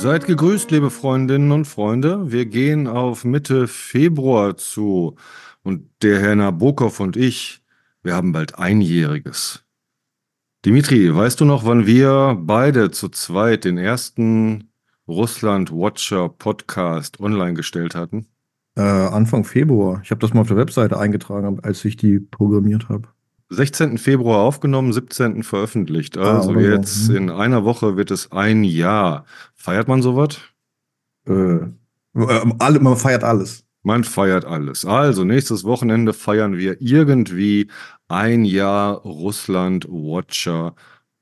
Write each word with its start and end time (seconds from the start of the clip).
Seid 0.00 0.24
gegrüßt, 0.24 0.70
liebe 0.70 0.88
Freundinnen 0.88 1.52
und 1.52 1.66
Freunde. 1.66 2.32
Wir 2.32 2.46
gehen 2.46 2.86
auf 2.86 3.26
Mitte 3.26 3.68
Februar 3.68 4.56
zu 4.56 5.16
und 5.62 5.90
der 6.00 6.18
Herr 6.20 6.36
Nabokov 6.36 7.00
und 7.00 7.18
ich, 7.18 7.60
wir 8.02 8.14
haben 8.14 8.32
bald 8.32 8.58
Einjähriges. 8.58 9.62
Dimitri, 10.64 11.14
weißt 11.14 11.38
du 11.42 11.44
noch, 11.44 11.66
wann 11.66 11.84
wir 11.84 12.34
beide 12.40 12.90
zu 12.90 13.10
zweit 13.10 13.66
den 13.66 13.76
ersten 13.76 14.70
Russland 15.06 15.70
Watcher 15.70 16.30
Podcast 16.30 17.20
online 17.20 17.52
gestellt 17.52 17.94
hatten? 17.94 18.24
Äh, 18.76 18.80
Anfang 18.80 19.44
Februar. 19.44 20.00
Ich 20.02 20.10
habe 20.10 20.20
das 20.22 20.32
mal 20.32 20.40
auf 20.40 20.48
der 20.48 20.56
Webseite 20.56 20.98
eingetragen, 20.98 21.60
als 21.62 21.84
ich 21.84 21.98
die 21.98 22.20
programmiert 22.20 22.88
habe. 22.88 23.08
16. 23.50 23.98
Februar 23.98 24.38
aufgenommen, 24.38 24.92
17. 24.92 25.42
veröffentlicht. 25.42 26.16
Ah, 26.16 26.38
also 26.38 26.52
ah, 26.52 26.60
jetzt 26.60 27.06
so. 27.06 27.14
in 27.14 27.30
einer 27.30 27.64
Woche 27.64 27.96
wird 27.96 28.10
es 28.10 28.30
ein 28.32 28.64
Jahr. 28.64 29.24
Feiert 29.56 29.88
man 29.88 30.02
sowas? 30.02 30.38
Äh, 31.26 31.32
äh, 32.14 32.52
alle, 32.58 32.80
man 32.80 32.96
feiert 32.96 33.24
alles. 33.24 33.64
Man 33.82 34.04
feiert 34.04 34.44
alles. 34.44 34.84
Also 34.84 35.24
nächstes 35.24 35.64
Wochenende 35.64 36.12
feiern 36.12 36.56
wir 36.56 36.80
irgendwie 36.80 37.68
ein 38.08 38.44
Jahr 38.44 38.98
Russland 38.98 39.86
Watcher 39.88 40.74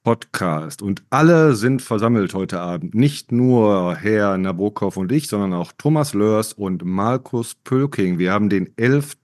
Podcast. 0.02 0.82
Und 0.82 1.02
alle 1.10 1.54
sind 1.54 1.82
versammelt 1.82 2.34
heute 2.34 2.60
Abend. 2.60 2.94
Nicht 2.94 3.30
nur 3.30 3.94
Herr 3.94 4.38
Nabokov 4.38 4.96
und 4.96 5.12
ich, 5.12 5.28
sondern 5.28 5.52
auch 5.52 5.72
Thomas 5.76 6.14
Lörs 6.14 6.52
und 6.52 6.84
Markus 6.84 7.54
Pölking. 7.54 8.18
Wir 8.18 8.32
haben 8.32 8.48
den 8.48 8.76
11. 8.76 9.16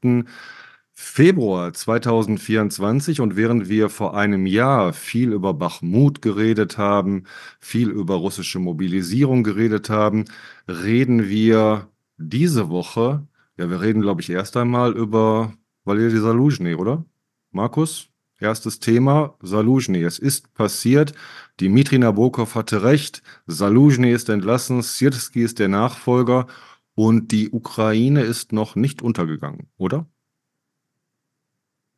Februar 0.96 1.72
2024 1.72 3.20
und 3.20 3.34
während 3.36 3.68
wir 3.68 3.88
vor 3.88 4.16
einem 4.16 4.46
Jahr 4.46 4.92
viel 4.92 5.32
über 5.32 5.52
Bachmut 5.52 6.22
geredet 6.22 6.78
haben, 6.78 7.24
viel 7.58 7.90
über 7.90 8.14
russische 8.14 8.60
Mobilisierung 8.60 9.42
geredet 9.42 9.90
haben, 9.90 10.26
reden 10.68 11.28
wir 11.28 11.88
diese 12.16 12.68
Woche, 12.70 13.26
ja, 13.58 13.68
wir 13.68 13.80
reden, 13.80 14.02
glaube 14.02 14.20
ich, 14.20 14.30
erst 14.30 14.56
einmal 14.56 14.92
über 14.96 15.52
Valery 15.84 16.18
Saluzhny, 16.18 16.76
oder? 16.76 17.04
Markus, 17.50 18.08
erstes 18.38 18.78
Thema, 18.78 19.36
Saluzhny. 19.42 20.02
Es 20.02 20.20
ist 20.20 20.54
passiert, 20.54 21.12
Dimitri 21.60 21.98
Nabokov 21.98 22.54
hatte 22.54 22.84
recht, 22.84 23.22
Saluzhny 23.46 24.12
ist 24.12 24.28
entlassen, 24.28 24.82
Sirski 24.82 25.42
ist 25.42 25.58
der 25.58 25.68
Nachfolger 25.68 26.46
und 26.94 27.32
die 27.32 27.50
Ukraine 27.50 28.22
ist 28.22 28.52
noch 28.52 28.76
nicht 28.76 29.02
untergegangen, 29.02 29.68
oder? 29.76 30.06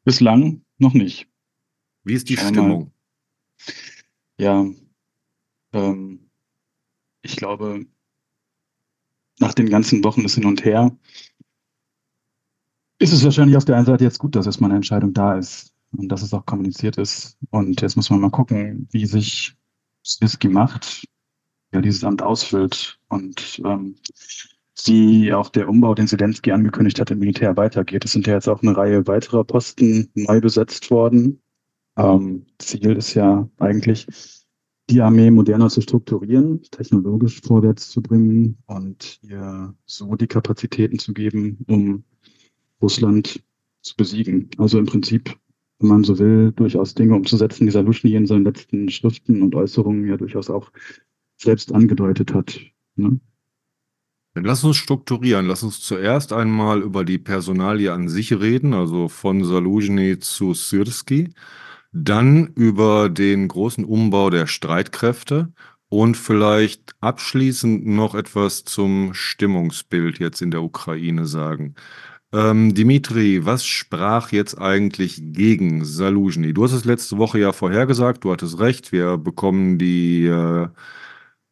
Bislang 0.06 0.62
noch 0.78 0.94
nicht. 0.94 1.28
Wie 2.04 2.14
ist 2.14 2.28
die 2.28 2.36
Schau 2.36 2.46
Stimmung? 2.46 2.92
Ja, 4.38 4.64
ähm, 5.72 6.30
ich 7.22 7.34
glaube, 7.34 7.86
nach 9.40 9.52
den 9.52 9.68
ganzen 9.68 10.04
Wochen 10.04 10.22
des 10.22 10.36
Hin 10.36 10.44
und 10.44 10.64
Her 10.64 10.96
ist 13.00 13.12
es 13.12 13.24
wahrscheinlich 13.24 13.56
auf 13.56 13.64
der 13.64 13.78
einen 13.78 13.86
Seite 13.86 14.04
jetzt 14.04 14.20
gut, 14.20 14.36
dass 14.36 14.46
erstmal 14.46 14.70
eine 14.70 14.76
Entscheidung 14.76 15.12
da 15.12 15.36
ist 15.36 15.74
und 15.90 16.06
dass 16.06 16.22
es 16.22 16.32
auch 16.32 16.46
kommuniziert 16.46 16.98
ist. 16.98 17.36
Und 17.50 17.80
jetzt 17.80 17.96
muss 17.96 18.08
man 18.08 18.20
mal 18.20 18.30
gucken, 18.30 18.86
wie 18.92 19.06
sich 19.06 19.56
Swiski 20.04 20.48
macht, 20.48 21.04
ja, 21.72 21.80
dieses 21.80 22.04
Amt 22.04 22.22
ausfüllt 22.22 23.00
und 23.08 23.60
ähm, 23.64 23.96
wie 24.84 25.32
auch 25.32 25.48
der 25.48 25.68
Umbau, 25.68 25.94
den 25.94 26.06
Zelensky 26.06 26.52
angekündigt 26.52 27.00
hat, 27.00 27.10
im 27.10 27.18
Militär 27.18 27.56
weitergeht. 27.56 28.04
Es 28.04 28.12
sind 28.12 28.26
ja 28.26 28.34
jetzt 28.34 28.48
auch 28.48 28.62
eine 28.62 28.76
Reihe 28.76 29.06
weiterer 29.06 29.44
Posten 29.44 30.10
neu 30.14 30.40
besetzt 30.40 30.90
worden. 30.90 31.40
Ähm, 31.96 32.46
Ziel 32.58 32.92
ist 32.92 33.14
ja 33.14 33.48
eigentlich, 33.58 34.06
die 34.88 35.00
Armee 35.00 35.30
moderner 35.30 35.68
zu 35.68 35.80
strukturieren, 35.80 36.62
technologisch 36.70 37.40
vorwärts 37.40 37.90
zu 37.90 38.02
bringen 38.02 38.58
und 38.66 39.18
ihr 39.22 39.74
so 39.86 40.14
die 40.14 40.28
Kapazitäten 40.28 40.98
zu 40.98 41.12
geben, 41.12 41.58
um 41.66 42.04
Russland 42.80 43.42
zu 43.82 43.96
besiegen. 43.96 44.50
Also 44.58 44.78
im 44.78 44.86
Prinzip, 44.86 45.36
wenn 45.80 45.88
man 45.88 46.04
so 46.04 46.18
will, 46.18 46.52
durchaus 46.52 46.94
Dinge 46.94 47.16
umzusetzen, 47.16 47.66
die 47.66 47.72
Saluschny 47.72 48.14
in 48.14 48.26
seinen 48.26 48.44
letzten 48.44 48.88
Schriften 48.90 49.42
und 49.42 49.54
Äußerungen 49.54 50.06
ja 50.06 50.16
durchaus 50.16 50.50
auch 50.50 50.70
selbst 51.36 51.72
angedeutet 51.72 52.32
hat. 52.32 52.60
Ne? 52.94 53.18
Dann 54.36 54.44
lass 54.44 54.62
uns 54.64 54.76
strukturieren. 54.76 55.46
Lass 55.46 55.62
uns 55.62 55.80
zuerst 55.80 56.34
einmal 56.34 56.82
über 56.82 57.06
die 57.06 57.16
Personalie 57.16 57.90
an 57.90 58.10
sich 58.10 58.38
reden, 58.38 58.74
also 58.74 59.08
von 59.08 59.42
Saluzhny 59.42 60.18
zu 60.18 60.52
Syrski. 60.52 61.30
Dann 61.90 62.48
über 62.48 63.08
den 63.08 63.48
großen 63.48 63.82
Umbau 63.82 64.28
der 64.28 64.46
Streitkräfte 64.46 65.54
und 65.88 66.18
vielleicht 66.18 66.94
abschließend 67.00 67.86
noch 67.86 68.14
etwas 68.14 68.64
zum 68.64 69.14
Stimmungsbild 69.14 70.18
jetzt 70.18 70.42
in 70.42 70.50
der 70.50 70.62
Ukraine 70.62 71.24
sagen. 71.24 71.74
Ähm, 72.34 72.74
Dimitri, 72.74 73.46
was 73.46 73.64
sprach 73.64 74.32
jetzt 74.32 74.60
eigentlich 74.60 75.18
gegen 75.32 75.82
Saluzhny? 75.86 76.52
Du 76.52 76.62
hast 76.64 76.72
es 76.72 76.84
letzte 76.84 77.16
Woche 77.16 77.38
ja 77.38 77.52
vorhergesagt, 77.52 78.24
du 78.24 78.32
hattest 78.32 78.60
recht, 78.60 78.92
wir 78.92 79.16
bekommen 79.16 79.78
die 79.78 80.26
äh, 80.26 80.68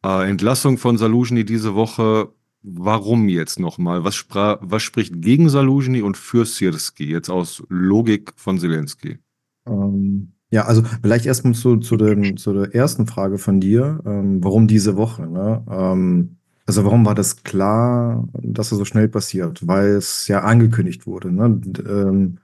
äh 0.05 0.29
Entlassung 0.29 0.77
von 0.77 0.99
Saluzhny 0.99 1.45
diese 1.45 1.73
Woche. 1.73 2.34
Warum 2.67 3.29
jetzt 3.29 3.59
nochmal? 3.59 4.03
Was, 4.03 4.25
was 4.31 4.81
spricht 4.81 5.21
gegen 5.21 5.49
Saluzhny 5.49 6.01
und 6.01 6.17
für 6.17 6.45
Sirski, 6.45 7.05
jetzt 7.05 7.29
aus 7.29 7.63
Logik 7.69 8.33
von 8.37 8.57
Zelensky? 8.57 9.19
Ähm, 9.67 10.31
ja, 10.49 10.65
also 10.65 10.81
vielleicht 10.83 11.27
erstmal 11.27 11.53
zu, 11.53 11.77
zu, 11.77 11.95
zu 11.97 12.53
der 12.53 12.73
ersten 12.73 13.05
Frage 13.05 13.37
von 13.37 13.59
dir. 13.59 13.99
Ähm, 14.05 14.43
warum 14.43 14.67
diese 14.67 14.97
Woche? 14.97 15.27
Ne? 15.27 15.63
Ähm, 15.69 16.37
also 16.65 16.83
warum 16.85 17.05
war 17.05 17.13
das 17.13 17.43
klar, 17.43 18.27
dass 18.41 18.71
es 18.71 18.79
so 18.79 18.85
schnell 18.85 19.09
passiert? 19.09 19.67
Weil 19.67 19.89
es 19.89 20.27
ja 20.27 20.41
angekündigt 20.41 21.05
wurde. 21.05 21.31
Ne? 21.31 21.61
Ähm, 21.87 22.37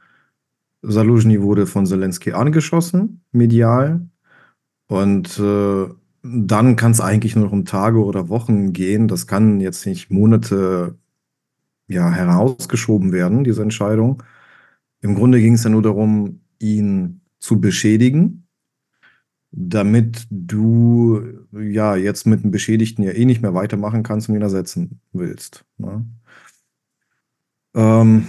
Saluzhny 0.84 1.42
wurde 1.42 1.66
von 1.66 1.88
Zelensky 1.88 2.34
angeschossen, 2.34 3.24
medial. 3.32 4.08
Und 4.88 5.40
äh, 5.40 5.88
dann 6.24 6.76
kann 6.76 6.92
es 6.92 7.02
eigentlich 7.02 7.36
nur 7.36 7.46
noch 7.46 7.52
um 7.52 7.66
Tage 7.66 8.04
oder 8.04 8.30
Wochen 8.30 8.74
gehen. 8.74 9.08
Das 9.08 9.28
kann 9.28 9.60
jetzt 9.60 9.86
nicht 9.86 10.12
Monate 10.12 10.98
ja, 11.88 12.10
herausgeschoben 12.12 13.12
werden, 13.12 13.44
diese 13.44 13.62
Entscheidung. 13.62 14.24
Im 15.02 15.16
Grunde 15.16 15.40
ging 15.40 15.54
es 15.56 15.64
ja 15.64 15.70
nur 15.70 15.82
darum, 15.82 16.42
ihn 16.60 17.22
zu 17.40 17.60
beschädigen, 17.60 18.48
damit 19.52 20.28
du 20.30 21.22
ja 21.52 21.96
jetzt 21.96 22.28
mit 22.28 22.44
dem 22.44 22.52
Beschädigten 22.52 23.04
ja 23.04 23.12
eh 23.12 23.26
nicht 23.26 23.42
mehr 23.42 23.54
weitermachen 23.54 24.04
kannst 24.04 24.30
und 24.30 24.36
ihn 24.36 24.42
ersetzen 24.42 25.02
willst. 25.12 25.66
Ne? 25.78 26.06
Ähm, 27.74 28.28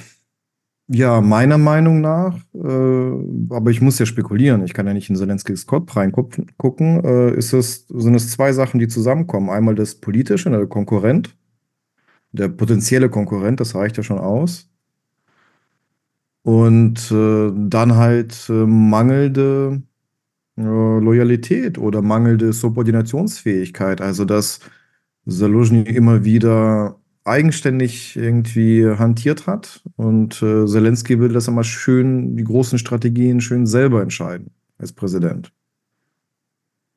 ja, 0.92 1.20
meiner 1.20 1.58
Meinung 1.58 2.00
nach, 2.00 2.36
äh, 2.54 3.54
aber 3.54 3.70
ich 3.70 3.80
muss 3.80 3.98
ja 3.98 4.06
spekulieren, 4.06 4.64
ich 4.64 4.74
kann 4.74 4.86
ja 4.86 4.92
nicht 4.92 5.08
in 5.10 5.16
Zelenskys 5.16 5.66
Kopf 5.66 5.96
reingucken, 5.96 7.04
äh, 7.04 7.34
ist 7.34 7.52
es, 7.52 7.86
sind 7.88 8.14
es 8.14 8.30
zwei 8.30 8.52
Sachen, 8.52 8.78
die 8.78 8.88
zusammenkommen. 8.88 9.50
Einmal 9.50 9.74
das 9.74 9.94
Politische, 9.94 10.50
der 10.50 10.66
Konkurrent, 10.66 11.34
der 12.32 12.48
potenzielle 12.48 13.08
Konkurrent, 13.10 13.60
das 13.60 13.74
reicht 13.74 13.96
ja 13.96 14.02
schon 14.02 14.18
aus. 14.18 14.68
Und 16.42 17.10
äh, 17.12 17.52
dann 17.54 17.96
halt 17.96 18.48
äh, 18.48 18.52
mangelnde 18.66 19.82
äh, 20.56 20.62
Loyalität 20.62 21.78
oder 21.78 22.02
mangelnde 22.02 22.52
Subordinationsfähigkeit. 22.52 24.00
Also, 24.00 24.24
dass 24.24 24.60
Saluzhny 25.26 25.82
immer 25.82 26.24
wieder 26.24 26.98
eigenständig 27.24 28.16
irgendwie 28.16 28.86
hantiert 28.86 29.46
hat. 29.46 29.82
Und 29.96 30.42
äh, 30.42 30.66
Zelensky 30.66 31.18
will 31.20 31.30
das 31.30 31.48
immer 31.48 31.64
schön, 31.64 32.36
die 32.36 32.44
großen 32.44 32.78
Strategien 32.78 33.40
schön 33.40 33.66
selber 33.66 34.02
entscheiden 34.02 34.50
als 34.78 34.92
Präsident. 34.92 35.52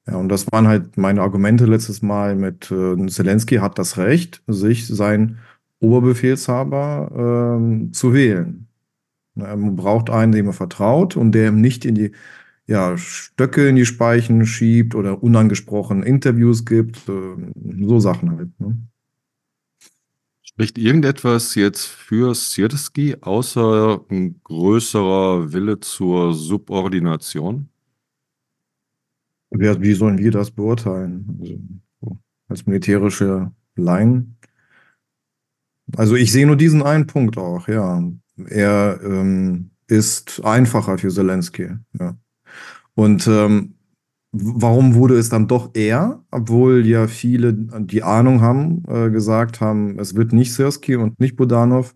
Ja, 0.07 0.18
und 0.18 0.30
das 0.30 0.51
waren 0.51 0.68
halt 0.68 0.98
meine 0.98 1.22
Argumente 1.22 1.66
letztes 1.66 2.01
Mal 2.01 2.36
mit 2.36 2.72
äh, 2.72 3.07
Zelensky 3.07 3.56
hat 3.56 3.80
das 3.80 3.98
Recht, 3.98 4.44
sich 4.48 4.88
sein 4.88 5.39
Oberbefehlshaber 5.80 7.60
äh, 7.60 7.92
zu 7.92 8.13
wählen. 8.13 8.68
Er 9.36 9.57
braucht 9.57 10.10
einen, 10.10 10.31
dem 10.31 10.48
er 10.48 10.54
vertraut 10.54 11.18
und 11.18 11.33
der 11.33 11.50
ihm 11.50 11.60
nicht 11.60 11.86
in 11.86 11.95
die 11.95 12.12
ja, 12.68 12.98
Stöcke 12.98 13.68
in 13.68 13.75
die 13.75 13.86
Speichen 13.86 14.45
schiebt 14.45 14.95
oder 14.95 15.22
unangesprochen 15.22 16.04
Interviews 16.04 16.66
gibt, 16.66 17.10
äh, 17.10 17.83
so 17.86 18.00
Sachen 18.00 18.31
halt. 18.31 18.60
Ne? 18.60 18.77
Spricht 20.55 20.77
irgendetwas 20.77 21.53
jetzt 21.55 21.85
für 21.85 22.33
Sierski 22.33 23.17
außer 23.19 23.99
ein 24.09 24.39
größerer 24.41 25.51
Wille 25.51 25.81
zur 25.81 26.33
Subordination? 26.33 27.67
Wie 29.49 29.93
sollen 29.93 30.17
wir 30.17 30.31
das 30.31 30.51
beurteilen? 30.51 31.83
Also, 32.01 32.17
als 32.47 32.65
militärische 32.65 33.51
Laien? 33.75 34.37
Also 35.97 36.15
ich 36.15 36.31
sehe 36.31 36.47
nur 36.47 36.55
diesen 36.55 36.83
einen 36.83 37.05
Punkt 37.05 37.37
auch, 37.37 37.67
ja. 37.67 38.01
Er 38.47 39.01
ähm, 39.03 39.71
ist 39.87 40.41
einfacher 40.45 40.97
für 40.97 41.09
Zelensky, 41.09 41.71
ja. 41.99 42.17
Und 42.93 43.27
ähm, 43.27 43.75
warum 44.37 44.95
wurde 44.95 45.17
es 45.17 45.29
dann 45.29 45.47
doch 45.47 45.71
er, 45.73 46.23
obwohl 46.31 46.85
ja 46.85 47.07
viele, 47.07 47.53
die 47.53 48.03
Ahnung 48.03 48.41
haben, 48.41 48.83
äh, 48.87 49.09
gesagt 49.09 49.61
haben, 49.61 49.99
es 49.99 50.15
wird 50.15 50.33
nicht 50.33 50.53
Sirski 50.53 50.95
und 50.95 51.19
nicht 51.19 51.35
Budanov. 51.35 51.95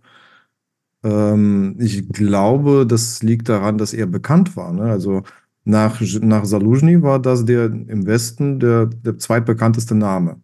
Ähm, 1.04 1.78
ich 1.80 2.10
glaube, 2.10 2.86
das 2.88 3.24
liegt 3.24 3.50
daran, 3.50 3.78
dass 3.78 3.94
er 3.94 4.08
bekannt 4.08 4.56
war. 4.56 4.74
Ne? 4.74 4.84
Also 4.84 5.24
nach, 5.66 6.02
nach 6.22 6.46
Saluzhny 6.46 7.02
war 7.04 7.20
das 7.20 7.46
der 7.46 7.66
im 7.66 8.06
Westen 8.06 8.60
der, 8.60 8.88
der 8.88 9.18
zweitbekannteste 9.18 9.96
Name. 9.96 10.42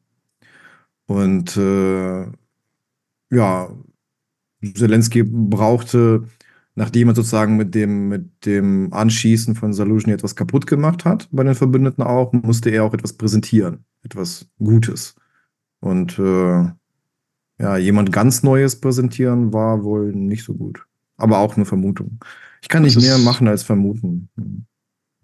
Und 1.07 1.55
äh, 1.57 2.25
ja, 3.31 3.69
Zelensky 4.75 5.23
brauchte 5.23 6.23
nachdem 6.75 7.07
er 7.07 7.15
sozusagen 7.15 7.57
mit 7.57 7.73
dem, 7.73 8.09
mit 8.09 8.45
dem 8.45 8.93
Anschießen 8.93 9.55
von 9.55 9.73
Saluzhny 9.73 10.13
etwas 10.13 10.35
kaputt 10.35 10.67
gemacht 10.67 11.05
hat, 11.05 11.27
bei 11.31 11.43
den 11.43 11.55
Verbündeten 11.55 12.03
auch, 12.03 12.33
musste 12.33 12.69
er 12.69 12.83
auch 12.83 12.93
etwas 12.93 13.13
präsentieren, 13.13 13.85
etwas 14.03 14.47
Gutes. 14.59 15.15
Und 15.79 16.19
äh, 16.19 16.65
ja, 17.57 17.77
jemand 17.77 18.11
ganz 18.11 18.43
Neues 18.43 18.79
präsentieren 18.79 19.53
war 19.53 19.83
wohl 19.83 20.13
nicht 20.13 20.43
so 20.43 20.53
gut. 20.53 20.85
Aber 21.17 21.39
auch 21.39 21.55
eine 21.55 21.65
Vermutung. 21.65 22.19
Ich 22.61 22.67
kann 22.67 22.83
das 22.83 22.95
nicht 22.95 23.05
mehr 23.05 23.17
machen 23.19 23.47
als 23.47 23.63
vermuten. 23.63 24.29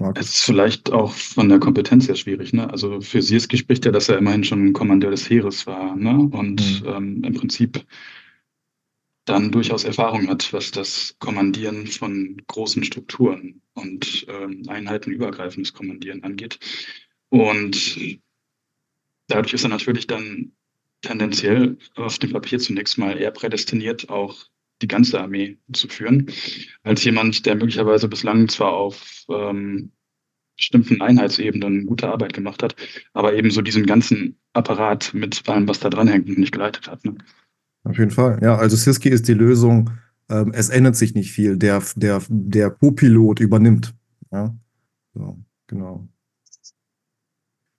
Markus. 0.02 0.26
Es 0.26 0.36
ist 0.36 0.44
vielleicht 0.44 0.92
auch 0.92 1.12
von 1.12 1.50
der 1.50 1.60
Kompetenz 1.60 2.08
her 2.08 2.16
schwierig. 2.16 2.54
Ne? 2.54 2.70
Also 2.70 3.02
für 3.02 3.22
Sierski 3.22 3.58
spricht 3.58 3.86
ja, 3.86 3.92
dass 3.92 4.10
er 4.10 4.18
immerhin 4.18 4.44
schon 4.44 4.74
Kommandeur 4.74 5.12
des 5.12 5.30
Heeres 5.30 5.68
war. 5.68 5.96
Ne? 5.96 6.30
Und 6.32 6.84
mhm. 6.84 6.88
ähm, 6.88 7.24
im 7.24 7.34
Prinzip 7.34 7.86
dann 9.32 9.50
durchaus 9.52 9.86
Erfahrung 9.86 10.28
hat, 10.28 10.52
was 10.52 10.72
das 10.72 11.16
Kommandieren 11.20 11.88
von 11.88 12.36
großen 12.48 12.84
Strukturen 12.84 13.62
und 13.74 14.26
ähm, 14.28 14.64
einheitenübergreifendes 14.68 15.74
Kommandieren 15.74 16.22
angeht. 16.24 16.60
Und 17.30 18.20
dadurch 19.28 19.54
ist 19.54 19.64
er 19.64 19.70
natürlich 19.70 20.06
dann 20.06 20.52
tendenziell 21.02 21.78
auf 21.96 22.20
dem 22.20 22.34
Papier 22.34 22.60
zunächst 22.60 22.98
mal 22.98 23.18
eher 23.18 23.32
prädestiniert, 23.32 24.10
auch 24.10 24.36
die 24.82 24.90
ganze 24.90 25.22
Armee 25.22 25.58
zu 25.72 25.88
führen, 25.88 26.30
als 26.84 27.04
jemand, 27.06 27.46
der 27.46 27.56
möglicherweise 27.56 28.10
bislang 28.10 28.50
zwar 28.50 28.74
auf 28.74 29.26
ähm, 29.30 29.94
bestimmten 30.58 31.02
Einheitsebenen 31.02 31.86
gute 31.86 32.10
Arbeit 32.10 32.34
gemacht 32.34 32.62
hat, 32.64 32.76
aber 33.14 33.34
eben 33.34 33.50
so 33.50 33.62
diesen 33.62 33.86
ganzen 33.86 34.38
Apparat 34.52 35.14
mit 35.14 35.48
allem, 35.48 35.70
was 35.70 35.80
da 35.80 35.90
dranhängt, 35.90 36.28
nicht 36.38 36.52
geleitet 36.52 36.90
hat. 36.90 37.06
Ne? 37.06 37.16
Auf 37.84 37.98
jeden 37.98 38.12
Fall. 38.12 38.40
Ja, 38.42 38.56
also 38.58 38.76
Siski 38.76 39.10
ist 39.10 39.28
die 39.28 39.34
Lösung. 39.34 39.90
Ähm, 40.30 40.52
es 40.54 40.70
ändert 40.70 40.96
sich 40.96 41.16
nicht 41.16 41.32
viel. 41.32 41.58
Der, 41.58 41.82
der, 41.96 42.22
der 42.30 42.70
Co-Pilot 42.70 43.40
übernimmt. 43.40 43.94
Ja, 44.32 44.56
so, 45.14 45.40
genau. 45.68 46.08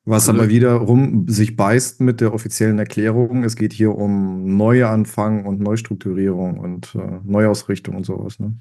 Was 0.05 0.29
also, 0.29 0.41
aber 0.41 0.51
wiederum 0.51 1.29
sich 1.29 1.55
beißt 1.55 2.01
mit 2.01 2.21
der 2.21 2.35
offiziellen 2.35 2.79
Erklärung. 2.79 3.45
Es 3.45 3.55
geht 3.55 3.73
hier 3.73 3.95
um 3.95 4.57
Neuanfang 4.57 5.47
und 5.47 5.61
Neustrukturierung 5.61 6.59
und 6.59 6.95
äh, 6.97 7.21
Neuausrichtung 7.25 7.95
und 7.95 8.05
sowas. 8.05 8.41
Ne? 8.41 8.57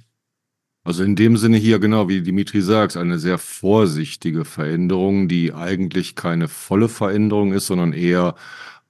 Also 0.84 1.04
in 1.04 1.16
dem 1.16 1.38
Sinne 1.38 1.58
hier, 1.58 1.80
genau 1.80 2.10
wie 2.10 2.22
Dimitri 2.22 2.62
sagt, 2.62 2.96
eine 2.96 3.18
sehr 3.18 3.40
vorsichtige 3.40 4.46
Veränderung, 4.46 5.28
die 5.28 5.54
eigentlich 5.54 6.16
keine 6.16 6.48
volle 6.48 6.90
Veränderung 6.90 7.54
ist, 7.54 7.68
sondern 7.68 7.94
eher 7.94 8.36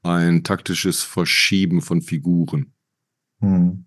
ein 0.03 0.43
taktisches 0.43 1.03
Verschieben 1.03 1.81
von 1.81 2.01
Figuren. 2.01 2.73
Hm. 3.39 3.85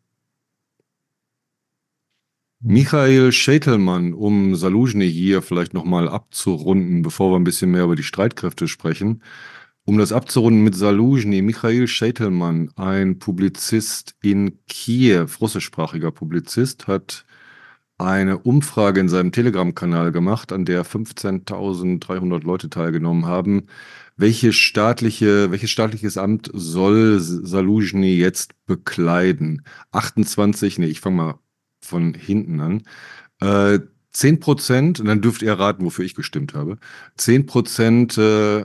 Michael 2.66 3.30
Schätelmann, 3.32 4.14
um 4.14 4.54
Saluzhny 4.54 5.10
hier 5.10 5.42
vielleicht 5.42 5.74
nochmal 5.74 6.08
abzurunden, 6.08 7.02
bevor 7.02 7.30
wir 7.30 7.36
ein 7.36 7.44
bisschen 7.44 7.70
mehr 7.70 7.84
über 7.84 7.94
die 7.94 8.02
Streitkräfte 8.02 8.68
sprechen. 8.68 9.22
Um 9.84 9.98
das 9.98 10.12
abzurunden 10.12 10.64
mit 10.64 10.74
Saluzhny, 10.74 11.42
Michael 11.42 11.86
Schätelmann, 11.88 12.70
ein 12.76 13.18
Publizist 13.18 14.16
in 14.22 14.58
Kiew, 14.66 15.26
russischsprachiger 15.42 16.10
Publizist, 16.10 16.86
hat 16.86 17.26
eine 17.98 18.38
Umfrage 18.38 19.00
in 19.00 19.10
seinem 19.10 19.30
Telegram-Kanal 19.30 20.10
gemacht, 20.10 20.50
an 20.50 20.64
der 20.64 20.86
15.300 20.86 22.44
Leute 22.44 22.70
teilgenommen 22.70 23.26
haben, 23.26 23.66
welche 24.16 24.52
staatliche, 24.52 25.50
welches 25.50 25.70
staatliches 25.70 26.18
Amt 26.18 26.50
soll 26.52 27.20
Saluzhny 27.20 28.16
jetzt 28.16 28.52
bekleiden? 28.66 29.64
28, 29.92 30.78
nee, 30.78 30.86
ich 30.86 31.00
fange 31.00 31.16
mal 31.16 31.38
von 31.80 32.14
hinten 32.14 32.60
an. 32.60 32.82
Äh, 33.40 33.80
10 34.12 34.40
Prozent, 34.40 35.00
und 35.00 35.06
dann 35.06 35.20
dürft 35.20 35.42
ihr 35.42 35.52
raten, 35.54 35.84
wofür 35.84 36.04
ich 36.04 36.14
gestimmt 36.14 36.54
habe. 36.54 36.78
10 37.16 37.46
Prozent, 37.46 38.16
äh, 38.16 38.64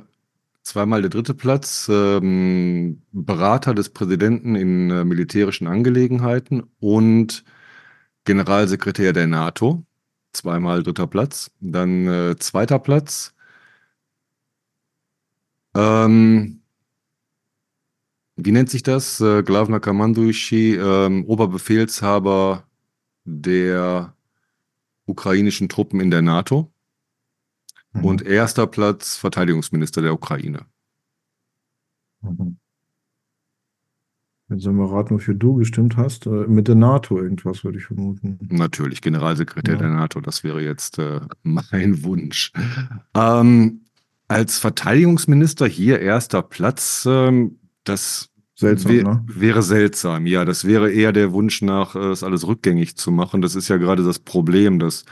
zweimal 0.63 1.01
der 1.01 1.09
dritte 1.09 1.33
Platz, 1.33 1.89
ähm, 1.91 3.01
Berater 3.11 3.73
des 3.73 3.89
Präsidenten 3.89 4.55
in 4.55 4.91
äh, 4.91 5.03
militärischen 5.03 5.67
Angelegenheiten 5.67 6.63
und 6.79 7.43
Generalsekretär 8.25 9.13
der 9.13 9.25
NATO, 9.27 9.83
zweimal 10.33 10.83
dritter 10.83 11.07
Platz. 11.07 11.51
Dann 11.59 12.07
äh, 12.07 12.35
zweiter 12.37 12.77
Platz, 12.77 13.33
ähm, 15.79 16.61
wie 18.35 18.51
nennt 18.51 18.69
sich 18.69 18.83
das? 18.83 19.19
Äh, 19.19 19.43
Glavna 19.43 19.79
Kamanduishi, 19.79 20.75
ähm, 20.75 21.25
Oberbefehlshaber 21.25 22.63
der 23.25 24.13
ukrainischen 25.05 25.69
Truppen 25.69 25.99
in 25.99 26.11
der 26.11 26.21
NATO. 26.21 26.71
Mhm. 27.93 28.05
Und 28.05 28.21
erster 28.21 28.67
Platz 28.67 29.17
Verteidigungsminister 29.17 30.01
der 30.01 30.13
Ukraine. 30.13 30.65
Mhm. 32.21 32.57
Wenn 34.47 34.57
du 34.57 34.71
mal 34.71 34.87
raten, 34.87 35.13
wofür 35.13 35.35
du 35.35 35.55
gestimmt 35.55 35.95
hast, 35.95 36.25
äh, 36.25 36.29
mit 36.29 36.67
der 36.67 36.75
NATO 36.75 37.19
irgendwas, 37.19 37.63
würde 37.63 37.77
ich 37.77 37.85
vermuten. 37.85 38.39
Natürlich, 38.49 39.01
Generalsekretär 39.01 39.75
ja. 39.75 39.81
der 39.81 39.89
NATO, 39.89 40.21
das 40.21 40.43
wäre 40.43 40.61
jetzt 40.61 40.97
äh, 40.97 41.21
mein 41.43 42.03
Wunsch. 42.03 42.51
Ähm, 43.13 43.81
als 44.29 44.59
Verteidigungsminister 44.59 45.67
hier 45.67 45.99
erster 45.99 46.41
Platz, 46.41 47.05
ähm, 47.09 47.59
das 47.83 48.29
seltsam, 48.55 48.91
wär, 48.91 49.03
ne? 49.03 49.25
wäre 49.27 49.63
seltsam. 49.63 50.25
Ja, 50.27 50.45
das 50.45 50.65
wäre 50.65 50.91
eher 50.91 51.11
der 51.11 51.33
Wunsch 51.33 51.61
nach, 51.61 51.95
äh, 51.95 52.11
es 52.11 52.23
alles 52.23 52.47
rückgängig 52.47 52.95
zu 52.95 53.11
machen. 53.11 53.41
Das 53.41 53.55
ist 53.55 53.67
ja 53.67 53.77
gerade 53.77 54.03
das 54.03 54.19
Problem, 54.19 54.79
dass 54.79 55.03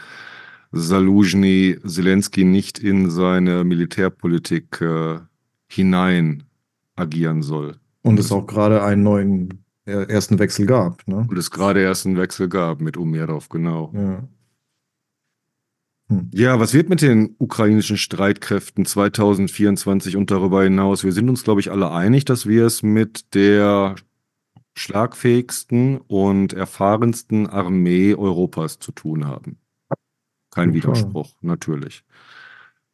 Saluzhny 0.71 1.79
Zelensky 1.85 2.43
nicht 2.43 2.77
in 2.79 3.09
seine 3.09 3.63
Militärpolitik 3.63 4.81
äh, 4.81 5.19
hinein 5.67 6.43
agieren 6.95 7.41
soll. 7.41 7.75
Und 8.03 8.19
es 8.19 8.31
auch 8.31 8.45
gerade 8.45 8.83
einen 8.83 9.03
neuen 9.03 9.65
äh, 9.85 10.07
ersten 10.07 10.37
Wechsel 10.37 10.67
gab. 10.67 11.07
Ne? 11.07 11.25
Und 11.27 11.37
es 11.37 11.49
gerade 11.49 11.81
erst 11.81 12.05
einen 12.05 12.17
Wechsel 12.17 12.49
gab 12.49 12.81
mit 12.81 12.97
Umerov, 12.97 13.49
genau. 13.49 13.91
Ja. 13.95 14.23
Hm. 16.09 16.29
Ja, 16.33 16.59
was 16.59 16.73
wird 16.73 16.89
mit 16.89 17.01
den 17.01 17.35
ukrainischen 17.37 17.97
Streitkräften 17.97 18.85
2024 18.85 20.15
und 20.15 20.31
darüber 20.31 20.63
hinaus? 20.63 21.03
Wir 21.03 21.11
sind 21.11 21.29
uns, 21.29 21.43
glaube 21.43 21.59
ich, 21.59 21.71
alle 21.71 21.91
einig, 21.91 22.25
dass 22.25 22.45
wir 22.47 22.65
es 22.65 22.81
mit 22.81 23.33
der 23.33 23.95
schlagfähigsten 24.75 25.97
und 25.97 26.53
erfahrensten 26.53 27.47
Armee 27.47 28.13
Europas 28.13 28.79
zu 28.79 28.91
tun 28.91 29.25
haben. 29.25 29.57
Kein 30.51 30.73
Widerspruch, 30.73 31.35
natürlich. 31.41 32.03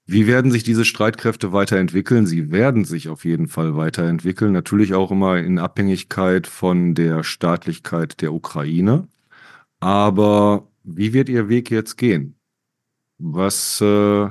Wie 0.05 0.27
werden 0.27 0.51
sich 0.51 0.63
diese 0.63 0.83
Streitkräfte 0.83 1.53
weiterentwickeln? 1.53 2.25
Sie 2.25 2.51
werden 2.51 2.83
sich 2.83 3.07
auf 3.07 3.23
jeden 3.23 3.47
Fall 3.47 3.77
weiterentwickeln, 3.77 4.51
natürlich 4.51 4.93
auch 4.93 5.11
immer 5.11 5.37
in 5.37 5.59
Abhängigkeit 5.59 6.45
von 6.47 6.93
der 6.93 7.23
Staatlichkeit 7.23 8.21
der 8.21 8.33
Ukraine. 8.33 9.07
Aber 9.79 10.67
wie 10.83 11.13
wird 11.13 11.29
Ihr 11.29 11.47
Weg 11.47 11.71
jetzt 11.71 11.97
gehen? 11.97 12.35
Was 13.25 13.79
äh, 13.79 14.29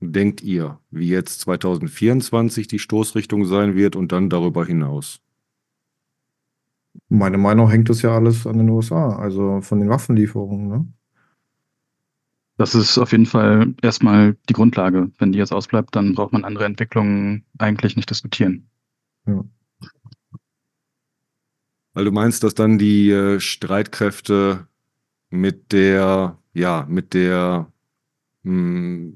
denkt 0.00 0.42
ihr, 0.42 0.78
wie 0.92 1.08
jetzt 1.08 1.40
2024 1.40 2.68
die 2.68 2.78
Stoßrichtung 2.78 3.44
sein 3.46 3.74
wird 3.74 3.96
und 3.96 4.12
dann 4.12 4.30
darüber 4.30 4.64
hinaus? 4.64 5.20
Meine 7.08 7.36
Meinung 7.36 7.68
hängt 7.68 7.88
das 7.88 8.00
ja 8.02 8.14
alles 8.14 8.46
an 8.46 8.58
den 8.58 8.68
USA, 8.68 9.16
also 9.16 9.60
von 9.60 9.80
den 9.80 9.88
Waffenlieferungen. 9.88 10.68
Ne? 10.68 10.86
Das 12.58 12.76
ist 12.76 12.96
auf 12.96 13.10
jeden 13.10 13.26
Fall 13.26 13.74
erstmal 13.82 14.36
die 14.48 14.52
Grundlage. 14.52 15.10
Wenn 15.18 15.32
die 15.32 15.38
jetzt 15.38 15.52
ausbleibt, 15.52 15.96
dann 15.96 16.14
braucht 16.14 16.32
man 16.32 16.44
andere 16.44 16.66
Entwicklungen 16.66 17.44
eigentlich 17.58 17.96
nicht 17.96 18.08
diskutieren. 18.08 18.68
Ja. 19.26 19.44
Weil 21.94 22.04
du 22.04 22.12
meinst, 22.12 22.44
dass 22.44 22.54
dann 22.54 22.78
die 22.78 23.10
äh, 23.10 23.40
Streitkräfte 23.40 24.68
mit 25.28 25.72
der, 25.72 26.38
ja, 26.54 26.86
mit 26.88 27.14
der 27.14 27.71
mh, 28.42 29.12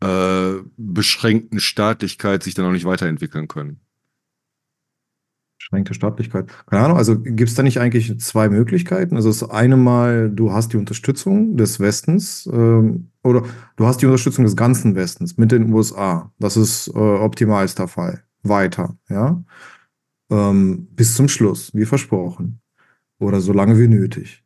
äh, 0.00 0.62
beschränkten 0.76 1.60
Staatlichkeit 1.60 2.42
sich 2.42 2.54
dann 2.54 2.66
auch 2.66 2.72
nicht 2.72 2.84
weiterentwickeln 2.84 3.48
können. 3.48 3.80
Beschränkte 5.58 5.94
Staatlichkeit. 5.94 6.50
Keine 6.66 6.84
Ahnung, 6.84 6.98
also 6.98 7.18
gibt 7.18 7.48
es 7.48 7.54
da 7.54 7.62
nicht 7.62 7.80
eigentlich 7.80 8.20
zwei 8.20 8.50
Möglichkeiten? 8.50 9.16
Also 9.16 9.30
das 9.30 9.48
eine 9.48 9.78
Mal, 9.78 10.30
du 10.30 10.52
hast 10.52 10.74
die 10.74 10.76
Unterstützung 10.76 11.56
des 11.56 11.80
Westens 11.80 12.46
ähm, 12.52 13.10
oder 13.22 13.44
du 13.76 13.86
hast 13.86 14.02
die 14.02 14.06
Unterstützung 14.06 14.44
des 14.44 14.56
ganzen 14.56 14.94
Westens 14.94 15.38
mit 15.38 15.52
den 15.52 15.72
USA. 15.72 16.30
Das 16.38 16.58
ist 16.58 16.88
äh, 16.88 16.98
optimalster 16.98 17.88
Fall. 17.88 18.24
Weiter, 18.42 18.98
ja. 19.08 19.42
Ähm, 20.30 20.86
bis 20.90 21.14
zum 21.14 21.28
Schluss, 21.28 21.72
wie 21.74 21.86
versprochen. 21.86 22.60
Oder 23.18 23.40
so 23.40 23.54
lange 23.54 23.78
wie 23.78 23.88
nötig. 23.88 24.44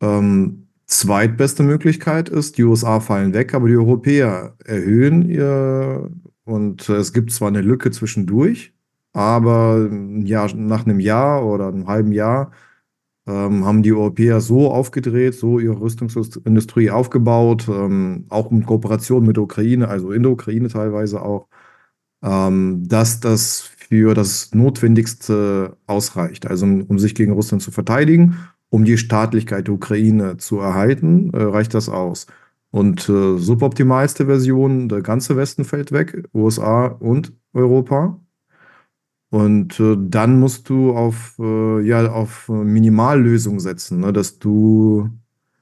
Ähm, 0.00 0.63
zweitbeste 0.86 1.62
Möglichkeit 1.62 2.28
ist, 2.28 2.58
die 2.58 2.64
USA 2.64 3.00
fallen 3.00 3.34
weg, 3.34 3.54
aber 3.54 3.68
die 3.68 3.76
Europäer 3.76 4.54
erhöhen 4.64 5.28
ihr 5.28 6.10
und 6.44 6.88
es 6.88 7.12
gibt 7.12 7.32
zwar 7.32 7.48
eine 7.48 7.62
Lücke 7.62 7.90
zwischendurch, 7.90 8.74
aber 9.12 9.88
ja, 10.24 10.46
nach 10.54 10.84
einem 10.84 11.00
Jahr 11.00 11.46
oder 11.46 11.68
einem 11.68 11.86
halben 11.86 12.12
Jahr 12.12 12.52
ähm, 13.26 13.64
haben 13.64 13.82
die 13.82 13.92
Europäer 13.92 14.40
so 14.40 14.70
aufgedreht, 14.70 15.34
so 15.34 15.58
ihre 15.58 15.80
Rüstungsindustrie 15.80 16.90
aufgebaut, 16.90 17.66
ähm, 17.68 18.26
auch 18.28 18.50
in 18.50 18.66
Kooperation 18.66 19.24
mit 19.26 19.36
der 19.36 19.44
Ukraine, 19.44 19.88
also 19.88 20.12
in 20.12 20.22
der 20.22 20.32
Ukraine 20.32 20.68
teilweise 20.68 21.22
auch, 21.22 21.48
ähm, 22.22 22.86
dass 22.88 23.20
das 23.20 23.62
für 23.62 24.14
das 24.14 24.54
Notwendigste 24.54 25.76
ausreicht, 25.86 26.46
also 26.46 26.66
um, 26.66 26.82
um, 26.82 26.98
sich 26.98 27.14
gegen 27.14 27.32
Russland 27.32 27.62
zu 27.62 27.70
verteidigen, 27.70 28.38
um 28.74 28.84
die 28.84 28.98
Staatlichkeit 28.98 29.68
der 29.68 29.74
Ukraine 29.74 30.36
zu 30.36 30.58
erhalten, 30.58 31.30
äh, 31.32 31.42
reicht 31.42 31.74
das 31.74 31.88
aus. 31.88 32.26
Und 32.72 33.08
äh, 33.08 33.38
suboptimalste 33.38 34.26
Version, 34.26 34.88
der 34.88 35.00
ganze 35.00 35.36
Westen 35.36 35.64
fällt 35.64 35.92
weg, 35.92 36.28
USA 36.34 36.86
und 36.86 37.32
Europa. 37.52 38.18
Und 39.30 39.78
äh, 39.78 39.96
dann 39.96 40.40
musst 40.40 40.68
du 40.70 40.90
auf, 40.90 41.36
äh, 41.38 41.86
ja, 41.86 42.10
auf 42.10 42.48
Minimallösungen 42.48 43.60
setzen, 43.60 44.00
ne? 44.00 44.12
dass 44.12 44.40
du 44.40 45.08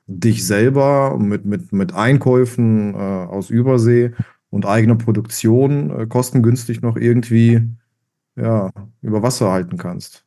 dich 0.07 0.47
selber 0.47 1.19
mit, 1.19 1.45
mit, 1.45 1.71
mit 1.71 1.93
Einkäufen 1.93 2.95
äh, 2.95 2.97
aus 2.97 3.51
Übersee 3.51 4.13
und 4.49 4.65
eigener 4.65 4.97
Produktion 4.97 5.91
äh, 5.91 6.07
kostengünstig 6.07 6.81
noch 6.81 6.97
irgendwie 6.97 7.61
ja, 8.37 8.71
über 9.03 9.23
Wasser 9.23 9.53
halten 9.53 9.77
kannst. 9.77 10.25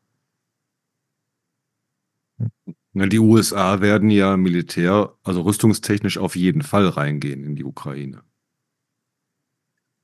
Die 2.96 3.20
USA 3.20 3.82
werden 3.82 4.10
ja 4.10 4.38
militär, 4.38 5.14
also 5.24 5.42
rüstungstechnisch 5.42 6.18
auf 6.18 6.36
jeden 6.36 6.62
Fall 6.62 6.88
reingehen 6.88 7.44
in 7.44 7.56
die 7.56 7.66
Ukraine. 7.66 8.24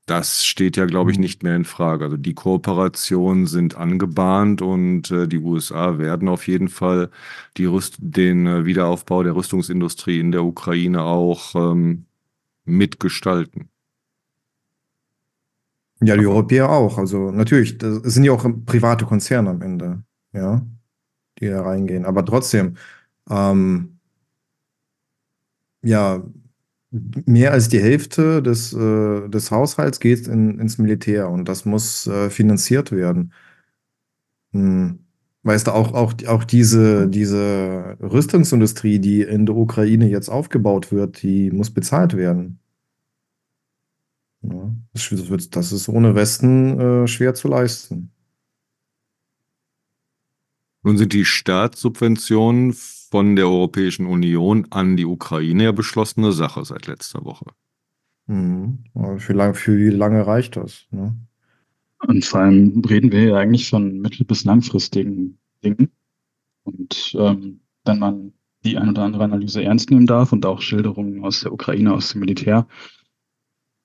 Das 0.06 0.44
steht 0.44 0.76
ja, 0.76 0.84
glaube 0.84 1.10
ich, 1.10 1.16
mhm. 1.16 1.22
nicht 1.22 1.42
mehr 1.42 1.56
in 1.56 1.64
Frage. 1.64 2.04
Also 2.04 2.16
die 2.18 2.34
Kooperationen 2.34 3.46
sind 3.46 3.76
angebahnt 3.76 4.60
und 4.60 5.10
äh, 5.10 5.26
die 5.26 5.38
USA 5.38 5.96
werden 5.98 6.28
auf 6.28 6.48
jeden 6.48 6.68
Fall 6.68 7.10
Rüst 7.58 7.96
den 7.98 8.46
äh, 8.46 8.66
Wiederaufbau 8.66 9.22
der 9.22 9.36
Rüstungsindustrie 9.36 10.18
in 10.18 10.32
der 10.32 10.44
Ukraine 10.44 11.02
auch 11.04 11.54
ähm, 11.54 12.04
mitgestalten. 12.64 13.70
Ja, 16.02 16.16
die 16.16 16.26
Europäer 16.26 16.68
auch. 16.68 16.98
Also 16.98 17.30
natürlich, 17.30 17.78
das 17.78 18.02
sind 18.02 18.24
ja 18.24 18.32
auch 18.32 18.44
private 18.66 19.06
Konzerne 19.06 19.50
am 19.50 19.62
Ende, 19.62 20.02
ja, 20.32 20.62
die 21.42 21.48
da 21.48 21.62
reingehen. 21.62 22.06
Aber 22.06 22.24
trotzdem, 22.24 22.76
ähm, 23.30 23.98
ja, 25.82 26.22
mehr 26.90 27.52
als 27.52 27.68
die 27.68 27.80
Hälfte 27.80 28.42
des, 28.42 28.72
äh, 28.72 29.28
des 29.28 29.50
Haushalts 29.50 30.00
geht 30.00 30.28
in, 30.28 30.58
ins 30.58 30.78
Militär 30.78 31.30
und 31.30 31.48
das 31.48 31.64
muss 31.64 32.06
äh, 32.06 32.30
finanziert 32.30 32.92
werden. 32.92 33.32
Hm. 34.52 34.98
Weißt 35.44 35.66
du, 35.66 35.72
auch, 35.72 35.92
auch, 35.94 36.14
auch 36.28 36.44
diese, 36.44 37.08
diese 37.08 37.96
Rüstungsindustrie, 38.00 39.00
die 39.00 39.22
in 39.22 39.46
der 39.46 39.56
Ukraine 39.56 40.08
jetzt 40.08 40.28
aufgebaut 40.28 40.92
wird, 40.92 41.22
die 41.22 41.50
muss 41.50 41.70
bezahlt 41.70 42.16
werden. 42.16 42.60
Ja, 44.42 44.72
das, 44.92 45.30
wird, 45.30 45.56
das 45.56 45.72
ist 45.72 45.88
ohne 45.88 46.14
Westen 46.14 46.78
äh, 46.80 47.08
schwer 47.08 47.34
zu 47.34 47.48
leisten. 47.48 48.12
Nun 50.82 50.98
sind 50.98 51.12
die 51.12 51.24
Staatssubventionen 51.24 52.72
von 52.72 53.36
der 53.36 53.46
Europäischen 53.46 54.06
Union 54.06 54.66
an 54.70 54.96
die 54.96 55.04
Ukraine 55.04 55.64
ja 55.64 55.72
beschlossene 55.72 56.32
Sache 56.32 56.64
seit 56.64 56.86
letzter 56.86 57.24
Woche. 57.24 57.46
Mhm. 58.26 58.84
für, 59.18 59.32
lang, 59.32 59.54
für 59.54 59.76
wie 59.76 59.90
lange 59.90 60.26
reicht 60.26 60.56
das? 60.56 60.86
Ne? 60.90 61.14
Und 62.06 62.24
vor 62.24 62.40
allem 62.40 62.82
reden 62.88 63.12
wir 63.12 63.24
ja 63.24 63.36
eigentlich 63.36 63.68
von 63.68 64.00
mittel- 64.00 64.26
bis 64.26 64.44
langfristigen 64.44 65.38
Dingen. 65.64 65.90
Und 66.64 67.14
ähm, 67.18 67.60
wenn 67.84 67.98
man 67.98 68.32
die 68.64 68.78
ein 68.78 68.90
oder 68.90 69.02
andere 69.02 69.24
Analyse 69.24 69.62
ernst 69.62 69.90
nehmen 69.90 70.06
darf 70.06 70.32
und 70.32 70.46
auch 70.46 70.60
Schilderungen 70.60 71.24
aus 71.24 71.40
der 71.40 71.52
Ukraine, 71.52 71.92
aus 71.92 72.10
dem 72.10 72.20
Militär, 72.20 72.66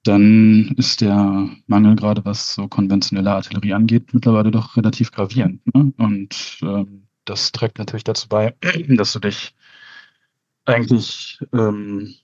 dann 0.07 0.73
ist 0.77 1.01
der 1.01 1.49
Mangel 1.67 1.95
gerade 1.95 2.23
was 2.25 2.53
so 2.53 2.67
konventionelle 2.67 3.31
Artillerie 3.31 3.73
angeht 3.73 4.13
mittlerweile 4.13 4.51
doch 4.51 4.77
relativ 4.77 5.11
gravierend. 5.11 5.61
Ne? 5.75 5.93
Und 5.97 6.59
ähm, 6.61 7.07
das 7.25 7.51
trägt 7.51 7.77
natürlich 7.77 8.03
dazu 8.03 8.27
bei, 8.29 8.55
dass 8.89 9.13
du 9.13 9.19
dich 9.19 9.55
eigentlich 10.65 11.39
ähm, 11.53 12.15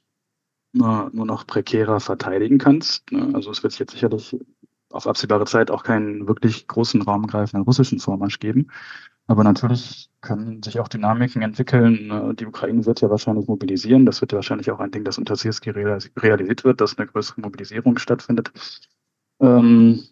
nur, 0.74 1.12
nur 1.14 1.26
noch 1.26 1.46
prekärer 1.48 2.00
verteidigen 2.00 2.58
kannst. 2.58 3.12
Ne? 3.12 3.32
Also 3.34 3.52
es 3.52 3.64
wird 3.64 3.78
jetzt 3.80 3.92
sicherlich 3.92 4.36
auf 4.90 5.08
absehbare 5.08 5.46
Zeit 5.46 5.72
auch 5.72 5.84
keinen 5.84 6.28
wirklich 6.28 6.68
großen 6.68 7.02
raumgreifenden 7.02 7.66
russischen 7.66 8.00
Vormarsch 8.00 8.40
geben. 8.40 8.70
Aber 9.28 9.44
natürlich 9.44 10.10
können 10.22 10.62
sich 10.64 10.80
auch 10.80 10.88
Dynamiken 10.88 11.42
entwickeln. 11.42 12.08
Ne? 12.08 12.34
Die 12.36 12.46
Ukraine 12.46 12.86
wird 12.86 13.02
ja 13.02 13.10
wahrscheinlich 13.10 13.48
mobilisieren. 13.48 14.06
Das 14.06 14.22
wird 14.22 14.32
ja 14.32 14.38
wahrscheinlich 14.38 14.70
auch 14.72 14.80
ein 14.80 14.92
Ding, 14.92 15.06
das 15.06 15.18
unter 15.18 15.36
CSG 15.36 15.72
realisiert 15.72 16.64
wird, 16.64 16.82
dass 16.82 16.98
eine 16.98 17.08
größere 17.08 17.42
Mobilisierung 17.42 17.98
stattfindet. 17.98 18.52
Ähm, 19.40 20.04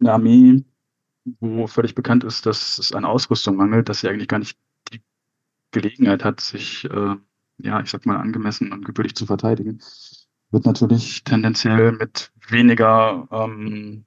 eine 0.00 0.12
Armee 0.12 0.64
wo 1.40 1.66
völlig 1.66 1.94
bekannt 1.94 2.24
ist, 2.24 2.46
dass 2.46 2.78
es 2.78 2.92
an 2.92 3.04
Ausrüstung 3.04 3.56
mangelt, 3.56 3.88
dass 3.88 4.00
sie 4.00 4.08
eigentlich 4.08 4.28
gar 4.28 4.38
nicht 4.38 4.58
die 4.92 5.02
Gelegenheit 5.70 6.24
hat, 6.24 6.40
sich, 6.40 6.84
äh, 6.84 7.16
ja, 7.58 7.80
ich 7.80 7.90
sag 7.90 8.06
mal, 8.06 8.16
angemessen 8.16 8.72
und 8.72 8.84
gebührlich 8.84 9.14
zu 9.14 9.26
verteidigen, 9.26 9.80
wird 10.50 10.66
natürlich 10.66 11.24
tendenziell 11.24 11.92
mit 11.92 12.32
weniger 12.48 13.28
ähm, 13.30 14.04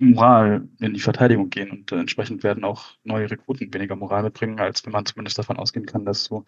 Moral 0.00 0.68
in 0.80 0.94
die 0.94 1.00
Verteidigung 1.00 1.50
gehen 1.50 1.70
und 1.70 1.92
äh, 1.92 1.96
entsprechend 1.96 2.42
werden 2.42 2.64
auch 2.64 2.92
neue 3.04 3.30
Rekruten 3.30 3.72
weniger 3.72 3.96
Moral 3.96 4.22
mitbringen, 4.22 4.60
als 4.60 4.84
wenn 4.84 4.92
man 4.92 5.06
zumindest 5.06 5.38
davon 5.38 5.56
ausgehen 5.56 5.86
kann, 5.86 6.04
dass 6.04 6.24
so 6.24 6.44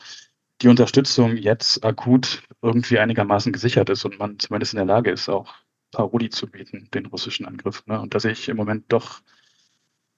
die 0.62 0.68
Unterstützung 0.68 1.36
jetzt 1.36 1.84
akut 1.84 2.42
irgendwie 2.62 2.98
einigermaßen 2.98 3.52
gesichert 3.52 3.90
ist 3.90 4.04
und 4.04 4.18
man 4.18 4.38
zumindest 4.38 4.72
in 4.72 4.78
der 4.78 4.86
Lage 4.86 5.10
ist, 5.10 5.28
auch 5.28 5.54
Paroli 5.92 6.30
zu 6.30 6.46
bieten, 6.46 6.88
den 6.92 7.06
russischen 7.06 7.46
Angriff. 7.46 7.84
Ne? 7.86 8.00
Und 8.00 8.14
da 8.14 8.20
sehe 8.20 8.32
ich 8.32 8.48
im 8.48 8.56
Moment 8.56 8.84
doch 8.88 9.20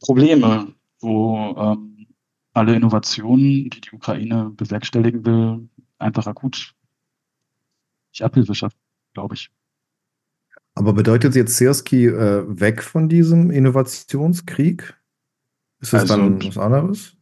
Probleme, 0.00 0.74
wo 1.00 1.54
ähm, 1.56 2.06
alle 2.52 2.74
Innovationen, 2.74 3.70
die 3.70 3.80
die 3.80 3.92
Ukraine 3.92 4.50
bewerkstelligen 4.50 5.24
will, 5.26 5.68
einfach 5.98 6.26
akut 6.26 6.74
nicht 8.10 8.22
Abhilfe 8.22 8.54
schaffen, 8.54 8.78
glaube 9.12 9.34
ich. 9.34 9.50
Aber 10.78 10.92
bedeutet 10.92 11.34
jetzt 11.34 11.56
Sersky 11.56 12.06
äh, 12.06 12.44
weg 12.48 12.82
von 12.82 13.08
diesem 13.08 13.50
Innovationskrieg? 13.50 14.94
Ist 15.80 15.92
das 15.92 16.02
also, 16.02 16.16
dann 16.16 16.42
was 16.44 16.58
anderes? 16.58 17.16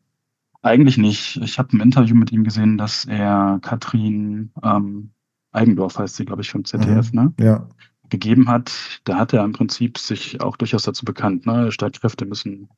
Eigentlich 0.62 0.98
nicht. 0.98 1.36
Ich 1.42 1.58
habe 1.58 1.76
ein 1.76 1.80
Interview 1.80 2.14
mit 2.14 2.32
ihm 2.32 2.44
gesehen, 2.44 2.76
dass 2.78 3.04
er 3.04 3.58
Katrin 3.62 4.50
ähm, 4.62 5.10
Eigendorf 5.52 5.98
heißt 5.98 6.16
sie, 6.16 6.25
glaube 6.25 6.42
ich, 6.42 6.50
vom 6.50 6.64
ZDF, 6.64 7.12
mhm. 7.12 7.20
ne? 7.20 7.34
Ja 7.40 7.68
gegeben 8.10 8.48
hat, 8.48 9.00
da 9.04 9.18
hat 9.18 9.32
er 9.32 9.44
im 9.44 9.52
Prinzip 9.52 9.98
sich 9.98 10.40
auch 10.40 10.56
durchaus 10.56 10.84
dazu 10.84 11.04
bekannt. 11.04 11.46
Ne? 11.46 11.72
Streitkräfte 11.72 12.25
müssen 12.25 12.68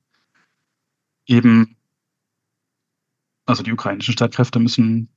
eben, 1.27 1.77
also 3.47 3.63
die 3.63 3.73
ukrainischen 3.73 4.13
Streitkräfte 4.13 4.59
müssen, 4.59 5.09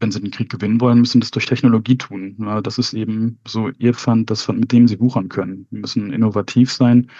wenn 0.00 0.12
sie 0.12 0.20
den 0.20 0.30
Krieg 0.30 0.50
gewinnen 0.50 0.80
wollen, 0.80 1.00
müssen 1.00 1.20
das 1.20 1.30
durch 1.30 1.46
Technologie 1.46 1.98
tun. 1.98 2.36
Das 2.62 2.78
ist 2.78 2.92
eben 2.92 3.40
so 3.46 3.70
ihr 3.78 3.94
Pfand, 3.94 4.30
das 4.30 4.46
mit 4.48 4.70
dem 4.72 4.86
sie 4.86 5.00
wuchern 5.00 5.28
können. 5.28 5.66
Die 5.70 5.76
müssen 5.76 6.12
innovativ 6.12 6.72
sein 6.72 7.10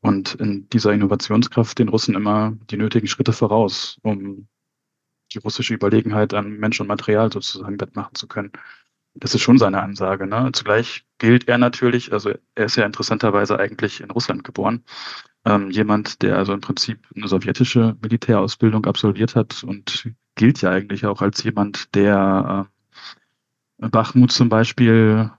und 0.00 0.34
in 0.34 0.68
dieser 0.70 0.92
Innovationskraft 0.92 1.78
den 1.78 1.88
Russen 1.88 2.14
immer 2.14 2.56
die 2.70 2.76
nötigen 2.76 3.06
Schritte 3.06 3.32
voraus, 3.32 3.98
um 4.02 4.48
die 5.32 5.38
russische 5.38 5.74
Überlegenheit 5.74 6.34
an 6.34 6.58
Mensch 6.58 6.80
und 6.80 6.88
Material 6.88 7.32
sozusagen 7.32 7.80
wettmachen 7.80 8.14
zu 8.14 8.26
können. 8.26 8.52
Das 9.14 9.34
ist 9.34 9.42
schon 9.42 9.58
seine 9.58 9.82
Ansage. 9.82 10.26
Ne? 10.26 10.50
Zugleich 10.52 11.04
gilt 11.18 11.48
er 11.48 11.58
natürlich, 11.58 12.12
also 12.12 12.32
er 12.54 12.64
ist 12.64 12.76
ja 12.76 12.86
interessanterweise 12.86 13.58
eigentlich 13.58 14.00
in 14.00 14.10
Russland 14.10 14.42
geboren. 14.42 14.84
Ähm, 15.44 15.70
jemand, 15.70 16.22
der 16.22 16.36
also 16.36 16.52
im 16.52 16.60
Prinzip 16.60 17.06
eine 17.14 17.28
sowjetische 17.28 17.96
Militärausbildung 18.00 18.86
absolviert 18.86 19.34
hat 19.34 19.64
und 19.64 20.08
gilt 20.34 20.62
ja 20.62 20.70
eigentlich 20.70 21.06
auch 21.06 21.22
als 21.22 21.42
jemand, 21.42 21.94
der 21.94 22.68
äh, 23.78 23.88
Bachmut 23.88 24.32
zum 24.32 24.48
Beispiel 24.48 25.30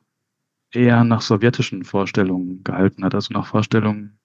eher 0.72 1.04
nach 1.04 1.22
sowjetischen 1.22 1.84
Vorstellungen 1.84 2.64
gehalten 2.64 3.04
hat, 3.04 3.16
also 3.16 3.34
nach 3.34 3.46
Vorstellungen, 3.46 4.20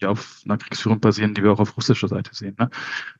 die 0.00 0.06
auf 0.06 0.42
einer 0.44 0.58
Kriegsführung 0.58 1.00
basieren, 1.00 1.34
die 1.34 1.42
wir 1.42 1.52
auch 1.52 1.60
auf 1.60 1.76
russischer 1.76 2.08
Seite 2.08 2.34
sehen. 2.34 2.56
Ne? 2.58 2.70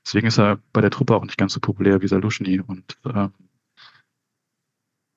Deswegen 0.05 0.27
ist 0.27 0.39
er 0.39 0.59
bei 0.73 0.81
der 0.81 0.91
Truppe 0.91 1.17
auch 1.17 1.25
nicht 1.25 1.39
ganz 1.39 1.55
so 1.55 1.61
populär 1.61 2.03
wie 2.03 2.09
Salushny 2.09 2.61
und 2.61 2.99
äh, 3.05 3.29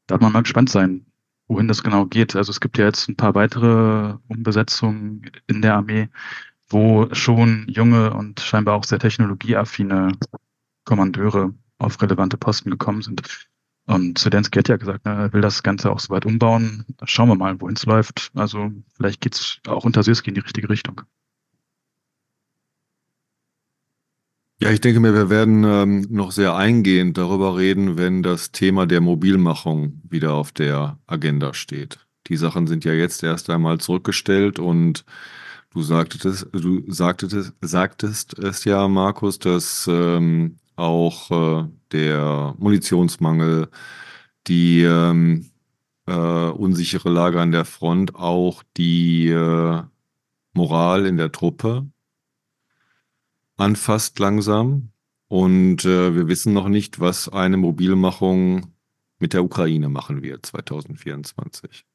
darf 0.08 0.22
man 0.22 0.32
mal 0.32 0.44
gespannt 0.44 0.70
sein, 0.70 1.06
wohin 1.48 1.68
das 1.68 1.84
genau 1.84 2.06
geht. 2.06 2.36
Also 2.36 2.52
es 2.52 2.60
gibt 2.60 2.78
ja 2.78 2.86
jetzt 2.86 3.08
ein 3.10 3.16
paar 3.16 3.36
weitere 3.36 4.16
Umbesetzungen 4.28 5.30
in 5.48 5.62
der 5.62 5.76
Armee, 5.76 6.10
wo 6.68 7.14
schon 7.14 7.68
junge 7.68 8.14
und 8.14 8.40
scheinbar 8.40 8.76
auch 8.76 8.84
sehr 8.84 9.00
technologieaffine 9.00 10.14
Kommandeure 10.90 11.54
auf 11.78 12.02
relevante 12.02 12.36
Posten 12.36 12.72
gekommen 12.72 13.04
sind. 13.04 13.22
Und 13.86 14.18
Zelensky 14.18 14.58
hat 14.58 14.70
ja 14.70 14.78
gesagt, 14.78 15.06
er 15.06 15.32
will 15.34 15.42
das 15.42 15.62
Ganze 15.62 15.92
auch 15.92 16.00
so 16.00 16.10
weit 16.10 16.26
umbauen. 16.26 16.84
Schauen 17.04 17.30
wir 17.30 17.36
mal, 17.36 17.62
wohin 17.62 17.76
es 17.76 17.86
läuft. 17.86 18.32
Also 18.34 18.72
vielleicht 18.96 19.22
geht 19.22 19.36
es 19.36 19.60
auch 19.68 19.86
unter 19.86 20.02
Sirski 20.02 20.30
in 20.30 20.34
die 20.34 20.42
richtige 20.42 20.68
Richtung. 20.68 21.02
Ja, 24.60 24.72
ich 24.72 24.82
denke 24.82 25.00
mir, 25.00 25.14
wir 25.14 25.30
werden 25.30 25.64
ähm, 25.64 26.08
noch 26.10 26.32
sehr 26.32 26.56
eingehend 26.56 27.20
darüber 27.20 27.56
reden, 27.56 27.98
wenn 27.98 28.24
das 28.24 28.52
Thema 28.52 28.88
der 28.88 29.00
Mobilmachung 29.00 30.02
wieder 30.10 30.34
auf 30.34 30.52
der 30.52 30.98
Agenda 31.06 31.54
steht. 31.54 32.00
Die 32.28 32.36
Sachen 32.36 32.66
sind 32.66 32.84
ja 32.84 32.94
jetzt 32.94 33.22
erst 33.22 33.52
einmal 33.52 33.78
zurückgestellt 33.78 34.58
und 34.58 35.06
du 35.70 35.84
sagtest, 35.84 36.48
du 36.52 36.84
sagtest, 36.92 37.54
sagtest 37.62 38.40
es 38.40 38.66
ja, 38.66 38.88
Markus, 38.88 39.38
dass 39.38 39.88
ähm, 39.88 40.58
auch 40.80 41.32
äh, 41.32 41.68
der 41.92 42.56
Munitionsmangel, 42.58 43.70
die 44.48 44.82
ähm, 44.84 45.50
äh, 46.08 46.14
unsichere 46.14 47.10
Lage 47.10 47.42
an 47.42 47.52
der 47.52 47.66
Front, 47.66 48.16
auch 48.16 48.64
die 48.78 49.28
äh, 49.28 49.84
Moral 50.54 51.06
in 51.06 51.18
der 51.18 51.32
Truppe 51.32 51.86
anfasst 53.58 54.18
langsam. 54.20 54.92
Und 55.28 55.86
äh, 55.86 56.16
wir 56.16 56.28
wissen 56.28 56.54
noch 56.54 56.70
nicht, 56.70 57.00
was 57.00 57.30
eine 57.30 57.58
Mobilmachung 57.58 58.74
mit 59.20 59.34
der 59.34 59.44
Ukraine 59.44 59.90
machen 59.90 60.24
wird 60.24 60.46
2024. 60.46 61.86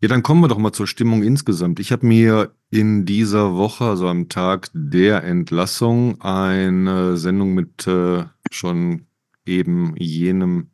Ja, 0.00 0.08
dann 0.08 0.22
kommen 0.22 0.40
wir 0.42 0.48
doch 0.48 0.58
mal 0.58 0.72
zur 0.72 0.86
Stimmung 0.86 1.22
insgesamt. 1.22 1.80
Ich 1.80 1.92
habe 1.92 2.06
mir 2.06 2.54
in 2.70 3.06
dieser 3.06 3.54
Woche, 3.54 3.84
also 3.84 4.08
am 4.08 4.28
Tag 4.28 4.68
der 4.74 5.24
Entlassung, 5.24 6.20
eine 6.20 7.16
Sendung 7.16 7.54
mit 7.54 7.86
äh, 7.86 8.24
schon 8.50 9.06
eben 9.46 9.94
jenem 9.96 10.70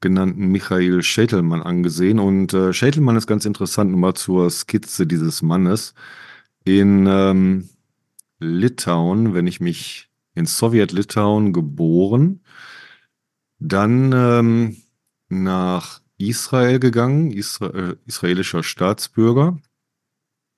genannten 0.00 0.48
Michael 0.48 1.02
Schätelmann 1.02 1.62
angesehen. 1.62 2.18
Und 2.18 2.52
äh, 2.52 2.72
Schätelmann 2.74 3.16
ist 3.16 3.26
ganz 3.26 3.46
interessant, 3.46 3.90
nochmal 3.90 4.14
zur 4.14 4.50
Skizze 4.50 5.06
dieses 5.06 5.40
Mannes. 5.40 5.94
In 6.64 7.06
ähm, 7.08 7.70
Litauen, 8.38 9.32
wenn 9.32 9.46
ich 9.46 9.60
mich 9.60 10.10
in 10.34 10.46
Sowjet-Litauen 10.46 11.52
geboren, 11.52 12.40
dann 13.58 14.12
ähm, 14.14 14.76
nach 15.28 16.01
Israel 16.28 16.78
gegangen, 16.78 17.30
Isra 17.32 17.68
äh, 17.68 17.96
israelischer 18.06 18.62
Staatsbürger. 18.62 19.58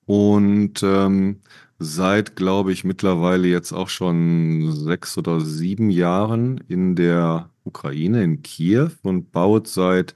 Und 0.06 0.82
ähm, 0.82 1.40
seit, 1.78 2.36
glaube 2.36 2.72
ich, 2.72 2.84
mittlerweile 2.84 3.48
jetzt 3.48 3.72
auch 3.72 3.88
schon 3.88 4.72
sechs 4.72 5.16
oder 5.18 5.40
sieben 5.40 5.90
Jahren 5.90 6.58
in 6.68 6.94
der 6.94 7.50
Ukraine, 7.64 8.22
in 8.22 8.42
Kiew 8.42 8.90
und 9.02 9.32
baut 9.32 9.68
seit 9.68 10.14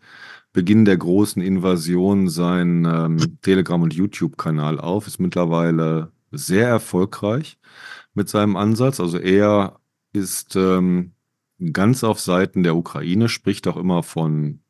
Beginn 0.52 0.84
der 0.84 0.96
großen 0.96 1.40
Invasion 1.42 2.28
seinen 2.28 2.84
ähm, 2.84 3.38
Telegram- 3.42 3.82
und 3.82 3.94
YouTube-Kanal 3.94 4.80
auf, 4.80 5.06
ist 5.06 5.20
mittlerweile 5.20 6.12
sehr 6.30 6.68
erfolgreich 6.68 7.58
mit 8.14 8.28
seinem 8.28 8.56
Ansatz. 8.56 9.00
Also 9.00 9.18
er 9.18 9.80
ist 10.12 10.56
ähm, 10.56 11.12
ganz 11.72 12.04
auf 12.04 12.20
Seiten 12.20 12.62
der 12.62 12.76
Ukraine, 12.76 13.28
spricht 13.28 13.68
auch 13.68 13.76
immer 13.76 14.02
von 14.02 14.60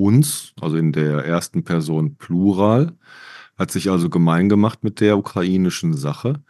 uns, 0.00 0.54
also 0.60 0.76
in 0.76 0.92
der 0.92 1.24
ersten 1.24 1.64
Person 1.64 2.16
Plural 2.16 2.96
hat 3.58 3.70
sich 3.70 3.90
also 3.90 4.08
gemein 4.10 4.48
gemacht 4.48 4.84
mit 4.84 5.00
der 5.00 5.18
ukrainischen 5.18 5.94
Sache 5.94 6.42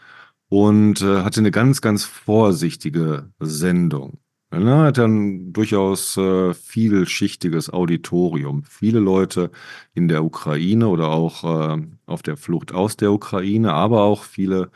und 0.49 1.03
äh, 1.03 1.23
hatte 1.23 1.41
eine 1.41 1.51
ganz, 1.51 1.81
ganz 1.81 2.05
vorsichtige 2.05 3.33
Sendung. 3.41 4.19
Er 4.53 4.79
hat 4.79 4.99
dann 4.99 5.53
durchaus 5.53 6.17
äh, 6.17 6.55
vielschichtiges 6.55 7.73
Auditorium. 7.73 8.65
Viele 8.65 8.99
Leute 8.99 9.53
in 9.95 10.09
der 10.09 10.25
Ukraine 10.25 10.89
oder 10.89 11.09
auch 11.09 11.45
äh, 11.45 11.83
auf 12.07 12.23
der 12.23 12.37
Flucht 12.37 12.73
aus 12.75 12.97
der 12.97 13.13
Ukraine, 13.13 13.73
aber 13.73 14.03
auch 14.03 14.25
viele 14.25 14.71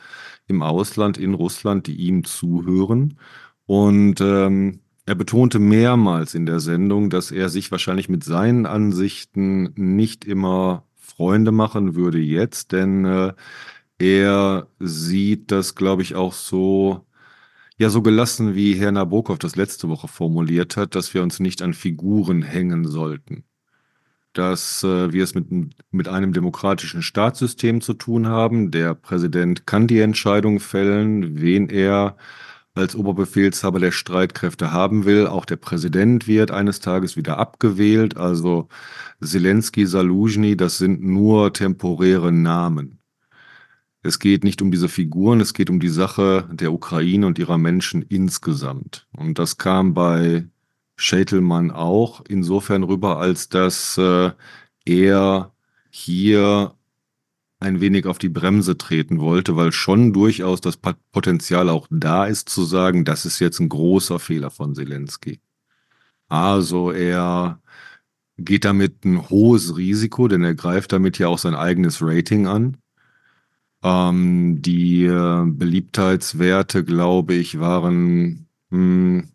im 0.47 0.63
Ausland, 0.63 1.19
in 1.19 1.35
Russland, 1.35 1.89
die 1.89 1.97
ihm 1.97 2.23
zuhören. 2.25 3.19
Und 3.67 4.21
ähm, 4.21 4.81
er 5.07 5.15
betonte 5.15 5.59
mehrmals 5.59 6.35
in 6.35 6.47
der 6.47 6.61
Sendung, 6.61 7.11
dass 7.11 7.31
er 7.31 7.49
sich 7.49 7.71
wahrscheinlich 7.71 8.09
mit 8.09 8.25
seinen 8.25 8.67
Ansichten 8.67 9.73
nicht 9.77 10.25
immer 10.25 10.85
Freunde 10.97 11.53
machen 11.53 11.95
würde 11.95 12.19
jetzt, 12.19 12.73
denn 12.73 13.05
äh, 13.05 13.33
er 13.99 14.67
sieht 14.81 15.53
das, 15.53 15.75
glaube 15.75 16.03
ich, 16.03 16.15
auch 16.15 16.33
so, 16.33 17.07
ja, 17.79 17.91
so 17.91 18.03
gelassen, 18.03 18.55
wie 18.55 18.75
Herr 18.75 18.93
Nabokov 18.93 19.39
das 19.39 19.57
letzte 19.57 19.89
Woche 19.89 20.09
formuliert 20.09 20.77
hat, 20.77 20.95
dass 20.95 21.15
wir 21.15 21.23
uns 21.23 21.39
nicht 21.39 21.63
an 21.63 21.75
Figuren 21.75 22.43
hängen 22.43 22.87
sollten. 22.87 23.45
Dass 24.33 24.83
äh, 24.83 25.13
wir 25.13 25.23
es 25.23 25.35
mit, 25.35 25.47
mit 25.93 26.09
einem 26.09 26.33
demokratischen 26.33 27.03
Staatssystem 27.03 27.81
zu 27.81 27.95
tun 27.95 28.27
haben. 28.27 28.73
Der 28.73 28.95
Präsident 28.95 29.67
kann 29.67 29.87
die 29.87 30.01
Entscheidung 30.01 30.59
fällen, 30.59 31.41
wen 31.41 31.69
er 31.69 32.17
als 32.75 32.97
Oberbefehlshaber 32.97 33.79
der 33.79 33.93
Streitkräfte 33.93 34.73
haben 34.73 35.05
will. 35.05 35.27
Auch 35.27 35.45
der 35.45 35.57
Präsident 35.57 36.27
wird 36.27 36.51
eines 36.51 36.81
Tages 36.81 37.17
wieder 37.17 37.39
abgewählt. 37.39 38.17
Also 38.17 38.69
Zelensky, 39.23 39.87
Saluzhny, 39.87 40.57
das 40.57 40.79
sind 40.79 41.03
nur 41.03 41.53
temporäre 41.53 42.33
Namen. 42.33 42.99
Es 44.03 44.19
geht 44.19 44.45
nicht 44.45 44.61
um 44.61 44.71
diese 44.71 44.89
Figuren, 44.89 45.41
es 45.41 45.55
geht 45.55 45.71
um 45.71 45.81
die 45.81 45.89
Sache 45.89 46.49
der 46.53 46.73
Ukraine 46.73 47.27
und 47.27 47.39
ihrer 47.39 47.57
Menschen 47.57 48.03
insgesamt. 48.03 49.07
Und 49.17 49.39
das 49.39 49.57
kam 49.57 49.95
bei 49.95 50.47
Schätelmann 50.97 51.71
auch 51.71 52.23
insofern 52.29 52.83
rüber, 52.83 53.19
als 53.19 53.49
dass 53.49 53.97
äh, 53.97 54.33
er 54.85 55.53
hier 55.91 56.75
ein 57.61 57.81
wenig 57.81 58.07
auf 58.07 58.19
die 58.19 58.29
Bremse 58.29 58.77
treten 58.77 59.21
wollte, 59.21 59.57
weil 59.57 59.73
schon 59.73 60.13
durchaus 60.13 60.61
das 60.61 60.79
Potenzial 61.13 61.69
auch 61.69 61.87
da 61.91 62.27
ist 62.27 62.49
zu 62.49 62.65
sagen, 62.65 63.05
das 63.05 63.25
ist 63.25 63.39
jetzt 63.39 63.61
ein 63.61 63.69
großer 63.69 64.19
Fehler 64.19 64.51
von 64.51 64.75
Zelensky. 64.75 65.41
Also 66.29 66.91
er 66.91 67.61
geht 68.37 68.65
damit 68.65 69.05
ein 69.05 69.29
hohes 69.31 69.77
Risiko, 69.77 70.29
denn 70.29 70.43
er 70.43 70.55
greift 70.55 70.93
damit 70.93 71.19
ja 71.19 71.29
auch 71.29 71.39
sein 71.39 71.55
eigenes 71.55 71.99
Rating 72.03 72.47
an. 72.47 72.77
Ähm, 73.83 74.61
die 74.63 75.05
äh, 75.05 75.45
Beliebtheitswerte, 75.47 76.85
glaube 76.85 77.35
ich, 77.35 77.61
waren 77.61 78.49
mh, 78.71 78.77
hm, 78.77 79.29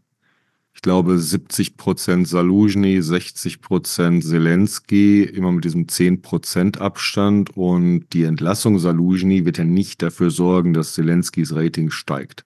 ich 0.79 0.81
glaube, 0.81 1.19
70 1.19 1.75
Prozent 1.75 2.25
Saluzhny, 2.25 3.01
60 3.01 3.59
Prozent 3.59 4.23
Zelensky, 4.23 5.23
immer 5.23 5.51
mit 5.51 5.65
diesem 5.65 5.89
10 5.89 6.21
Prozent 6.21 6.79
Abstand. 6.79 7.57
Und 7.57 8.05
die 8.13 8.23
Entlassung 8.23 8.79
Saluzhny 8.79 9.43
wird 9.43 9.57
ja 9.57 9.65
nicht 9.65 10.01
dafür 10.01 10.31
sorgen, 10.31 10.71
dass 10.71 10.93
Zelenskys 10.93 11.53
Rating 11.53 11.91
steigt. 11.91 12.45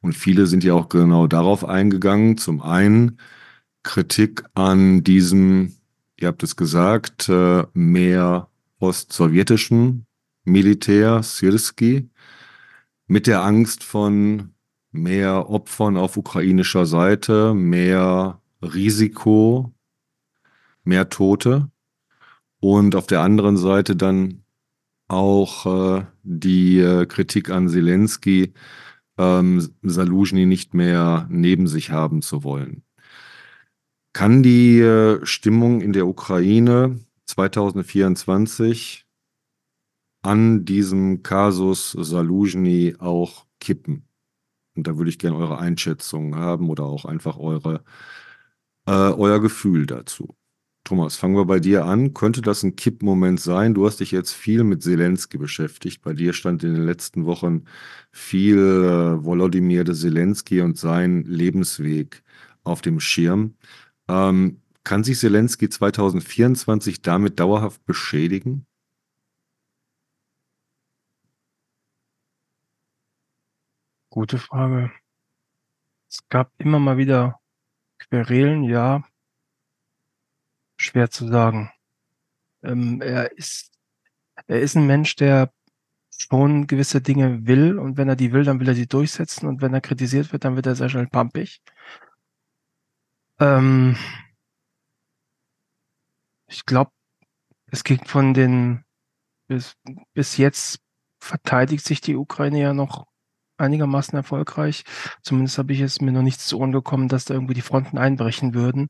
Und 0.00 0.16
viele 0.16 0.48
sind 0.48 0.64
ja 0.64 0.74
auch 0.74 0.88
genau 0.88 1.28
darauf 1.28 1.64
eingegangen. 1.64 2.38
Zum 2.38 2.60
einen 2.60 3.18
Kritik 3.84 4.42
an 4.54 5.04
diesem, 5.04 5.76
ihr 6.18 6.26
habt 6.26 6.42
es 6.42 6.56
gesagt, 6.56 7.28
äh, 7.28 7.62
mehr 7.72 8.48
postsowjetischen 8.80 10.06
Militär, 10.42 11.22
Sirski, 11.22 12.10
mit 13.06 13.28
der 13.28 13.44
Angst 13.44 13.84
von 13.84 14.54
mehr 14.92 15.50
Opfern 15.50 15.96
auf 15.96 16.16
ukrainischer 16.16 16.86
Seite, 16.86 17.54
mehr 17.54 18.40
Risiko, 18.62 19.72
mehr 20.84 21.08
Tote 21.08 21.70
und 22.60 22.94
auf 22.94 23.06
der 23.06 23.20
anderen 23.22 23.56
Seite 23.56 23.96
dann 23.96 24.44
auch 25.08 25.66
äh, 25.98 26.06
die 26.22 26.78
äh, 26.78 27.06
Kritik 27.06 27.50
an 27.50 27.68
Zelensky, 27.68 28.52
ähm, 29.18 29.68
Saluzhny 29.82 30.46
nicht 30.46 30.74
mehr 30.74 31.26
neben 31.30 31.66
sich 31.66 31.90
haben 31.90 32.22
zu 32.22 32.44
wollen. 32.44 32.84
Kann 34.12 34.42
die 34.42 34.80
äh, 34.80 35.24
Stimmung 35.24 35.80
in 35.80 35.92
der 35.92 36.06
Ukraine 36.06 37.00
2024 37.26 39.06
an 40.22 40.64
diesem 40.64 41.22
Kasus 41.22 41.92
Saluzhny 41.92 42.96
auch 42.98 43.46
kippen? 43.60 44.09
Und 44.80 44.86
da 44.86 44.96
würde 44.96 45.10
ich 45.10 45.18
gerne 45.18 45.36
eure 45.36 45.58
Einschätzung 45.58 46.36
haben 46.36 46.70
oder 46.70 46.84
auch 46.84 47.04
einfach 47.04 47.36
eure, 47.36 47.84
äh, 48.86 48.92
euer 48.92 49.38
Gefühl 49.38 49.84
dazu. 49.84 50.34
Thomas, 50.84 51.16
fangen 51.16 51.36
wir 51.36 51.44
bei 51.44 51.60
dir 51.60 51.84
an. 51.84 52.14
Könnte 52.14 52.40
das 52.40 52.62
ein 52.62 52.76
Kippmoment 52.76 53.38
sein? 53.40 53.74
Du 53.74 53.84
hast 53.86 54.00
dich 54.00 54.10
jetzt 54.10 54.32
viel 54.32 54.64
mit 54.64 54.82
Zelensky 54.82 55.36
beschäftigt. 55.36 56.00
Bei 56.00 56.14
dir 56.14 56.32
stand 56.32 56.64
in 56.64 56.72
den 56.74 56.84
letzten 56.84 57.26
Wochen 57.26 57.66
viel 58.10 58.56
äh, 58.56 59.22
Volodymyr 59.22 59.84
Zelensky 59.84 60.62
und 60.62 60.78
sein 60.78 61.24
Lebensweg 61.24 62.22
auf 62.64 62.80
dem 62.80 63.00
Schirm. 63.00 63.56
Ähm, 64.08 64.62
kann 64.82 65.04
sich 65.04 65.18
Zelensky 65.18 65.68
2024 65.68 67.02
damit 67.02 67.38
dauerhaft 67.38 67.84
beschädigen? 67.84 68.64
Gute 74.10 74.38
Frage. 74.38 74.90
Es 76.08 76.28
gab 76.28 76.50
immer 76.58 76.80
mal 76.80 76.96
wieder 76.96 77.40
Querelen, 77.98 78.64
ja. 78.64 79.04
Schwer 80.76 81.10
zu 81.10 81.28
sagen. 81.28 81.70
Ähm, 82.64 83.00
er 83.02 83.30
ist, 83.38 83.70
er 84.48 84.60
ist 84.60 84.74
ein 84.74 84.88
Mensch, 84.88 85.14
der 85.14 85.52
schon 86.10 86.66
gewisse 86.66 87.00
Dinge 87.00 87.46
will 87.46 87.78
und 87.78 87.96
wenn 87.96 88.08
er 88.08 88.16
die 88.16 88.32
will, 88.32 88.42
dann 88.42 88.58
will 88.58 88.68
er 88.68 88.74
sie 88.74 88.88
durchsetzen 88.88 89.46
und 89.46 89.62
wenn 89.62 89.74
er 89.74 89.80
kritisiert 89.80 90.32
wird, 90.32 90.44
dann 90.44 90.56
wird 90.56 90.66
er 90.66 90.74
sehr 90.74 90.88
schnell 90.88 91.06
pampig. 91.06 91.62
Ähm, 93.38 93.96
ich 96.48 96.66
glaube, 96.66 96.90
es 97.66 97.84
geht 97.84 98.08
von 98.08 98.34
den 98.34 98.84
bis, 99.46 99.76
bis 100.14 100.36
jetzt 100.36 100.80
verteidigt 101.20 101.84
sich 101.84 102.00
die 102.00 102.16
Ukraine 102.16 102.60
ja 102.60 102.74
noch 102.74 103.09
einigermaßen 103.60 104.16
erfolgreich. 104.16 104.84
Zumindest 105.22 105.58
habe 105.58 105.72
ich 105.72 105.80
es 105.80 106.00
mir 106.00 106.12
noch 106.12 106.22
nichts 106.22 106.46
zu 106.46 106.58
Ohren 106.58 106.72
gekommen, 106.72 107.08
dass 107.08 107.24
da 107.24 107.34
irgendwie 107.34 107.54
die 107.54 107.60
Fronten 107.60 107.98
einbrechen 107.98 108.54
würden. 108.54 108.88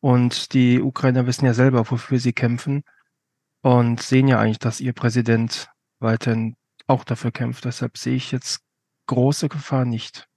Und 0.00 0.52
die 0.52 0.80
Ukrainer 0.80 1.26
wissen 1.26 1.46
ja 1.46 1.54
selber, 1.54 1.90
wofür 1.90 2.18
sie 2.18 2.32
kämpfen 2.32 2.82
und 3.62 4.02
sehen 4.02 4.28
ja 4.28 4.38
eigentlich, 4.38 4.58
dass 4.58 4.80
ihr 4.80 4.92
Präsident 4.92 5.68
weiterhin 6.00 6.56
auch 6.86 7.04
dafür 7.04 7.30
kämpft. 7.30 7.64
Deshalb 7.64 7.96
sehe 7.96 8.16
ich 8.16 8.32
jetzt 8.32 8.60
große 9.06 9.48
Gefahr 9.48 9.84
nicht. 9.84 10.28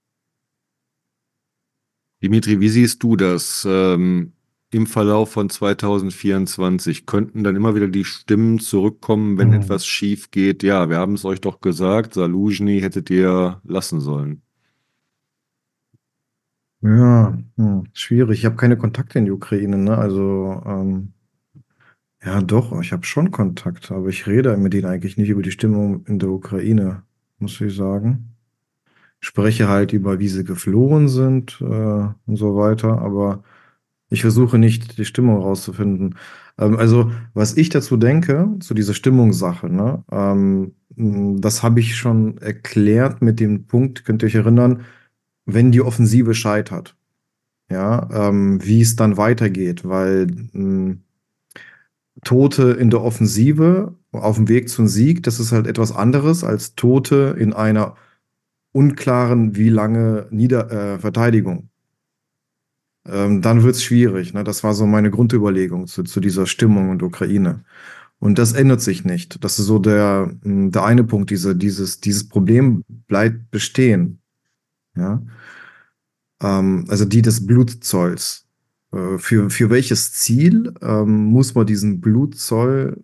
Dimitri, 2.21 2.59
wie 2.59 2.69
siehst 2.69 3.03
du 3.03 3.15
das? 3.15 3.65
Ähm, 3.69 4.34
Im 4.75 4.87
Verlauf 4.87 5.31
von 5.31 5.49
2024 5.49 7.05
könnten 7.05 7.45
dann 7.45 7.55
immer 7.55 7.75
wieder 7.75 7.87
die 7.87 8.03
Stimmen 8.03 8.59
zurückkommen, 8.59 9.37
wenn 9.37 9.47
mhm. 9.47 9.53
etwas 9.53 9.87
schief 9.87 10.31
geht. 10.31 10.63
Ja, 10.63 10.89
wir 10.89 10.97
haben 10.97 11.13
es 11.13 11.23
euch 11.23 11.39
doch 11.39 11.61
gesagt, 11.61 12.15
Saluzhny 12.15 12.81
hättet 12.81 13.09
ihr 13.09 13.61
lassen 13.63 14.01
sollen. 14.01 14.41
Ja, 16.81 17.37
hm, 17.55 17.85
schwierig. 17.93 18.39
Ich 18.39 18.45
habe 18.45 18.57
keine 18.57 18.75
Kontakte 18.75 19.17
in 19.17 19.23
die 19.23 19.31
Ukraine, 19.31 19.77
ne? 19.77 19.97
Also, 19.97 20.61
ähm, 20.65 21.13
ja, 22.21 22.41
doch, 22.41 22.77
ich 22.81 22.91
habe 22.91 23.05
schon 23.05 23.31
Kontakt, 23.31 23.93
aber 23.93 24.09
ich 24.09 24.27
rede 24.27 24.57
mit 24.57 24.73
denen 24.73 24.87
eigentlich 24.87 25.15
nicht 25.15 25.29
über 25.29 25.41
die 25.41 25.51
Stimmung 25.51 26.05
in 26.05 26.19
der 26.19 26.27
Ukraine, 26.27 27.03
muss 27.39 27.61
ich 27.61 27.73
sagen. 27.73 28.35
Spreche 29.21 29.69
halt 29.69 29.93
über, 29.93 30.19
wie 30.19 30.27
sie 30.27 30.43
geflohen 30.43 31.07
sind 31.07 31.61
äh, 31.61 31.63
und 32.25 32.35
so 32.35 32.57
weiter, 32.57 32.99
aber 33.01 33.41
ich 34.09 34.21
versuche 34.21 34.57
nicht, 34.57 34.97
die 34.97 35.05
Stimmung 35.05 35.41
rauszufinden. 35.41 36.15
Ähm, 36.57 36.77
also, 36.77 37.11
was 37.33 37.57
ich 37.57 37.69
dazu 37.69 37.97
denke, 37.97 38.49
zu 38.59 38.73
dieser 38.73 38.93
Stimmungssache, 38.93 39.69
ne, 39.69 40.03
ähm, 40.11 40.73
das 41.41 41.63
habe 41.63 41.79
ich 41.79 41.95
schon 41.95 42.37
erklärt 42.37 43.21
mit 43.21 43.39
dem 43.39 43.65
Punkt, 43.67 44.05
könnt 44.05 44.23
ihr 44.23 44.27
euch 44.27 44.35
erinnern, 44.35 44.83
wenn 45.45 45.71
die 45.71 45.81
Offensive 45.81 46.33
scheitert, 46.33 46.95
ja, 47.69 48.29
ähm, 48.29 48.63
wie 48.63 48.81
es 48.81 48.95
dann 48.95 49.17
weitergeht, 49.17 49.87
weil 49.87 50.27
mh, 50.53 50.97
Tote 52.23 52.71
in 52.71 52.89
der 52.89 53.01
Offensive 53.01 53.93
auf 54.11 54.37
dem 54.37 54.47
Weg 54.47 54.69
zum 54.69 54.87
Sieg, 54.87 55.23
das 55.23 55.39
ist 55.39 55.51
halt 55.51 55.67
etwas 55.67 55.91
anderes 55.91 56.43
als 56.43 56.75
Tote 56.75 57.35
in 57.37 57.53
einer 57.53 57.95
unklaren, 58.71 59.55
wie 59.55 59.69
lange 59.69 60.27
Nieder 60.31 60.71
äh, 60.71 60.99
Verteidigung. 60.99 61.69
Ähm, 63.07 63.41
dann 63.41 63.63
wird 63.63 63.75
es 63.75 63.83
schwierig. 63.83 64.33
Ne? 64.33 64.43
Das 64.43 64.63
war 64.63 64.73
so 64.73 64.85
meine 64.85 65.11
Grundüberlegung 65.11 65.87
zu, 65.87 66.03
zu 66.03 66.19
dieser 66.19 66.47
Stimmung 66.47 66.97
der 66.97 67.07
Ukraine. 67.07 67.63
Und 68.19 68.39
das 68.39 68.53
ändert 68.53 68.81
sich 68.81 69.03
nicht. 69.03 69.43
Das 69.43 69.59
ist 69.59 69.65
so 69.65 69.79
der, 69.79 70.31
der 70.43 70.83
eine 70.83 71.03
Punkt. 71.03 71.29
Diese, 71.29 71.55
dieses, 71.55 71.99
dieses 71.99 72.27
Problem 72.27 72.83
bleibt 73.07 73.51
bestehen. 73.51 74.19
Ja? 74.95 75.21
Ähm, 76.41 76.85
also 76.87 77.05
die 77.05 77.21
des 77.21 77.45
Blutzolls. 77.45 78.47
Äh, 78.91 79.17
für, 79.17 79.49
für 79.49 79.69
welches 79.69 80.13
Ziel 80.13 80.73
ähm, 80.81 81.25
muss 81.25 81.53
man 81.53 81.67
diesen 81.67 82.01
Blutzoll 82.01 83.03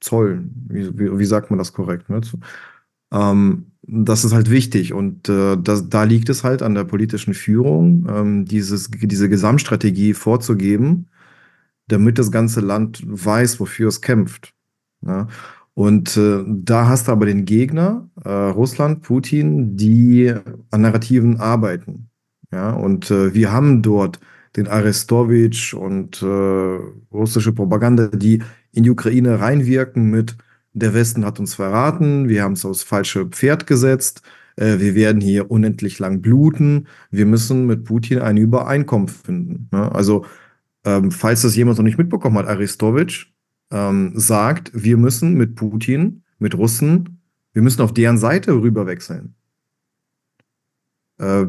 zollen? 0.00 0.66
Wie, 0.68 0.98
wie, 0.98 1.18
wie 1.18 1.26
sagt 1.26 1.50
man 1.50 1.58
das 1.58 1.72
korrekt? 1.72 2.08
Ne? 2.08 2.20
Ähm, 3.12 3.72
das 3.86 4.24
ist 4.24 4.32
halt 4.32 4.50
wichtig 4.50 4.92
und 4.92 5.28
äh, 5.28 5.56
das, 5.56 5.88
da 5.88 6.04
liegt 6.04 6.28
es 6.28 6.44
halt 6.44 6.62
an 6.62 6.74
der 6.74 6.84
politischen 6.84 7.34
Führung, 7.34 8.06
ähm, 8.08 8.44
dieses, 8.44 8.90
diese 8.90 9.28
Gesamtstrategie 9.28 10.14
vorzugeben, 10.14 11.08
damit 11.88 12.18
das 12.18 12.32
ganze 12.32 12.60
Land 12.60 13.02
weiß, 13.06 13.60
wofür 13.60 13.88
es 13.88 14.00
kämpft. 14.00 14.54
Ja? 15.06 15.28
Und 15.74 16.16
äh, 16.16 16.42
da 16.46 16.88
hast 16.88 17.08
du 17.08 17.12
aber 17.12 17.26
den 17.26 17.44
Gegner, 17.44 18.08
äh, 18.24 18.30
Russland, 18.30 19.02
Putin, 19.02 19.76
die 19.76 20.34
an 20.70 20.80
Narrativen 20.80 21.38
arbeiten. 21.38 22.08
Ja, 22.52 22.70
und 22.70 23.10
äh, 23.10 23.34
wir 23.34 23.52
haben 23.52 23.82
dort 23.82 24.20
den 24.56 24.68
Arestowitsch 24.68 25.74
und 25.74 26.22
äh, 26.22 26.78
russische 27.12 27.52
Propaganda, 27.52 28.06
die 28.08 28.42
in 28.72 28.84
die 28.84 28.90
Ukraine 28.90 29.40
reinwirken 29.40 30.10
mit 30.10 30.36
der 30.76 30.92
Westen 30.92 31.24
hat 31.24 31.40
uns 31.40 31.54
verraten, 31.54 32.28
wir 32.28 32.42
haben 32.42 32.52
es 32.52 32.64
aufs 32.64 32.82
falsche 32.82 33.26
Pferd 33.26 33.66
gesetzt, 33.66 34.20
äh, 34.56 34.78
wir 34.78 34.94
werden 34.94 35.22
hier 35.22 35.50
unendlich 35.50 35.98
lang 35.98 36.20
bluten, 36.20 36.86
wir 37.10 37.24
müssen 37.24 37.66
mit 37.66 37.84
Putin 37.84 38.18
eine 38.18 38.40
Übereinkunft 38.40 39.26
finden. 39.26 39.68
Ne? 39.72 39.90
Also, 39.92 40.26
ähm, 40.84 41.10
falls 41.10 41.42
das 41.42 41.56
jemand 41.56 41.78
noch 41.78 41.84
nicht 41.84 41.96
mitbekommen 41.96 42.36
hat, 42.36 42.46
Aristowitsch 42.46 43.32
ähm, 43.70 44.12
sagt, 44.16 44.70
wir 44.74 44.98
müssen 44.98 45.34
mit 45.34 45.54
Putin, 45.54 46.22
mit 46.38 46.54
Russen, 46.54 47.20
wir 47.54 47.62
müssen 47.62 47.80
auf 47.80 47.94
deren 47.94 48.18
Seite 48.18 48.52
rüberwechseln. 48.52 49.34
Äh, 51.18 51.46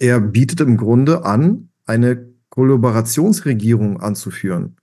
er 0.00 0.20
bietet 0.20 0.60
im 0.60 0.76
Grunde 0.76 1.24
an, 1.24 1.68
eine 1.86 2.28
Kollaborationsregierung 2.48 4.00
anzuführen, 4.00 4.76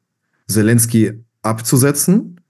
Zelensky 0.47 1.25
abzusetzen, 1.41 2.40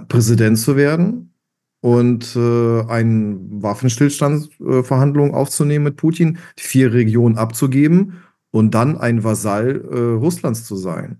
Präsident 0.00 0.58
zu 0.58 0.76
werden 0.76 1.34
und 1.80 2.34
äh, 2.34 2.82
eine 2.88 3.36
Waffenstillstandsverhandlung 3.50 5.30
äh, 5.30 5.34
aufzunehmen 5.34 5.84
mit 5.84 5.96
Putin, 5.96 6.38
die 6.58 6.62
vier 6.62 6.92
Regionen 6.92 7.36
abzugeben 7.36 8.22
und 8.50 8.74
dann 8.74 8.96
ein 8.96 9.24
Vasall 9.24 9.84
äh, 9.90 9.98
Russlands 9.98 10.64
zu 10.64 10.76
sein. 10.76 11.18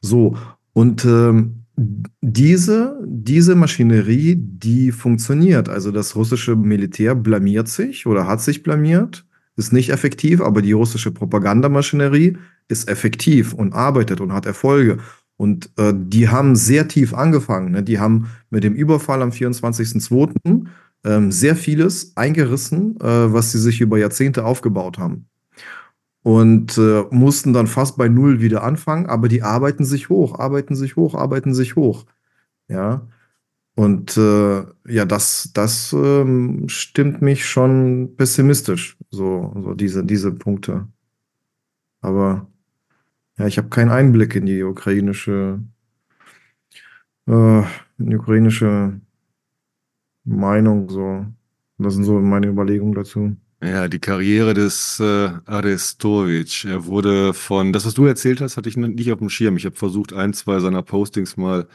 So, 0.00 0.36
und 0.74 1.04
ähm, 1.04 1.64
diese, 2.20 3.00
diese 3.04 3.54
Maschinerie, 3.54 4.36
die 4.36 4.92
funktioniert. 4.92 5.68
Also 5.68 5.90
das 5.90 6.16
russische 6.16 6.56
Militär 6.56 7.14
blamiert 7.14 7.68
sich 7.68 8.06
oder 8.06 8.26
hat 8.26 8.40
sich 8.40 8.62
blamiert, 8.62 9.24
ist 9.56 9.72
nicht 9.72 9.90
effektiv, 9.90 10.40
aber 10.40 10.62
die 10.62 10.72
russische 10.72 11.10
Propagandamaschinerie 11.10 12.36
ist 12.68 12.88
effektiv 12.88 13.54
und 13.54 13.72
arbeitet 13.72 14.20
und 14.20 14.32
hat 14.32 14.46
Erfolge. 14.46 14.98
Und 15.38 15.70
äh, 15.78 15.94
die 15.96 16.28
haben 16.28 16.54
sehr 16.56 16.88
tief 16.88 17.14
angefangen. 17.14 17.70
Ne? 17.72 17.82
Die 17.82 17.98
haben 17.98 18.28
mit 18.50 18.64
dem 18.64 18.74
Überfall 18.74 19.22
am 19.22 19.30
24.02. 19.30 20.66
Ähm, 21.04 21.32
sehr 21.32 21.56
vieles 21.56 22.14
eingerissen, 22.16 23.00
äh, 23.00 23.32
was 23.32 23.52
sie 23.52 23.58
sich 23.60 23.80
über 23.80 23.98
Jahrzehnte 23.98 24.44
aufgebaut 24.44 24.98
haben 24.98 25.28
und 26.28 26.76
äh, 26.76 27.04
mussten 27.10 27.54
dann 27.54 27.66
fast 27.66 27.96
bei 27.96 28.08
Null 28.08 28.42
wieder 28.42 28.62
anfangen, 28.62 29.06
aber 29.06 29.28
die 29.28 29.42
arbeiten 29.42 29.86
sich 29.86 30.10
hoch, 30.10 30.38
arbeiten 30.38 30.74
sich 30.74 30.96
hoch, 30.96 31.14
arbeiten 31.14 31.54
sich 31.54 31.74
hoch. 31.74 32.04
Ja. 32.68 33.08
Und 33.74 34.16
äh, 34.18 34.64
ja, 34.88 35.04
das, 35.06 35.52
das 35.54 35.92
ähm, 35.94 36.68
stimmt 36.68 37.22
mich 37.22 37.46
schon 37.46 38.14
pessimistisch, 38.16 38.98
so, 39.10 39.54
so 39.62 39.74
diese, 39.74 40.04
diese 40.04 40.32
Punkte. 40.32 40.88
Aber 42.00 42.46
ja, 43.38 43.46
ich 43.46 43.58
habe 43.58 43.68
keinen 43.68 43.90
Einblick 43.90 44.34
in 44.34 44.46
die 44.46 44.62
ukrainische, 44.62 45.60
äh, 47.26 47.60
in 47.98 48.10
die 48.10 48.16
ukrainische 48.16 49.00
Meinung. 50.24 50.90
So. 50.90 51.26
Das 51.78 51.94
sind 51.94 52.04
so 52.04 52.18
meine 52.20 52.48
Überlegungen 52.48 52.94
dazu. 52.94 53.36
Ja, 53.60 53.88
die 53.88 53.98
Karriere 53.98 54.54
des 54.54 55.00
äh, 55.00 55.30
Arestovic. 55.46 56.64
Er 56.64 56.86
wurde 56.86 57.34
von, 57.34 57.72
das, 57.72 57.86
was 57.86 57.94
du 57.94 58.06
erzählt 58.06 58.40
hast, 58.40 58.56
hatte 58.56 58.68
ich 58.68 58.76
nicht 58.76 59.12
auf 59.12 59.18
dem 59.18 59.30
Schirm. 59.30 59.56
Ich 59.56 59.64
habe 59.64 59.74
versucht, 59.74 60.12
ein, 60.12 60.32
zwei 60.32 60.60
seiner 60.60 60.82
Postings 60.82 61.36
mal 61.36 61.66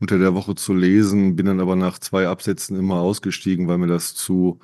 unter 0.00 0.18
der 0.18 0.34
Woche 0.34 0.54
zu 0.54 0.72
lesen, 0.72 1.34
bin 1.34 1.46
dann 1.46 1.60
aber 1.60 1.74
nach 1.74 1.98
zwei 1.98 2.28
Absätzen 2.28 2.78
immer 2.78 2.96
ausgestiegen, 3.00 3.66
weil 3.66 3.78
mir 3.78 3.88
das 3.88 4.14
zu, 4.14 4.60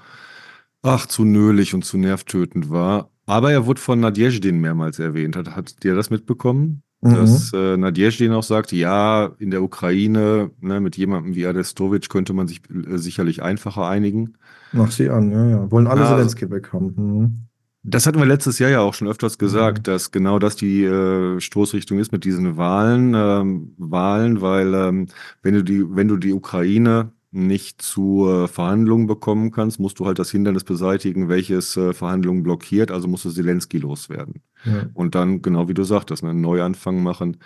ach, 0.83 1.07
zu 1.07 1.25
nölig 1.25 1.75
und 1.75 1.85
zu 1.85 1.99
nervtötend 1.99 2.71
war. 2.71 3.11
Aber 3.29 3.53
er 3.53 3.67
wurde 3.67 3.79
von 3.81 4.01
Nadjezdin 4.01 4.59
mehrmals 4.59 4.99
erwähnt. 4.99 5.37
Hat, 5.37 5.55
hat 5.55 5.83
dir 5.85 5.95
das 5.95 6.09
mitbekommen? 6.09 6.83
Mhm. 7.03 7.15
Dass 7.15 7.53
äh, 7.53 7.77
Nadjezdin 7.77 8.33
auch 8.33 8.43
sagt, 8.43 8.73
ja, 8.73 9.31
in 9.39 9.51
der 9.51 9.63
Ukraine, 9.63 10.51
ne, 10.61 10.81
mit 10.81 10.97
jemandem 10.97 11.35
wie 11.35 11.47
Arestovic 11.47 12.09
könnte 12.09 12.33
man 12.33 12.49
sich 12.49 12.63
äh, 12.71 12.97
sicherlich 12.97 13.43
einfacher 13.43 13.87
einigen. 13.87 14.39
Mach 14.73 14.91
sie 14.91 15.11
an, 15.11 15.31
ja, 15.31 15.47
ja. 15.47 15.71
Wollen 15.71 15.87
alle 15.87 16.01
ja, 16.01 16.09
Zelensky 16.09 16.51
weghaben. 16.51 16.95
Mhm. 16.97 17.39
Das 17.83 18.07
hatten 18.07 18.19
wir 18.19 18.27
letztes 18.27 18.59
Jahr 18.59 18.71
ja 18.71 18.81
auch 18.81 18.95
schon 18.95 19.09
öfters 19.09 19.37
gesagt, 19.37 19.79
Mhm. 19.79 19.83
dass 19.85 20.11
genau 20.11 20.39
das 20.39 20.57
die 20.57 20.85
äh, 20.85 21.39
Stoßrichtung 21.39 21.99
ist 21.99 22.13
mit 22.13 22.25
diesen 22.25 22.57
Wahlen, 22.57 23.13
ähm, 23.15 23.75
Wahlen, 23.77 24.41
weil 24.41 24.73
ähm, 24.75 25.07
wenn 25.43 25.53
du 25.55 25.63
die, 25.63 25.85
wenn 25.89 26.09
du 26.09 26.17
die 26.17 26.33
Ukraine 26.33 27.13
nicht 27.31 27.83
zur 27.83 28.49
Verhandlung 28.49 29.07
bekommen 29.07 29.51
kannst, 29.51 29.79
musst 29.79 29.99
du 29.99 30.07
halt 30.07 30.19
das 30.19 30.31
Hindernis 30.31 30.65
beseitigen, 30.65 31.29
welches 31.29 31.77
äh, 31.77 31.93
Verhandlungen 31.93 32.43
blockiert. 32.43 32.91
Also 32.91 33.07
musst 33.07 33.27
du 33.27 33.31
Zelensky 33.31 33.79
loswerden. 33.79 34.43
Ja. 34.65 34.87
Und 34.95 35.15
dann, 35.15 35.43
genau 35.43 35.69
wie 35.69 35.75
du 35.75 35.85
sagtest, 35.85 36.25
einen 36.25 36.41
Neuanfang 36.41 37.03
machen 37.03 37.37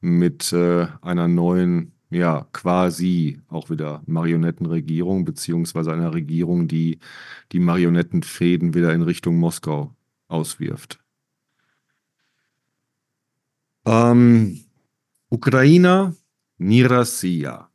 mit 0.00 0.52
äh, 0.52 0.88
einer 1.02 1.28
neuen, 1.28 1.92
ja, 2.10 2.48
quasi 2.52 3.40
auch 3.48 3.70
wieder 3.70 4.02
Marionettenregierung, 4.06 5.24
beziehungsweise 5.24 5.92
einer 5.92 6.12
Regierung, 6.14 6.66
die 6.66 6.98
die 7.52 7.60
Marionettenfäden 7.60 8.74
wieder 8.74 8.92
in 8.92 9.02
Richtung 9.02 9.36
Moskau 9.36 9.94
auswirft. 10.26 10.98
Ähm, 13.84 14.60
Ukrainer, 15.30 16.14
Nirasia. 16.58 17.67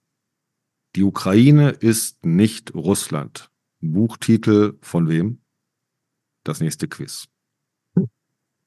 Die 0.95 1.03
Ukraine 1.03 1.71
ist 1.71 2.23
nicht 2.23 2.75
Russland. 2.75 3.49
Buchtitel 3.81 4.77
von 4.81 5.09
wem? 5.09 5.41
Das 6.43 6.59
nächste 6.59 6.87
Quiz. 6.87 7.27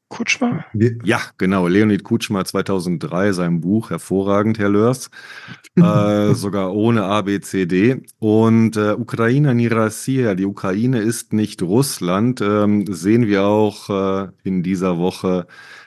Kutschma? 0.09 0.65
Ja, 1.05 1.21
genau. 1.37 1.67
Leonid 1.67 2.05
Kutschma 2.05 2.45
2003, 2.45 3.33
sein 3.33 3.61
Buch, 3.61 3.91
hervorragend, 3.91 4.59
Herr 4.59 4.69
Lörs. 4.69 5.11
äh, 5.77 6.33
sogar 6.35 6.75
ohne 6.75 7.05
ABCD. 7.05 8.03
Und 8.19 8.77
äh, 8.77 8.93
Ukraine 8.93 9.55
ni 9.55 9.67
Rassia, 9.67 10.35
die 10.35 10.47
Ukraine 10.47 11.01
ist 11.01 11.33
nicht 11.33 11.61
Russland, 11.63 12.41
ähm, 12.41 12.87
sehen 12.87 13.27
wir 13.27 13.45
auch 13.45 13.91
äh, 13.91 14.29
in 14.45 14.63
dieser 14.63 14.99
Woche 14.99 15.47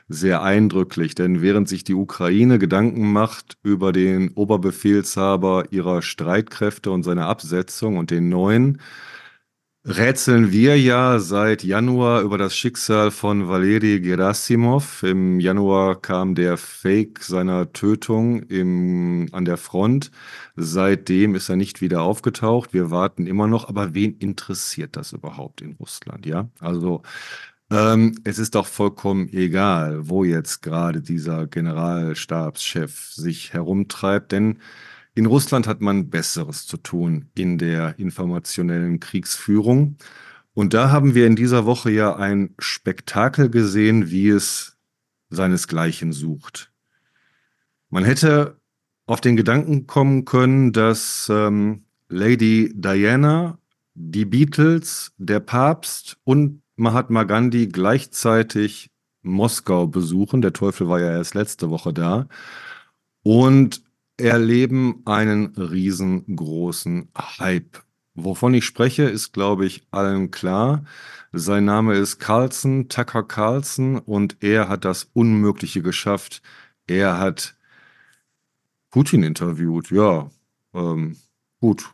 sehr 0.09 0.43
eindrücklich. 0.43 1.15
Denn 1.15 1.41
während 1.41 1.69
sich 1.69 1.85
die 1.85 1.95
Ukraine 1.95 2.59
Gedanken 2.59 3.13
macht 3.13 3.57
über 3.63 3.93
den 3.93 4.31
Oberbefehlshaber 4.31 5.71
ihrer 5.71 6.01
Streitkräfte 6.01 6.91
und 6.91 7.03
seine 7.03 7.27
Absetzung 7.27 7.97
und 7.97 8.11
den 8.11 8.27
neuen, 8.27 8.81
rätseln 9.89 10.51
wir 10.51 10.79
ja 10.79 11.19
seit 11.19 11.63
Januar 11.63 12.21
über 12.21 12.37
das 12.37 12.55
Schicksal 12.55 13.09
von 13.09 13.47
Valeri 13.47 13.99
Gerasimov. 13.99 15.01
Im 15.03 15.39
Januar 15.39 15.99
kam 15.99 16.35
der 16.35 16.57
Fake 16.57 17.23
seiner 17.23 17.73
Tötung 17.73 18.43
im, 18.43 19.29
an 19.31 19.45
der 19.45 19.57
Front. 19.57 20.11
Seitdem 20.55 21.33
ist 21.33 21.49
er 21.49 21.55
nicht 21.55 21.81
wieder 21.81 22.03
aufgetaucht. 22.03 22.71
Wir 22.71 22.91
warten 22.91 23.25
immer 23.25 23.47
noch. 23.47 23.67
Aber 23.67 23.95
wen 23.95 24.15
interessiert 24.19 24.95
das 24.95 25.11
überhaupt 25.11 25.61
in 25.61 25.73
Russland? 25.73 26.25
Ja, 26.27 26.49
also 26.59 27.01
ähm, 27.71 28.15
es 28.23 28.37
ist 28.37 28.55
doch 28.55 28.67
vollkommen 28.67 29.29
egal, 29.33 30.07
wo 30.07 30.23
jetzt 30.23 30.61
gerade 30.61 31.01
dieser 31.01 31.47
Generalstabschef 31.47 33.11
sich 33.11 33.53
herumtreibt, 33.53 34.31
denn 34.31 34.59
in 35.15 35.25
Russland 35.25 35.67
hat 35.67 35.81
man 35.81 36.09
Besseres 36.09 36.65
zu 36.65 36.77
tun 36.77 37.29
in 37.35 37.57
der 37.57 37.99
informationellen 37.99 38.99
Kriegsführung. 38.99 39.97
Und 40.53 40.73
da 40.73 40.91
haben 40.91 41.15
wir 41.15 41.27
in 41.27 41.35
dieser 41.35 41.65
Woche 41.65 41.91
ja 41.91 42.15
ein 42.15 42.53
Spektakel 42.59 43.49
gesehen, 43.49 44.09
wie 44.09 44.29
es 44.29 44.77
seinesgleichen 45.29 46.11
sucht. 46.11 46.71
Man 47.89 48.03
hätte 48.03 48.59
auf 49.05 49.21
den 49.21 49.35
Gedanken 49.35 49.87
kommen 49.87 50.25
können, 50.25 50.71
dass 50.71 51.29
ähm, 51.31 51.85
Lady 52.09 52.71
Diana, 52.75 53.57
die 53.95 54.25
Beatles, 54.25 55.13
der 55.17 55.39
Papst 55.39 56.17
und 56.23 56.61
Mahatma 56.75 57.23
Gandhi 57.23 57.67
gleichzeitig 57.67 58.89
Moskau 59.21 59.87
besuchen. 59.87 60.41
Der 60.41 60.53
Teufel 60.53 60.87
war 60.87 60.99
ja 60.99 61.11
erst 61.11 61.35
letzte 61.35 61.69
Woche 61.69 61.93
da. 61.93 62.27
Und 63.23 63.83
erleben 64.19 65.01
einen 65.05 65.47
riesengroßen 65.55 67.09
Hype. 67.39 67.83
Wovon 68.15 68.53
ich 68.53 68.65
spreche, 68.65 69.03
ist, 69.03 69.33
glaube 69.33 69.65
ich, 69.65 69.83
allen 69.91 70.31
klar. 70.31 70.83
Sein 71.31 71.65
Name 71.65 71.95
ist 71.95 72.19
Carlson, 72.19 72.89
Tucker 72.89 73.23
Carlson, 73.23 73.97
und 73.99 74.37
er 74.41 74.67
hat 74.67 74.83
das 74.83 75.09
Unmögliche 75.13 75.81
geschafft. 75.81 76.41
Er 76.87 77.19
hat 77.19 77.55
Putin 78.89 79.23
interviewt. 79.23 79.91
Ja, 79.91 80.29
ähm, 80.73 81.17
gut. 81.61 81.93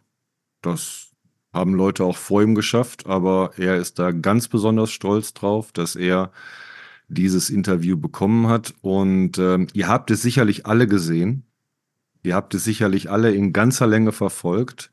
Das 0.62 1.12
haben 1.54 1.74
Leute 1.74 2.04
auch 2.04 2.18
vor 2.18 2.42
ihm 2.42 2.56
geschafft, 2.56 3.06
aber 3.06 3.52
er 3.58 3.78
ist 3.78 4.00
da 4.00 4.12
ganz 4.12 4.48
besonders 4.48 4.92
stolz 4.92 5.34
drauf, 5.34 5.72
dass 5.72 5.96
er 5.96 6.32
dieses 7.08 7.50
Interview 7.50 7.98
bekommen 7.98 8.48
hat. 8.48 8.74
Und 8.82 9.38
ähm, 9.38 9.68
ihr 9.74 9.88
habt 9.88 10.12
es 10.12 10.22
sicherlich 10.22 10.66
alle 10.66 10.88
gesehen. 10.88 11.44
Ihr 12.26 12.36
habt 12.36 12.54
es 12.56 12.64
sicherlich 12.64 13.10
alle 13.10 13.34
in 13.34 13.54
ganzer 13.54 13.88
Länge 13.88 14.12
verfolgt. 14.12 14.92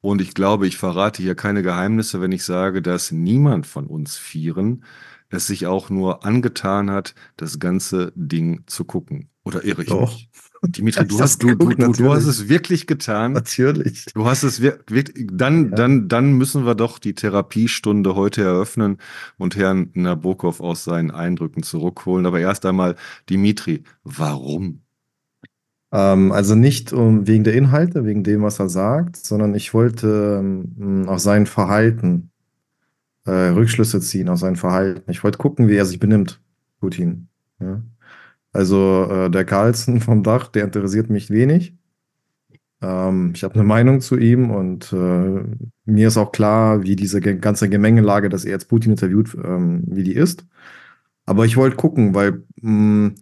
Und 0.00 0.20
ich 0.20 0.34
glaube, 0.34 0.66
ich 0.66 0.76
verrate 0.78 1.22
hier 1.22 1.34
keine 1.36 1.62
Geheimnisse, 1.62 2.20
wenn 2.20 2.32
ich 2.32 2.44
sage, 2.44 2.82
dass 2.82 3.12
niemand 3.12 3.66
von 3.66 3.86
uns 3.86 4.16
Vieren 4.16 4.84
es 5.28 5.46
sich 5.46 5.66
auch 5.66 5.90
nur 5.90 6.24
angetan 6.26 6.90
hat, 6.90 7.14
das 7.36 7.58
ganze 7.58 8.12
Ding 8.16 8.64
zu 8.66 8.84
gucken. 8.84 9.28
Oder 9.44 9.64
irre 9.64 9.82
ich 9.82 9.88
Doch. 9.88 10.12
mich? 10.12 10.28
Dimitri, 10.64 11.06
du 11.06 11.18
hast, 11.20 11.42
du, 11.42 11.54
du, 11.56 11.72
du, 11.74 12.12
hast 12.12 12.26
es 12.26 12.48
wirklich 12.48 12.86
getan. 12.86 13.32
natürlich. 13.32 14.06
Du 14.14 14.26
hast 14.26 14.42
es 14.42 14.60
wirklich, 14.60 15.26
dann, 15.32 15.70
Ja. 15.70 15.76
dann, 15.76 16.08
dann 16.08 16.32
müssen 16.34 16.66
wir 16.66 16.74
doch 16.74 16.98
die 16.98 17.14
Therapiestunde 17.14 18.14
heute 18.14 18.42
eröffnen 18.42 18.98
und 19.38 19.56
Herrn 19.56 19.90
Nabokov 19.94 20.60
aus 20.60 20.84
seinen 20.84 21.10
Eindrücken 21.10 21.62
zurückholen. 21.62 22.26
Aber 22.26 22.38
erst 22.40 22.66
einmal, 22.66 22.96
Dimitri, 23.30 23.84
warum? 24.04 24.81
Ähm, 25.92 26.32
also 26.32 26.54
nicht 26.54 26.92
um, 26.92 27.26
wegen 27.26 27.44
der 27.44 27.54
Inhalte, 27.54 28.04
wegen 28.04 28.24
dem, 28.24 28.42
was 28.42 28.58
er 28.58 28.68
sagt, 28.68 29.16
sondern 29.16 29.54
ich 29.54 29.74
wollte 29.74 30.40
ähm, 30.40 31.04
aus 31.08 31.22
seinem 31.22 31.46
Verhalten 31.46 32.30
äh, 33.26 33.30
Rückschlüsse 33.30 34.00
ziehen, 34.00 34.28
aus 34.28 34.40
seinem 34.40 34.56
Verhalten. 34.56 35.10
Ich 35.10 35.22
wollte 35.22 35.38
gucken, 35.38 35.68
wie 35.68 35.76
er 35.76 35.84
sich 35.84 36.00
benimmt, 36.00 36.40
Putin. 36.80 37.28
Ja? 37.60 37.82
Also 38.52 39.08
äh, 39.10 39.30
der 39.30 39.44
Carlsen 39.44 40.00
vom 40.00 40.22
Dach, 40.22 40.48
der 40.48 40.64
interessiert 40.64 41.10
mich 41.10 41.30
wenig. 41.30 41.74
Ähm, 42.80 43.32
ich 43.34 43.44
habe 43.44 43.54
eine 43.54 43.64
Meinung 43.64 44.00
zu 44.00 44.16
ihm 44.18 44.50
und 44.50 44.92
äh, 44.92 45.44
mir 45.84 46.08
ist 46.08 46.16
auch 46.16 46.32
klar, 46.32 46.82
wie 46.82 46.96
diese 46.96 47.20
ganze 47.20 47.68
Gemengelage, 47.68 48.28
dass 48.28 48.44
er 48.44 48.52
jetzt 48.52 48.68
Putin 48.68 48.92
interviewt, 48.92 49.36
ähm, 49.42 49.84
wie 49.86 50.02
die 50.04 50.14
ist. 50.14 50.46
Aber 51.24 51.44
ich 51.46 51.56
wollte 51.56 51.76
gucken, 51.76 52.14
weil 52.14 52.42
mh, 52.60 53.12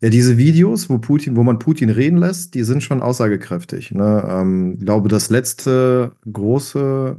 ja 0.00 0.08
diese 0.10 0.38
Videos, 0.38 0.88
wo 0.88 0.98
Putin, 0.98 1.36
wo 1.36 1.42
man 1.42 1.58
Putin 1.58 1.90
reden 1.90 2.16
lässt, 2.18 2.54
die 2.54 2.64
sind 2.64 2.82
schon 2.82 3.02
aussagekräftig. 3.02 3.92
Ne? 3.92 4.24
Ähm, 4.28 4.76
ich 4.78 4.84
glaube, 4.84 5.08
das 5.08 5.30
letzte 5.30 6.12
große 6.30 7.16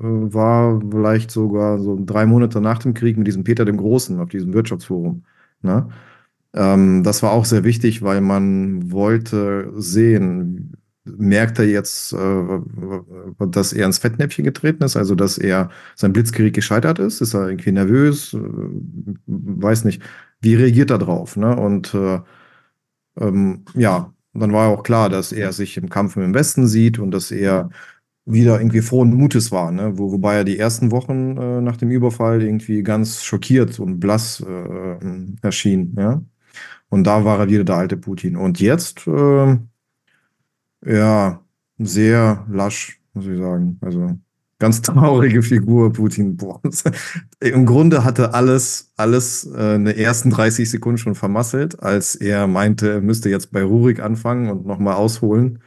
äh, 0.00 0.04
war 0.04 0.80
vielleicht 0.80 1.30
sogar 1.30 1.78
so 1.78 1.98
drei 2.04 2.26
Monate 2.26 2.60
nach 2.60 2.78
dem 2.78 2.94
Krieg 2.94 3.18
mit 3.18 3.26
diesem 3.26 3.44
Peter 3.44 3.64
dem 3.64 3.76
Großen 3.76 4.18
auf 4.20 4.30
diesem 4.30 4.54
Wirtschaftsforum. 4.54 5.24
Ne? 5.62 5.88
Ähm, 6.54 7.02
das 7.02 7.22
war 7.22 7.32
auch 7.32 7.44
sehr 7.44 7.64
wichtig, 7.64 8.02
weil 8.02 8.20
man 8.20 8.90
wollte 8.92 9.72
sehen, 9.76 10.76
merkt 11.04 11.58
er 11.58 11.66
jetzt, 11.66 12.12
äh, 12.12 12.60
dass 13.48 13.72
er 13.72 13.86
ins 13.86 13.98
Fettnäpfchen 13.98 14.44
getreten 14.44 14.84
ist, 14.84 14.96
also 14.96 15.14
dass 15.14 15.38
er 15.38 15.70
sein 15.96 16.12
Blitzkrieg 16.12 16.54
gescheitert 16.54 16.98
ist? 16.98 17.20
Ist 17.20 17.34
er 17.34 17.48
irgendwie 17.48 17.72
nervös? 17.72 18.34
Äh, 18.34 18.38
weiß 19.26 19.84
nicht. 19.84 20.02
Wie 20.42 20.54
reagiert 20.56 20.90
er 20.90 20.98
drauf? 20.98 21.36
Ne? 21.36 21.56
Und 21.56 21.94
äh, 21.94 22.20
ähm, 23.20 23.64
ja, 23.74 24.12
dann 24.34 24.52
war 24.52 24.68
auch 24.68 24.82
klar, 24.82 25.08
dass 25.08 25.32
er 25.32 25.52
sich 25.52 25.76
im 25.76 25.88
Kampf 25.88 26.16
im 26.16 26.34
Westen 26.34 26.66
sieht 26.66 26.98
und 26.98 27.10
dass 27.12 27.30
er 27.30 27.70
wieder 28.24 28.60
irgendwie 28.60 28.82
frohen 28.82 29.14
Mutes 29.14 29.50
war, 29.52 29.72
ne? 29.72 29.98
Wo, 29.98 30.12
wobei 30.12 30.36
er 30.36 30.44
die 30.44 30.58
ersten 30.58 30.90
Wochen 30.92 31.36
äh, 31.36 31.60
nach 31.60 31.76
dem 31.76 31.90
Überfall 31.90 32.42
irgendwie 32.42 32.82
ganz 32.82 33.22
schockiert 33.24 33.80
und 33.80 34.00
blass 34.00 34.40
äh, 34.40 34.98
erschien, 35.42 35.94
ja. 35.98 36.22
Und 36.88 37.04
da 37.04 37.24
war 37.24 37.40
er 37.40 37.48
wieder 37.50 37.64
der 37.64 37.76
alte 37.76 37.96
Putin. 37.96 38.36
Und 38.36 38.60
jetzt, 38.60 39.06
äh, 39.08 39.58
ja, 40.84 41.44
sehr 41.78 42.46
lasch, 42.50 43.00
muss 43.14 43.26
ich 43.26 43.38
sagen. 43.38 43.78
Also 43.80 44.18
ganz 44.62 44.80
traurige 44.80 45.42
Figur, 45.42 45.92
Putin. 45.92 46.36
Boah. 46.36 46.60
Im 47.40 47.66
Grunde 47.66 48.04
hatte 48.04 48.32
alles, 48.32 48.92
alles 48.96 49.44
äh, 49.44 49.74
in 49.74 49.86
den 49.86 49.98
ersten 49.98 50.30
30 50.30 50.70
Sekunden 50.70 50.98
schon 50.98 51.16
vermasselt, 51.16 51.82
als 51.82 52.14
er 52.14 52.46
meinte, 52.46 52.92
er 52.92 53.00
müsste 53.00 53.28
jetzt 53.28 53.50
bei 53.50 53.64
Rurik 53.64 53.98
anfangen 53.98 54.48
und 54.48 54.64
nochmal 54.64 54.94
ausholen. 54.94 55.58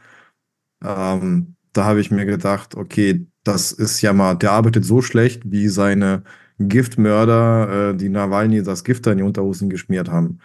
Ähm, 0.82 1.56
da 1.74 1.84
habe 1.84 2.00
ich 2.00 2.10
mir 2.10 2.24
gedacht, 2.24 2.74
okay, 2.74 3.26
das 3.44 3.70
ist 3.70 4.00
ja 4.00 4.14
mal, 4.14 4.34
der 4.34 4.52
arbeitet 4.52 4.86
so 4.86 5.02
schlecht, 5.02 5.42
wie 5.44 5.68
seine 5.68 6.22
Giftmörder, 6.58 7.90
äh, 7.90 7.96
die 7.96 8.08
Nawalny 8.08 8.62
das 8.62 8.82
Gift 8.82 9.06
da 9.06 9.12
in 9.12 9.18
die 9.18 9.24
Unterhosen 9.24 9.68
geschmiert 9.68 10.10
haben. 10.10 10.38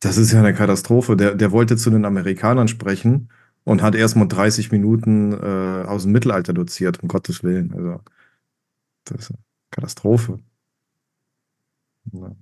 Das 0.00 0.16
ist 0.16 0.32
ja 0.32 0.38
eine 0.40 0.54
Katastrophe. 0.54 1.16
Der, 1.16 1.34
der 1.34 1.52
wollte 1.52 1.76
zu 1.76 1.90
den 1.90 2.06
Amerikanern 2.06 2.68
sprechen 2.68 3.28
und 3.64 3.82
hat 3.82 3.94
erst 3.94 4.16
mal 4.16 4.26
30 4.26 4.70
Minuten 4.70 5.32
äh, 5.32 5.84
aus 5.86 6.02
dem 6.02 6.12
Mittelalter 6.12 6.52
doziert, 6.52 7.02
um 7.02 7.08
Gottes 7.08 7.42
Willen. 7.42 7.72
Also, 7.74 8.00
das 9.04 9.20
ist 9.20 9.30
eine 9.30 9.38
Katastrophe. 9.70 10.38
Ja. 12.12 12.36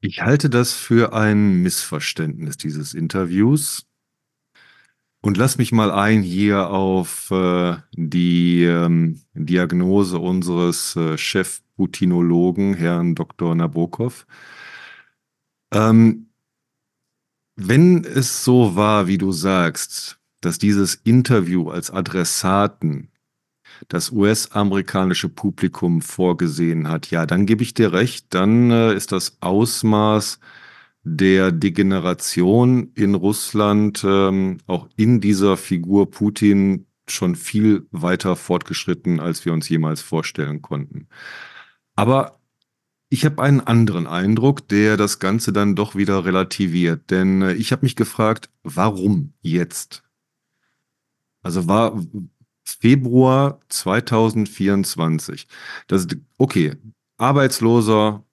Ich 0.00 0.22
halte 0.22 0.50
das 0.50 0.74
für 0.74 1.12
ein 1.12 1.62
Missverständnis 1.62 2.56
dieses 2.56 2.94
Interviews. 2.94 3.84
Und 5.20 5.36
lass 5.36 5.58
mich 5.58 5.72
mal 5.72 5.90
ein 5.90 6.22
hier 6.22 6.70
auf 6.70 7.32
äh, 7.32 7.76
die 7.92 8.62
ähm, 8.62 9.20
Diagnose 9.34 10.18
unseres 10.18 10.94
äh, 10.94 11.18
Chef-Putinologen, 11.18 12.74
Herrn 12.74 13.16
Dr. 13.16 13.56
Nabokov. 13.56 14.26
Ähm, 15.72 16.28
wenn 17.56 18.04
es 18.04 18.44
so 18.44 18.76
war, 18.76 19.08
wie 19.08 19.18
du 19.18 19.32
sagst, 19.32 20.17
dass 20.40 20.58
dieses 20.58 20.94
Interview 20.94 21.70
als 21.70 21.90
Adressaten 21.90 23.10
das 23.88 24.10
US-amerikanische 24.10 25.28
Publikum 25.28 26.00
vorgesehen 26.02 26.88
hat, 26.88 27.10
ja, 27.10 27.26
dann 27.26 27.46
gebe 27.46 27.62
ich 27.62 27.74
dir 27.74 27.92
recht, 27.92 28.26
dann 28.30 28.70
äh, 28.70 28.94
ist 28.94 29.12
das 29.12 29.38
Ausmaß 29.40 30.40
der 31.02 31.52
Degeneration 31.52 32.90
in 32.94 33.14
Russland 33.14 34.04
ähm, 34.04 34.58
auch 34.66 34.88
in 34.96 35.20
dieser 35.20 35.56
Figur 35.56 36.10
Putin 36.10 36.86
schon 37.06 37.34
viel 37.36 37.86
weiter 37.90 38.36
fortgeschritten, 38.36 39.20
als 39.20 39.44
wir 39.44 39.52
uns 39.52 39.68
jemals 39.68 40.02
vorstellen 40.02 40.60
konnten. 40.60 41.08
Aber 41.96 42.38
ich 43.10 43.24
habe 43.24 43.42
einen 43.42 43.60
anderen 43.60 44.06
Eindruck, 44.06 44.68
der 44.68 44.96
das 44.96 45.18
Ganze 45.18 45.52
dann 45.52 45.74
doch 45.74 45.94
wieder 45.94 46.24
relativiert. 46.24 47.10
Denn 47.10 47.42
äh, 47.42 47.54
ich 47.54 47.72
habe 47.72 47.86
mich 47.86 47.96
gefragt, 47.96 48.50
warum 48.62 49.32
jetzt? 49.40 50.02
Also 51.42 51.66
war 51.68 52.00
Februar 52.64 53.60
2024. 53.68 55.46
Das 55.86 56.06
okay, 56.36 56.76
arbeitsloser 57.16 58.24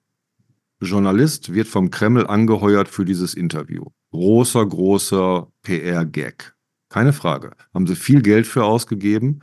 Journalist 0.82 1.54
wird 1.54 1.68
vom 1.68 1.90
Kreml 1.90 2.28
angeheuert 2.28 2.88
für 2.90 3.06
dieses 3.06 3.34
Interview. 3.34 3.86
Großer, 4.12 4.66
großer 4.66 5.48
PR-Gag. 5.64 6.54
Keine 6.90 7.14
Frage. 7.14 7.52
Haben 7.74 7.88
sie 7.88 7.96
viel 7.96 8.22
Geld 8.22 8.46
für 8.48 8.64
ausgegeben, 8.64 9.42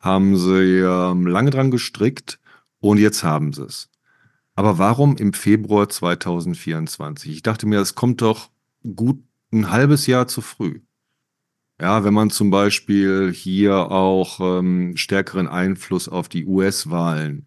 haben 0.00 0.36
sie 0.36 0.78
ähm, 0.80 1.26
lange 1.26 1.50
dran 1.50 1.70
gestrickt 1.70 2.38
und 2.80 2.98
jetzt 2.98 3.24
haben 3.24 3.52
sie 3.52 3.64
es. 3.64 3.88
Aber 4.54 4.78
warum 4.78 5.16
im 5.16 5.32
Februar 5.32 5.88
2024? 5.88 7.30
Ich 7.32 7.42
dachte 7.42 7.66
mir, 7.66 7.80
es 7.80 7.94
kommt 7.94 8.22
doch 8.22 8.50
gut 8.94 9.22
ein 9.52 9.70
halbes 9.70 10.06
Jahr 10.06 10.28
zu 10.28 10.40
früh. 10.40 10.80
Ja, 11.84 12.02
wenn 12.02 12.14
man 12.14 12.30
zum 12.30 12.48
Beispiel 12.48 13.30
hier 13.30 13.74
auch 13.90 14.40
ähm, 14.40 14.96
stärkeren 14.96 15.46
Einfluss 15.46 16.08
auf 16.08 16.30
die 16.30 16.46
US-Wahlen 16.46 17.46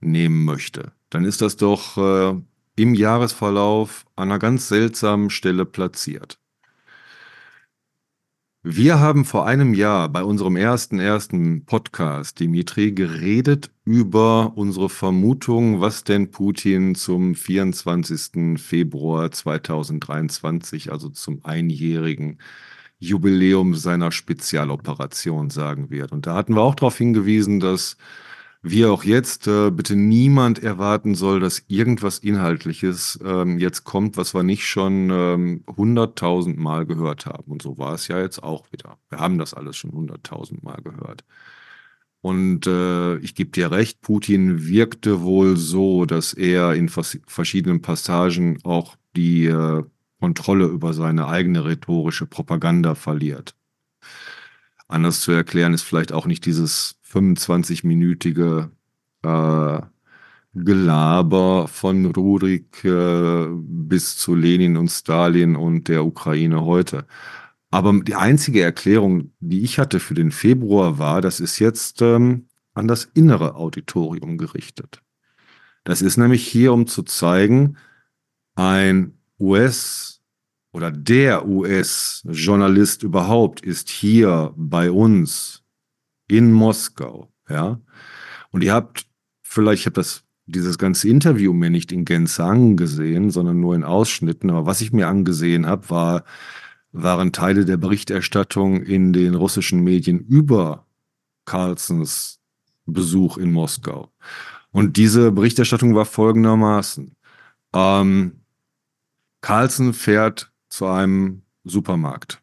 nehmen 0.00 0.44
möchte, 0.44 0.92
dann 1.08 1.24
ist 1.24 1.40
das 1.40 1.56
doch 1.56 1.96
äh, 1.96 2.34
im 2.76 2.92
Jahresverlauf 2.92 4.04
an 4.16 4.28
einer 4.28 4.38
ganz 4.38 4.68
seltsamen 4.68 5.30
Stelle 5.30 5.64
platziert. 5.64 6.38
Wir 8.62 9.00
haben 9.00 9.24
vor 9.24 9.46
einem 9.46 9.72
Jahr 9.72 10.10
bei 10.10 10.22
unserem 10.22 10.56
ersten 10.56 10.98
ersten 10.98 11.64
Podcast, 11.64 12.40
Dimitri, 12.40 12.92
geredet 12.92 13.70
über 13.86 14.52
unsere 14.56 14.90
Vermutung, 14.90 15.80
was 15.80 16.04
denn 16.04 16.30
Putin 16.30 16.94
zum 16.96 17.34
24. 17.34 18.60
Februar 18.60 19.30
2023, 19.30 20.92
also 20.92 21.08
zum 21.08 21.42
einjährigen 21.46 22.36
Jubiläum 23.04 23.74
seiner 23.74 24.12
Spezialoperation 24.12 25.50
sagen 25.50 25.90
wird. 25.90 26.12
Und 26.12 26.26
da 26.26 26.34
hatten 26.34 26.54
wir 26.54 26.62
auch 26.62 26.74
darauf 26.74 26.96
hingewiesen, 26.98 27.60
dass 27.60 27.96
wie 28.66 28.86
auch 28.86 29.04
jetzt, 29.04 29.46
äh, 29.46 29.70
bitte 29.70 29.94
niemand 29.94 30.62
erwarten 30.62 31.14
soll, 31.14 31.38
dass 31.38 31.64
irgendwas 31.68 32.18
Inhaltliches 32.18 33.18
ähm, 33.22 33.58
jetzt 33.58 33.84
kommt, 33.84 34.16
was 34.16 34.34
wir 34.34 34.42
nicht 34.42 34.66
schon 34.66 35.10
ähm, 35.10 35.64
hunderttausend 35.76 36.58
Mal 36.58 36.86
gehört 36.86 37.26
haben. 37.26 37.52
Und 37.52 37.60
so 37.60 37.76
war 37.76 37.92
es 37.92 38.08
ja 38.08 38.18
jetzt 38.18 38.42
auch 38.42 38.64
wieder. 38.72 38.96
Wir 39.10 39.18
haben 39.18 39.36
das 39.36 39.52
alles 39.52 39.76
schon 39.76 39.92
hunderttausend 39.92 40.62
Mal 40.62 40.80
gehört. 40.82 41.24
Und 42.22 42.66
äh, 42.66 43.18
ich 43.18 43.34
gebe 43.34 43.50
dir 43.50 43.70
recht, 43.70 44.00
Putin 44.00 44.66
wirkte 44.66 45.20
wohl 45.20 45.58
so, 45.58 46.06
dass 46.06 46.32
er 46.32 46.72
in 46.72 46.88
vers 46.88 47.18
verschiedenen 47.26 47.82
Passagen 47.82 48.60
auch 48.64 48.96
die 49.14 49.44
äh, 49.44 49.84
Kontrolle 50.24 50.64
über 50.64 50.94
seine 50.94 51.28
eigene 51.28 51.66
rhetorische 51.66 52.24
Propaganda 52.24 52.94
verliert. 52.94 53.54
Anders 54.88 55.20
zu 55.20 55.32
erklären 55.32 55.74
ist 55.74 55.82
vielleicht 55.82 56.12
auch 56.12 56.24
nicht 56.24 56.46
dieses 56.46 56.96
25-minütige 57.12 58.70
äh, 59.22 59.80
Gelaber 60.54 61.68
von 61.68 62.06
Rurik 62.06 62.82
äh, 62.86 63.48
bis 63.50 64.16
zu 64.16 64.34
Lenin 64.34 64.78
und 64.78 64.88
Stalin 64.88 65.56
und 65.56 65.88
der 65.88 66.06
Ukraine 66.06 66.64
heute. 66.64 67.04
Aber 67.70 67.92
die 67.92 68.14
einzige 68.14 68.62
Erklärung, 68.62 69.30
die 69.40 69.60
ich 69.60 69.78
hatte 69.78 70.00
für 70.00 70.14
den 70.14 70.32
Februar 70.32 70.96
war, 70.98 71.20
das 71.20 71.38
ist 71.38 71.58
jetzt 71.58 72.00
ähm, 72.00 72.46
an 72.72 72.88
das 72.88 73.10
innere 73.12 73.56
Auditorium 73.56 74.38
gerichtet. 74.38 75.02
Das 75.82 76.00
ist 76.00 76.16
nämlich 76.16 76.46
hier, 76.46 76.72
um 76.72 76.86
zu 76.86 77.02
zeigen, 77.02 77.76
ein 78.54 79.18
US- 79.38 80.13
oder 80.74 80.90
der 80.90 81.46
US-Journalist 81.46 83.04
überhaupt 83.04 83.60
ist 83.60 83.88
hier 83.88 84.52
bei 84.56 84.90
uns 84.90 85.62
in 86.26 86.52
Moskau, 86.52 87.32
ja. 87.48 87.80
Und 88.50 88.64
ihr 88.64 88.74
habt 88.74 89.06
vielleicht, 89.40 89.82
ich 89.82 89.86
habe 89.86 89.94
das 89.94 90.24
dieses 90.46 90.76
ganze 90.76 91.08
Interview 91.08 91.52
mir 91.52 91.70
nicht 91.70 91.92
in 91.92 92.04
Gänze 92.04 92.42
angesehen, 92.42 93.30
sondern 93.30 93.60
nur 93.60 93.76
in 93.76 93.84
Ausschnitten. 93.84 94.50
Aber 94.50 94.66
was 94.66 94.80
ich 94.80 94.92
mir 94.92 95.06
angesehen 95.06 95.64
habe, 95.66 95.88
war, 95.90 96.24
waren 96.90 97.32
Teile 97.32 97.64
der 97.64 97.76
Berichterstattung 97.76 98.82
in 98.82 99.12
den 99.12 99.36
russischen 99.36 99.84
Medien 99.84 100.18
über 100.18 100.86
Carlsons 101.44 102.40
Besuch 102.84 103.38
in 103.38 103.52
Moskau. 103.52 104.10
Und 104.72 104.96
diese 104.96 105.30
Berichterstattung 105.30 105.94
war 105.94 106.04
folgendermaßen. 106.04 107.14
Ähm, 107.72 108.40
Carlson 109.40 109.94
fährt 109.94 110.50
zu 110.74 110.86
einem 110.86 111.42
Supermarkt. 111.62 112.42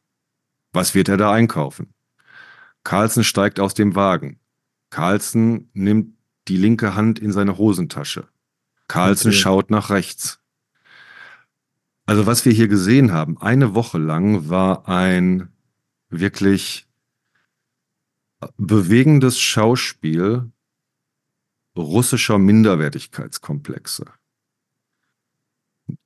Was 0.72 0.96
wird 0.96 1.10
er 1.10 1.18
da 1.18 1.34
einkaufen? 1.34 1.94
Carlsen 2.84 3.26
steigt 3.26 3.60
aus 3.60 3.74
dem 3.74 3.94
Wagen. 3.94 4.40
Carlsen 4.90 5.70
nimmt 5.74 6.16
die 6.48 6.56
linke 6.56 6.96
Hand 6.96 7.20
in 7.20 7.34
seine 7.34 7.58
Hosentasche. 7.58 8.28
Carlsen 8.88 9.32
okay. 9.32 9.38
schaut 9.38 9.70
nach 9.70 9.90
rechts. 9.90 10.40
Also 12.06 12.26
was 12.26 12.46
wir 12.46 12.54
hier 12.54 12.70
gesehen 12.70 13.12
haben, 13.12 13.38
eine 13.38 13.76
Woche 13.76 13.98
lang 13.98 14.50
war 14.50 14.88
ein 14.88 15.50
wirklich 16.10 16.88
bewegendes 18.58 19.40
Schauspiel 19.40 20.52
russischer 21.76 22.38
Minderwertigkeitskomplexe 22.38 24.06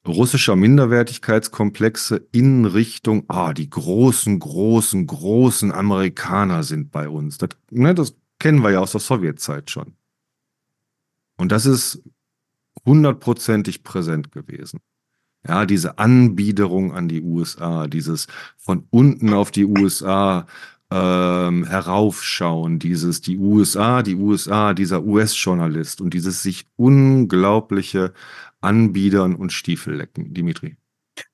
russischer 0.08 0.56
Minderwertigkeitskomplexe 0.56 2.28
in 2.32 2.66
Richtung, 2.66 3.26
ah, 3.28 3.54
die 3.54 3.70
großen, 3.70 4.40
großen, 4.40 5.08
großen 5.08 5.72
Amerikaner 5.72 6.64
sind 6.64 6.92
bei 6.92 7.10
uns. 7.10 7.38
Das, 7.38 7.50
ne, 7.72 7.94
das 7.94 8.16
kennen 8.40 8.62
wir 8.64 8.72
ja 8.72 8.80
aus 8.80 8.92
der 8.92 9.02
Sowjetzeit 9.02 9.70
schon. 9.70 9.96
Und 11.38 11.52
das 11.52 11.66
ist 11.66 12.02
hundertprozentig 12.86 13.84
präsent 13.84 14.32
gewesen. 14.32 14.80
Ja, 15.48 15.66
diese 15.66 16.00
Anbiederung 16.00 16.94
an 16.94 17.08
die 17.08 17.22
USA, 17.22 17.88
dieses 17.88 18.28
von 18.58 18.88
unten 18.90 19.34
auf 19.34 19.52
die 19.52 19.66
USA 19.66 20.48
ähm, 20.92 21.66
heraufschauen, 21.66 22.80
dieses 22.80 23.22
die 23.22 23.38
USA, 23.38 24.04
die 24.04 24.16
USA, 24.16 24.74
dieser 24.74 25.04
US-Journalist 25.04 26.02
und 26.02 26.14
dieses 26.14 26.44
sich 26.44 26.68
unglaubliche 26.76 28.14
Anbiedern 28.62 29.36
und 29.36 29.52
Stiefellecken, 29.52 30.34
Dimitri. 30.34 30.76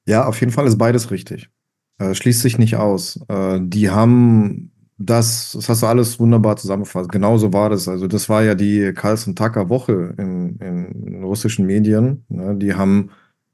Ja, 0.05 0.25
auf 0.25 0.39
jeden 0.39 0.51
Fall 0.51 0.67
ist 0.67 0.77
beides 0.77 1.11
richtig. 1.11 1.49
Äh, 1.97 2.15
schließt 2.15 2.41
sich 2.41 2.57
nicht 2.57 2.75
aus. 2.75 3.19
Äh, 3.27 3.59
die 3.61 3.89
haben 3.89 4.71
das, 5.05 5.53
das 5.53 5.69
hast 5.69 5.81
du 5.81 5.87
alles 5.87 6.19
wunderbar 6.19 6.57
zusammengefasst. 6.57 7.11
Genauso 7.11 7.53
war 7.53 7.69
das. 7.69 7.87
Also, 7.87 8.07
das 8.07 8.29
war 8.29 8.43
ja 8.43 8.55
die 8.55 8.93
Carlson 8.93 9.35
Tucker 9.35 9.69
Woche 9.69 10.13
in, 10.17 10.57
in 10.57 11.23
russischen 11.23 11.65
Medien. 11.65 12.25
Ne? 12.29 12.55
Die 12.55 12.73
haben, 12.75 13.09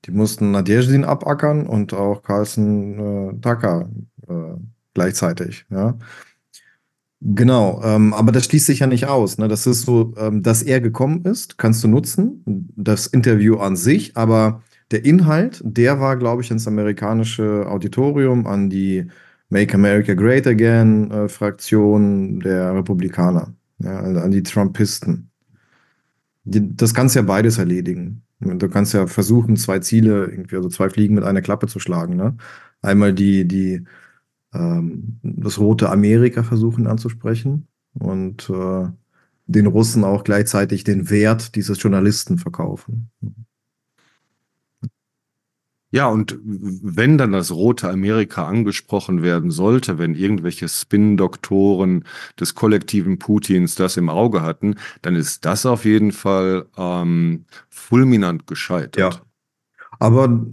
die 0.05 0.11
mussten 0.11 0.51
Nadezhdin 0.51 1.05
abackern 1.05 1.67
und 1.67 1.93
auch 1.93 2.21
Carlson 2.23 2.99
äh, 2.99 3.41
Tucker 3.41 3.89
äh, 4.27 4.33
gleichzeitig. 4.97 5.65
Ja? 5.69 5.95
Genau, 7.21 7.81
ähm, 7.83 8.13
aber 8.15 8.31
das 8.31 8.45
schließt 8.45 8.65
sich 8.65 8.79
ja 8.79 8.87
nicht 8.87 9.05
aus. 9.05 9.37
Ne? 9.37 9.47
Das 9.47 9.67
ist 9.67 9.83
so, 9.83 10.15
ähm, 10.17 10.41
dass 10.41 10.63
er 10.63 10.81
gekommen 10.81 11.23
ist, 11.23 11.59
kannst 11.59 11.83
du 11.83 11.87
nutzen, 11.87 12.43
das 12.75 13.05
Interview 13.05 13.57
an 13.57 13.75
sich, 13.75 14.17
aber 14.17 14.63
der 14.89 15.05
Inhalt, 15.05 15.61
der 15.63 15.99
war, 15.99 16.17
glaube 16.17 16.41
ich, 16.41 16.49
ins 16.49 16.67
amerikanische 16.67 17.67
Auditorium 17.67 18.47
an 18.47 18.71
die 18.71 19.05
Make 19.49 19.75
America 19.75 20.15
Great 20.15 20.47
Again 20.47 21.11
äh, 21.11 21.29
Fraktion 21.29 22.39
der 22.39 22.73
Republikaner, 22.73 23.53
ja, 23.79 23.99
also 23.99 24.19
an 24.19 24.31
die 24.31 24.43
Trumpisten. 24.43 25.29
Die, 26.43 26.75
das 26.75 26.93
kannst 26.93 27.15
ja 27.15 27.21
beides 27.21 27.59
erledigen. 27.59 28.23
Du 28.39 28.69
kannst 28.69 28.93
ja 28.93 29.07
versuchen, 29.07 29.57
zwei 29.57 29.79
Ziele, 29.79 30.25
irgendwie, 30.25 30.55
also 30.55 30.69
zwei 30.69 30.89
Fliegen 30.89 31.15
mit 31.15 31.23
einer 31.23 31.41
Klappe 31.41 31.67
zu 31.67 31.79
schlagen. 31.79 32.15
Ne? 32.15 32.37
Einmal 32.81 33.13
die, 33.13 33.47
die, 33.47 33.83
ähm, 34.53 35.19
das 35.23 35.59
rote 35.59 35.89
Amerika 35.89 36.43
versuchen 36.43 36.87
anzusprechen 36.87 37.67
und 37.93 38.49
äh, 38.49 38.87
den 39.47 39.67
Russen 39.67 40.03
auch 40.03 40.23
gleichzeitig 40.23 40.83
den 40.83 41.09
Wert 41.09 41.55
dieses 41.55 41.81
Journalisten 41.81 42.37
verkaufen. 42.37 43.09
Ja, 45.89 46.07
und 46.07 46.37
wenn 46.43 47.17
dann 47.17 47.31
das 47.31 47.49
rote 47.51 47.89
Amerika 47.89 48.45
angesprochen 48.45 49.23
werden 49.23 49.51
sollte, 49.51 49.97
wenn 49.97 50.15
irgendwelche 50.15 50.67
Spin-Doktoren 50.67 52.03
des 52.37 52.55
kollektiven 52.55 53.19
Putins 53.19 53.75
das 53.75 53.95
im 53.95 54.09
Auge 54.09 54.41
hatten, 54.41 54.75
dann 55.01 55.15
ist 55.15 55.45
das 55.45 55.65
auf 55.65 55.85
jeden 55.85 56.11
Fall 56.11 56.65
ähm, 56.77 57.45
fulminant 57.69 58.47
gescheitert. 58.47 58.97
Ja. 58.97 59.21
Aber 59.99 60.45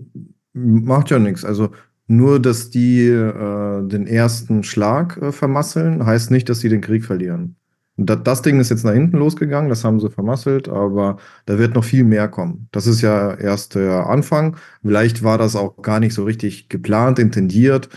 macht 0.52 1.10
ja 1.10 1.18
nichts. 1.18 1.44
Also 1.44 1.70
nur, 2.06 2.40
dass 2.40 2.70
die 2.70 3.06
äh, 3.06 3.86
den 3.86 4.06
ersten 4.06 4.62
Schlag 4.62 5.16
äh, 5.18 5.32
vermasseln, 5.32 6.04
heißt 6.04 6.30
nicht, 6.30 6.48
dass 6.48 6.60
sie 6.60 6.68
den 6.68 6.80
Krieg 6.80 7.04
verlieren. 7.04 7.56
Das, 7.96 8.18
das 8.24 8.42
Ding 8.42 8.60
ist 8.60 8.70
jetzt 8.70 8.84
nach 8.84 8.92
hinten 8.92 9.18
losgegangen, 9.18 9.68
das 9.70 9.84
haben 9.84 10.00
sie 10.00 10.10
vermasselt, 10.10 10.68
aber 10.68 11.18
da 11.46 11.58
wird 11.58 11.74
noch 11.74 11.84
viel 11.84 12.04
mehr 12.04 12.28
kommen. 12.28 12.68
Das 12.72 12.86
ist 12.86 13.00
ja 13.02 13.34
erst 13.34 13.76
der 13.76 14.08
Anfang. 14.08 14.56
Vielleicht 14.82 15.22
war 15.22 15.38
das 15.38 15.54
auch 15.56 15.80
gar 15.80 16.00
nicht 16.00 16.14
so 16.14 16.24
richtig 16.24 16.68
geplant, 16.68 17.18
intendiert. 17.18 17.88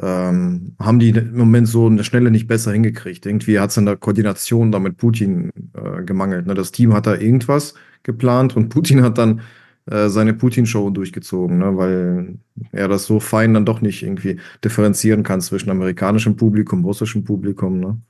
Ähm, 0.00 0.74
haben 0.78 0.98
die 0.98 1.10
im 1.10 1.36
Moment 1.36 1.68
so 1.68 1.86
eine 1.86 2.04
Schnelle 2.04 2.30
nicht 2.30 2.46
besser 2.46 2.72
hingekriegt. 2.72 3.26
Irgendwie 3.26 3.58
hat 3.60 3.70
es 3.70 3.76
in 3.76 3.84
der 3.84 3.96
Koordination 3.96 4.72
da 4.72 4.78
mit 4.78 4.96
Putin 4.96 5.50
äh, 5.74 6.02
gemangelt. 6.04 6.46
Ne? 6.46 6.54
Das 6.54 6.72
Team 6.72 6.94
hat 6.94 7.06
da 7.06 7.14
irgendwas 7.14 7.74
geplant 8.02 8.56
und 8.56 8.70
Putin 8.70 9.02
hat 9.02 9.18
dann 9.18 9.42
äh, 9.86 10.08
seine 10.08 10.34
Putin-Show 10.34 10.90
durchgezogen, 10.90 11.58
ne? 11.58 11.76
weil 11.76 12.38
er 12.72 12.88
das 12.88 13.06
so 13.06 13.20
fein 13.20 13.54
dann 13.54 13.66
doch 13.66 13.80
nicht 13.80 14.02
irgendwie 14.02 14.38
differenzieren 14.64 15.22
kann 15.22 15.40
zwischen 15.40 15.70
amerikanischem 15.70 16.36
Publikum, 16.36 16.84
russischem 16.84 17.24
Publikum. 17.24 17.80
Ne? 17.80 18.00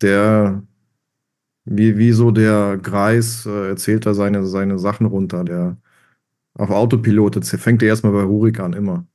Der 0.00 0.62
wie, 1.64 1.96
wie 1.96 2.12
so 2.12 2.30
der 2.30 2.78
Greis 2.78 3.46
äh, 3.46 3.68
erzählt 3.68 4.06
er 4.06 4.14
seine, 4.14 4.44
seine 4.46 4.78
Sachen 4.78 5.06
runter. 5.06 5.44
Der 5.44 5.76
auf 6.54 6.70
Autopilot, 6.70 7.36
jetzt 7.36 7.50
fängt 7.50 7.82
er 7.82 7.88
erstmal 7.88 8.12
bei 8.12 8.22
Rurik 8.22 8.60
an, 8.60 8.72
immer. 8.72 9.06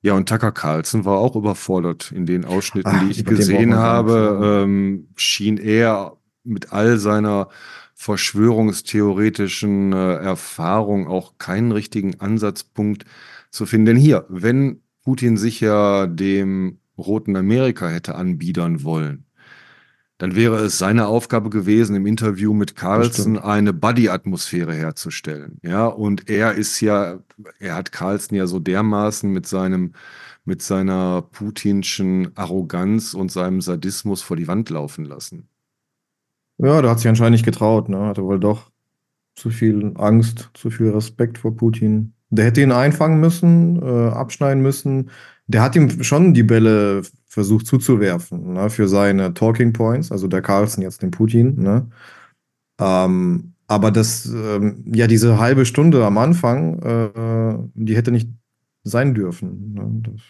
Ja, 0.00 0.14
und 0.14 0.28
Tucker 0.28 0.52
Carlson 0.52 1.04
war 1.04 1.18
auch 1.18 1.36
überfordert 1.36 2.10
in 2.12 2.26
den 2.26 2.44
Ausschnitten, 2.44 2.90
Ach, 2.92 3.04
die 3.04 3.10
ich 3.10 3.24
gesehen 3.24 3.74
habe. 3.74 4.64
Ähm, 4.64 5.08
schien 5.16 5.58
er 5.58 6.16
mit 6.44 6.72
all 6.72 6.98
seiner 6.98 7.48
verschwörungstheoretischen 8.02 9.92
äh, 9.92 10.14
Erfahrung 10.16 11.06
auch 11.06 11.38
keinen 11.38 11.70
richtigen 11.70 12.18
Ansatzpunkt 12.18 13.04
zu 13.50 13.64
finden. 13.64 13.86
Denn 13.86 13.96
hier, 13.96 14.26
wenn 14.28 14.80
Putin 15.04 15.36
sich 15.36 15.60
ja 15.60 16.08
dem 16.08 16.78
Roten 16.98 17.36
Amerika 17.36 17.88
hätte 17.88 18.16
anbiedern 18.16 18.82
wollen, 18.82 19.26
dann 20.18 20.34
wäre 20.34 20.56
es 20.64 20.78
seine 20.78 21.06
Aufgabe 21.06 21.48
gewesen, 21.48 21.94
im 21.94 22.06
Interview 22.06 22.52
mit 22.54 22.74
Carlson 22.74 23.38
eine 23.38 23.72
Buddy-Atmosphäre 23.72 24.74
herzustellen. 24.74 25.58
Ja, 25.62 25.86
und 25.86 26.28
er 26.28 26.54
ist 26.54 26.80
ja, 26.80 27.20
er 27.60 27.74
hat 27.76 27.92
Carlson 27.92 28.36
ja 28.36 28.48
so 28.48 28.58
dermaßen 28.58 29.30
mit 29.30 29.46
seinem, 29.46 29.92
mit 30.44 30.60
seiner 30.60 31.22
putinschen 31.22 32.36
Arroganz 32.36 33.14
und 33.14 33.30
seinem 33.30 33.60
Sadismus 33.60 34.22
vor 34.22 34.36
die 34.36 34.48
Wand 34.48 34.70
laufen 34.70 35.04
lassen. 35.04 35.48
Ja, 36.58 36.80
da 36.82 36.90
hat 36.90 36.98
sich 36.98 37.08
anscheinend 37.08 37.32
nicht 37.32 37.44
getraut, 37.44 37.88
ne? 37.88 38.06
Hatte 38.06 38.24
wohl 38.24 38.38
doch 38.38 38.70
zu 39.34 39.50
viel 39.50 39.92
Angst, 39.96 40.50
zu 40.54 40.70
viel 40.70 40.90
Respekt 40.90 41.38
vor 41.38 41.56
Putin. 41.56 42.14
Der 42.30 42.46
hätte 42.46 42.62
ihn 42.62 42.72
einfangen 42.72 43.20
müssen, 43.20 43.82
äh, 43.82 44.08
abschneiden 44.10 44.62
müssen. 44.62 45.10
Der 45.46 45.62
hat 45.62 45.76
ihm 45.76 46.02
schon 46.02 46.34
die 46.34 46.42
Bälle 46.42 47.02
versucht 47.26 47.66
zuzuwerfen, 47.66 48.52
ne, 48.54 48.70
für 48.70 48.88
seine 48.88 49.34
Talking 49.34 49.72
Points, 49.72 50.12
also 50.12 50.28
der 50.28 50.42
Carlson 50.42 50.82
jetzt 50.82 51.02
den 51.02 51.10
Putin, 51.10 51.60
ne? 51.62 51.88
Ähm, 52.78 53.54
aber 53.68 53.90
das, 53.90 54.26
ähm, 54.26 54.84
ja, 54.94 55.06
diese 55.06 55.38
halbe 55.38 55.64
Stunde 55.66 56.04
am 56.04 56.18
Anfang, 56.18 56.78
äh, 56.82 57.58
die 57.74 57.96
hätte 57.96 58.12
nicht 58.12 58.28
sein 58.84 59.14
dürfen. 59.14 59.72
Ne? 59.74 60.02
Das 60.02 60.20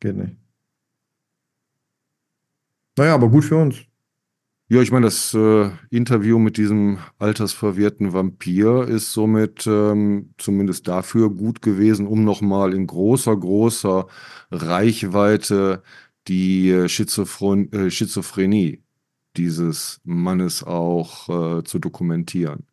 geht 0.00 0.16
nicht. 0.16 0.36
Naja, 2.96 3.14
aber 3.14 3.28
gut 3.28 3.44
für 3.44 3.56
uns. 3.56 3.76
Ja, 4.68 4.80
ich 4.80 4.90
meine, 4.90 5.06
das 5.06 5.34
äh, 5.34 5.70
Interview 5.90 6.38
mit 6.38 6.56
diesem 6.56 6.98
altersverwirrten 7.18 8.14
Vampir 8.14 8.88
ist 8.88 9.12
somit 9.12 9.66
ähm, 9.66 10.32
zumindest 10.38 10.88
dafür 10.88 11.28
gut 11.30 11.60
gewesen, 11.60 12.06
um 12.06 12.24
nochmal 12.24 12.72
in 12.72 12.86
großer, 12.86 13.36
großer 13.36 14.06
Reichweite 14.50 15.82
die 16.28 16.70
äh, 16.70 16.88
Schizophren 16.88 17.70
äh, 17.72 17.90
Schizophrenie 17.90 18.82
dieses 19.36 20.00
Mannes 20.04 20.64
auch 20.64 21.58
äh, 21.58 21.64
zu 21.64 21.78
dokumentieren. 21.78 22.66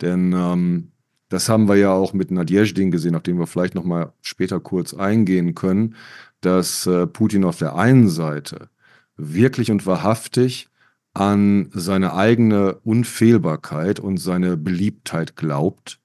Denn 0.00 0.32
ähm, 0.32 0.92
das 1.28 1.48
haben 1.48 1.68
wir 1.68 1.76
ja 1.76 1.92
auch 1.92 2.12
mit 2.12 2.32
Nadjezdin 2.32 2.90
gesehen, 2.90 3.14
auf 3.14 3.22
den 3.22 3.38
wir 3.38 3.46
vielleicht 3.46 3.76
nochmal 3.76 4.12
später 4.20 4.60
kurz 4.60 4.94
eingehen 4.94 5.54
können, 5.54 5.96
dass 6.40 6.86
äh, 6.86 7.06
Putin 7.06 7.44
auf 7.44 7.58
der 7.58 7.76
einen 7.76 8.08
Seite 8.08 8.70
wirklich 9.16 9.70
und 9.70 9.86
wahrhaftig 9.86 10.69
an 11.12 11.70
seine 11.72 12.14
eigene 12.14 12.74
Unfehlbarkeit 12.84 14.00
und 14.00 14.18
seine 14.18 14.56
Beliebtheit 14.56 15.36
glaubt, 15.36 16.00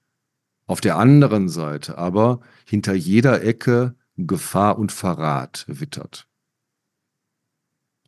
auf 0.66 0.80
der 0.80 0.96
anderen 0.96 1.48
Seite 1.48 1.96
aber 1.96 2.40
hinter 2.64 2.94
jeder 2.94 3.42
Ecke 3.42 3.94
Gefahr 4.16 4.78
und 4.78 4.92
Verrat 4.92 5.64
wittert. 5.68 6.26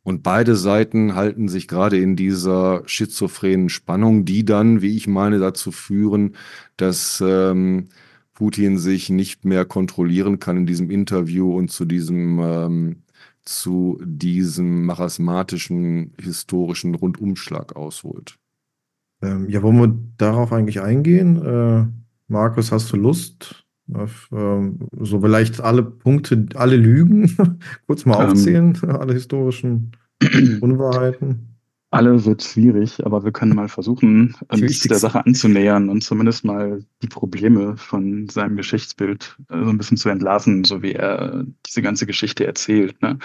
Und 0.03 0.23
beide 0.23 0.55
Seiten 0.55 1.13
halten 1.13 1.49
sich 1.49 1.67
gerade 1.67 1.99
in 1.99 2.15
dieser 2.15 2.81
schizophrenen 2.85 3.69
Spannung, 3.69 4.25
die 4.25 4.43
dann, 4.43 4.81
wie 4.81 4.95
ich 4.95 5.07
meine, 5.07 5.39
dazu 5.39 5.71
führen, 5.71 6.35
dass 6.77 7.21
ähm, 7.25 7.89
Putin 8.33 8.79
sich 8.79 9.09
nicht 9.09 9.45
mehr 9.45 9.65
kontrollieren 9.65 10.39
kann 10.39 10.57
in 10.57 10.65
diesem 10.65 10.89
Interview 10.89 11.55
und 11.55 11.69
zu 11.69 11.85
diesem 11.85 12.39
ähm, 12.39 13.03
zu 13.49 13.99
diesem 14.03 14.85
marasmatischen 14.85 16.13
historischen 16.21 16.93
Rundumschlag 16.93 17.75
ausholt. 17.75 18.37
Ähm, 19.23 19.49
ja, 19.49 19.63
wollen 19.63 19.79
wir 19.79 19.97
darauf 20.17 20.53
eigentlich 20.53 20.81
eingehen? 20.81 21.43
Äh, 21.43 21.87
Markus, 22.27 22.71
hast 22.71 22.91
du 22.93 22.97
Lust? 22.97 23.65
Auf, 23.91 24.29
ähm, 24.31 24.87
so 24.99 25.21
vielleicht 25.21 25.61
alle 25.61 25.81
Punkte, 25.81 26.45
alle 26.53 26.75
Lügen 26.75 27.59
kurz 27.87 28.05
mal 28.05 28.23
ähm, 28.23 28.29
aufzählen, 28.29 28.77
alle 28.83 29.13
historischen 29.13 29.93
Unwahrheiten. 30.61 31.48
Alle 31.91 32.23
wird 32.23 32.43
schwierig, 32.43 33.03
aber 33.03 33.23
wir 33.23 33.31
können 33.31 33.55
mal 33.55 33.67
versuchen, 33.67 34.35
uns 34.49 34.79
der 34.81 34.99
Sache 34.99 35.25
anzunähern 35.25 35.89
und 35.89 36.03
zumindest 36.03 36.45
mal 36.45 36.85
die 37.01 37.07
Probleme 37.07 37.77
von 37.77 38.29
seinem 38.29 38.57
Geschichtsbild 38.57 39.35
äh, 39.49 39.63
so 39.63 39.69
ein 39.69 39.77
bisschen 39.77 39.97
zu 39.97 40.09
entlarven, 40.09 40.63
so 40.65 40.83
wie 40.83 40.93
er 40.93 41.45
diese 41.65 41.81
ganze 41.81 42.05
Geschichte 42.05 42.45
erzählt. 42.45 43.01
Ne? 43.01 43.17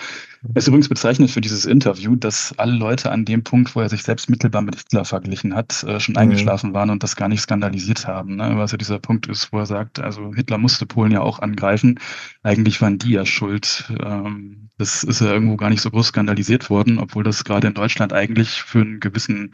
Es 0.54 0.64
ist 0.64 0.68
übrigens 0.68 0.88
bezeichnet 0.88 1.30
für 1.30 1.42
dieses 1.42 1.66
Interview, 1.66 2.16
dass 2.16 2.54
alle 2.58 2.74
Leute 2.74 3.10
an 3.12 3.26
dem 3.26 3.44
Punkt, 3.44 3.74
wo 3.76 3.80
er 3.80 3.90
sich 3.90 4.02
selbst 4.02 4.30
mittelbar 4.30 4.62
mit 4.62 4.76
Hitler 4.76 5.04
verglichen 5.04 5.54
hat, 5.54 5.82
äh, 5.84 6.00
schon 6.00 6.14
mhm. 6.14 6.20
eingeschlafen 6.20 6.72
waren 6.72 6.88
und 6.88 7.02
das 7.02 7.16
gar 7.16 7.28
nicht 7.28 7.42
skandalisiert 7.42 8.06
haben. 8.06 8.36
Ne? 8.36 8.54
Was 8.56 8.72
ja 8.72 8.78
dieser 8.78 8.98
Punkt 8.98 9.26
ist, 9.26 9.52
wo 9.52 9.58
er 9.58 9.66
sagt, 9.66 10.00
also 10.00 10.32
Hitler 10.34 10.56
musste 10.56 10.86
Polen 10.86 11.12
ja 11.12 11.20
auch 11.20 11.38
angreifen. 11.38 12.00
Eigentlich 12.42 12.80
waren 12.80 12.96
die 12.96 13.12
ja 13.12 13.26
schuld. 13.26 13.92
Ähm, 14.02 14.70
das 14.78 15.04
ist 15.04 15.20
ja 15.20 15.32
irgendwo 15.32 15.56
gar 15.56 15.70
nicht 15.70 15.82
so 15.82 15.90
groß 15.90 16.08
skandalisiert 16.08 16.68
worden, 16.68 16.98
obwohl 16.98 17.22
das 17.22 17.44
gerade 17.44 17.68
in 17.68 17.74
Deutschland 17.74 18.12
eigentlich 18.12 18.53
für 18.56 18.80
einen 18.80 19.00
gewissen 19.00 19.50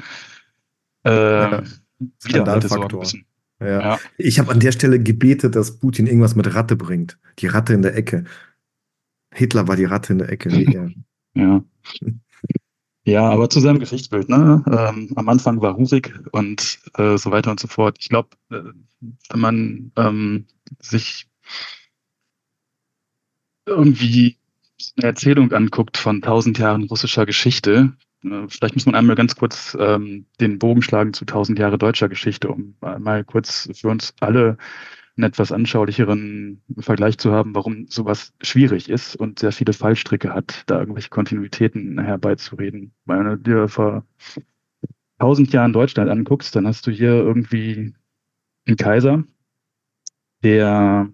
äh, 1.05 1.11
ja, 1.11 1.63
Widerhalt 2.25 2.69
sorgen 2.69 2.99
müssen. 2.99 3.27
Ja. 3.61 3.81
ja. 3.81 3.99
Ich 4.17 4.39
habe 4.39 4.53
an 4.53 4.61
der 4.61 4.73
Stelle 4.73 5.01
gebetet, 5.01 5.55
dass 5.55 5.79
Putin 5.79 6.07
irgendwas 6.07 6.35
mit 6.35 6.55
Ratte 6.55 6.77
bringt. 6.77 7.19
Die 7.39 7.47
Ratte 7.47 7.75
in 7.75 7.83
der 7.83 7.95
Ecke. 7.95 8.25
Hitler 9.33 9.69
war 9.69 9.77
die 9.77 9.85
Ratte 9.85 10.13
in 10.13 10.19
der 10.19 10.31
Ecke. 10.31 10.51
ja. 11.35 11.63
Ja, 13.05 13.29
aber 13.31 13.49
zu 13.49 13.61
seinem 13.61 13.79
Geschichtsbild, 13.81 14.29
ne? 14.29 14.63
Ähm, 14.67 15.11
am 15.17 15.29
Anfang 15.29 15.61
war 15.61 15.73
Rurik 15.73 16.21
und 16.33 16.79
äh, 16.95 17.17
so 17.17 17.31
weiter 17.31 17.51
und 17.51 17.59
so 17.59 17.67
fort. 17.67 17.97
Ich 17.99 18.09
glaube, 18.09 18.29
äh, 18.51 18.63
wenn 19.31 19.41
man 19.41 19.93
ähm, 19.97 20.47
sich 20.81 21.27
irgendwie 23.67 24.37
eine 24.97 25.09
Erzählung 25.09 25.53
anguckt 25.53 25.97
von 25.97 26.21
tausend 26.23 26.59
Jahren 26.59 26.85
russischer 26.85 27.27
Geschichte, 27.27 27.95
vielleicht 28.23 28.75
muss 28.75 28.87
man 28.87 28.95
einmal 28.95 29.17
ganz 29.17 29.37
kurz 29.37 29.77
ähm, 29.79 30.27
den 30.41 30.59
Bogen 30.59 30.83
schlagen 30.83 31.13
zu 31.13 31.25
tausend 31.25 31.59
Jahre 31.59 31.79
deutscher 31.79 32.09
Geschichte, 32.09 32.49
um 32.49 32.77
mal 32.81 33.25
kurz 33.25 33.69
für 33.75 33.89
uns 33.89 34.15
alle 34.21 34.59
einen 35.17 35.29
etwas 35.29 35.53
anschaulicheren 35.53 36.63
Vergleich 36.79 37.19
zu 37.19 37.33
haben, 37.33 37.55
warum 37.55 37.87
sowas 37.89 38.33
schwierig 38.41 38.89
ist 38.89 39.17
und 39.17 39.39
sehr 39.39 39.53
viele 39.53 39.73
Fallstricke 39.73 40.33
hat, 40.33 40.63
da 40.67 40.81
irgendwelche 40.81 41.11
Kontinuitäten 41.11 42.01
herbeizureden. 42.01 42.95
Meine, 43.05 43.39
dir 43.39 43.69
vor 43.69 44.05
tausend 45.19 45.53
Jahren 45.53 45.73
Deutschland 45.73 46.11
anguckst, 46.11 46.57
dann 46.57 46.67
hast 46.67 46.87
du 46.87 46.91
hier 46.91 47.13
irgendwie 47.13 47.95
einen 48.67 48.77
Kaiser, 48.77 49.25
der 50.43 51.11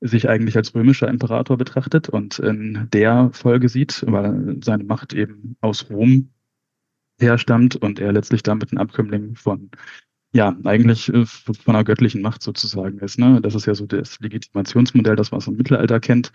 sich 0.00 0.28
eigentlich 0.28 0.56
als 0.56 0.74
römischer 0.74 1.08
Imperator 1.08 1.56
betrachtet 1.56 2.08
und 2.08 2.38
in 2.38 2.88
der 2.92 3.30
Folge 3.32 3.68
sieht, 3.68 4.04
weil 4.06 4.58
seine 4.62 4.84
Macht 4.84 5.12
eben 5.12 5.56
aus 5.60 5.90
Rom 5.90 6.30
herstammt 7.20 7.76
und 7.76 7.98
er 7.98 8.12
letztlich 8.12 8.42
damit 8.42 8.72
ein 8.72 8.78
Abkömmling 8.78 9.34
von, 9.34 9.70
ja, 10.32 10.56
eigentlich 10.64 11.12
äh, 11.12 11.26
von 11.26 11.74
einer 11.74 11.84
göttlichen 11.84 12.22
Macht 12.22 12.42
sozusagen 12.42 12.98
ist. 12.98 13.18
Ne? 13.18 13.40
Das 13.40 13.54
ist 13.54 13.66
ja 13.66 13.74
so 13.74 13.86
das 13.86 14.20
Legitimationsmodell, 14.20 15.16
das 15.16 15.32
man 15.32 15.38
aus 15.38 15.46
dem 15.46 15.56
Mittelalter 15.56 16.00
kennt. 16.00 16.32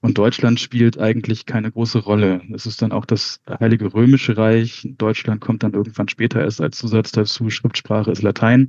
Und 0.00 0.18
Deutschland 0.18 0.60
spielt 0.60 0.98
eigentlich 0.98 1.46
keine 1.46 1.70
große 1.72 1.98
Rolle. 1.98 2.42
Es 2.52 2.66
ist 2.66 2.82
dann 2.82 2.92
auch 2.92 3.06
das 3.06 3.40
Heilige 3.48 3.92
Römische 3.94 4.36
Reich. 4.36 4.86
Deutschland 4.98 5.40
kommt 5.40 5.62
dann 5.62 5.72
irgendwann 5.72 6.08
später 6.08 6.40
erst 6.40 6.60
als 6.60 6.78
Zusatz 6.78 7.12
dazu. 7.12 7.50
Schriftsprache 7.50 8.10
ist 8.10 8.22
Latein. 8.22 8.68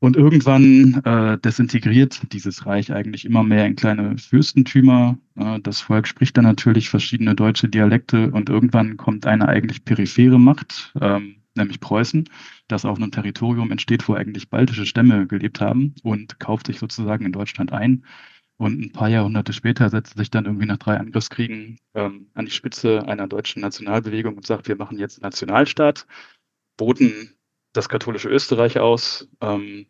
Und 0.00 0.16
irgendwann 0.16 1.02
äh, 1.04 1.38
desintegriert 1.38 2.32
dieses 2.32 2.66
Reich 2.66 2.92
eigentlich 2.92 3.24
immer 3.24 3.42
mehr 3.42 3.66
in 3.66 3.74
kleine 3.74 4.16
Fürstentümer. 4.16 5.18
Äh, 5.34 5.58
das 5.60 5.80
Volk 5.80 6.06
spricht 6.06 6.36
dann 6.36 6.44
natürlich 6.44 6.88
verschiedene 6.88 7.34
deutsche 7.34 7.68
Dialekte 7.68 8.30
und 8.30 8.48
irgendwann 8.48 8.96
kommt 8.96 9.26
eine 9.26 9.48
eigentlich 9.48 9.84
periphere 9.84 10.38
Macht, 10.38 10.94
ähm, 11.00 11.42
nämlich 11.56 11.80
Preußen, 11.80 12.28
das 12.68 12.84
auf 12.84 12.98
einem 12.98 13.10
Territorium 13.10 13.72
entsteht, 13.72 14.08
wo 14.08 14.14
eigentlich 14.14 14.50
baltische 14.50 14.86
Stämme 14.86 15.26
gelebt 15.26 15.60
haben 15.60 15.96
und 16.04 16.38
kauft 16.38 16.68
sich 16.68 16.78
sozusagen 16.78 17.26
in 17.26 17.32
Deutschland 17.32 17.72
ein. 17.72 18.04
Und 18.56 18.80
ein 18.80 18.92
paar 18.92 19.08
Jahrhunderte 19.08 19.52
später 19.52 19.88
setzt 19.88 20.16
sich 20.16 20.30
dann 20.30 20.44
irgendwie 20.44 20.66
nach 20.66 20.78
drei 20.78 20.96
Angriffskriegen 20.96 21.78
ähm, 21.94 22.28
an 22.34 22.44
die 22.44 22.50
Spitze 22.52 23.06
einer 23.08 23.26
deutschen 23.26 23.62
Nationalbewegung 23.62 24.36
und 24.36 24.46
sagt, 24.46 24.68
wir 24.68 24.76
machen 24.76 24.98
jetzt 24.98 25.22
Nationalstaat, 25.22 26.06
boten 26.76 27.37
das 27.72 27.88
katholische 27.88 28.28
Österreich 28.28 28.78
aus, 28.78 29.28
ähm, 29.40 29.86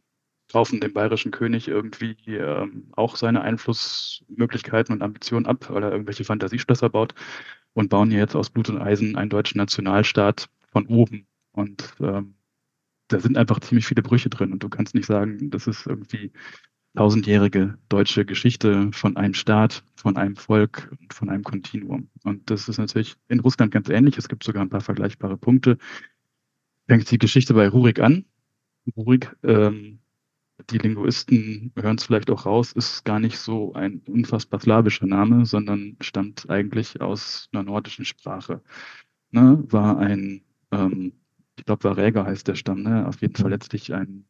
kaufen 0.51 0.81
dem 0.81 0.93
bayerischen 0.95 1.31
König 1.31 1.69
irgendwie 1.69 2.17
ähm, 2.29 2.89
auch 2.93 3.17
seine 3.17 3.43
Einflussmöglichkeiten 3.43 4.95
und 4.95 5.03
Ambitionen 5.03 5.47
ab, 5.47 5.69
weil 5.69 5.83
er 5.83 5.93
irgendwelche 5.93 6.25
Fantasieschlösser 6.25 6.89
baut 6.89 7.15
und 7.75 7.91
bauen 7.91 8.11
jetzt 8.11 8.35
aus 8.35 8.51
Blut 8.51 8.71
und 8.71 8.81
Eisen 8.81 9.17
einen 9.17 9.31
deutschen 9.31 9.59
Nationalstaat 9.59 10.49
von 10.73 10.87
oben. 10.87 11.27
Und 11.53 11.95
ähm, 12.01 12.35
da 13.09 13.21
sind 13.21 13.37
einfach 13.37 13.61
ziemlich 13.61 13.87
viele 13.87 14.03
Brüche 14.03 14.31
drin 14.31 14.53
und 14.53 14.63
du 14.63 14.69
kannst 14.69 14.95
nicht 14.95 15.07
sagen, 15.07 15.51
das 15.51 15.67
ist 15.67 15.87
irgendwie 15.87 16.33
tausendjährige 16.97 17.79
deutsche 17.89 18.25
Geschichte 18.25 18.91
von 18.93 19.17
einem 19.17 19.35
Staat, 19.35 19.85
von 19.95 20.17
einem 20.17 20.37
Volk 20.37 20.91
und 20.99 21.15
von 21.15 21.29
einem 21.29 21.45
Kontinuum. 21.45 22.11
Und 22.25 22.51
das 22.51 22.69
ist 22.69 22.79
natürlich 22.79 23.17
in 23.29 23.41
Russland 23.41 23.71
ganz 23.73 23.89
ähnlich. 23.89 24.19
Es 24.19 24.29
gibt 24.29 24.43
sogar 24.43 24.63
ein 24.63 24.71
paar 24.71 24.81
vergleichbare 24.81 25.37
Punkte 25.37 25.79
fängt 26.89 27.11
die 27.11 27.19
Geschichte 27.19 27.55
bei 27.55 27.69
Rurik 27.69 28.01
an. 28.01 28.25
Rurik, 28.97 29.37
ähm, 29.45 30.01
die 30.71 30.79
Linguisten 30.79 31.73
hören 31.77 31.97
es 31.97 32.05
vielleicht 32.05 32.31
auch 32.31 32.47
raus, 32.47 32.73
ist 32.73 33.05
gar 33.05 33.21
nicht 33.21 33.39
so 33.39 33.75
ein 33.75 34.03
unfassbar 34.09 34.61
slawischer 34.61 35.07
Name, 35.07 35.47
sondern 35.47 35.97
stammt 36.01 36.51
eigentlich 36.51 37.01
aus 37.01 37.49
einer 37.53 37.63
nordischen 37.63 38.05
Sprache. 38.05 38.63
Ne? 39.31 39.63
War 39.69 39.99
ein, 39.99 40.43
ähm, 40.73 41.13
ich 41.57 41.65
glaube, 41.65 41.85
Varäger 41.85 42.25
heißt 42.25 42.49
der 42.49 42.55
Stamm, 42.55 42.83
ne? 42.83 43.07
auf 43.07 43.21
jeden 43.21 43.37
Fall 43.37 43.51
letztlich 43.51 43.93
ein 43.95 44.25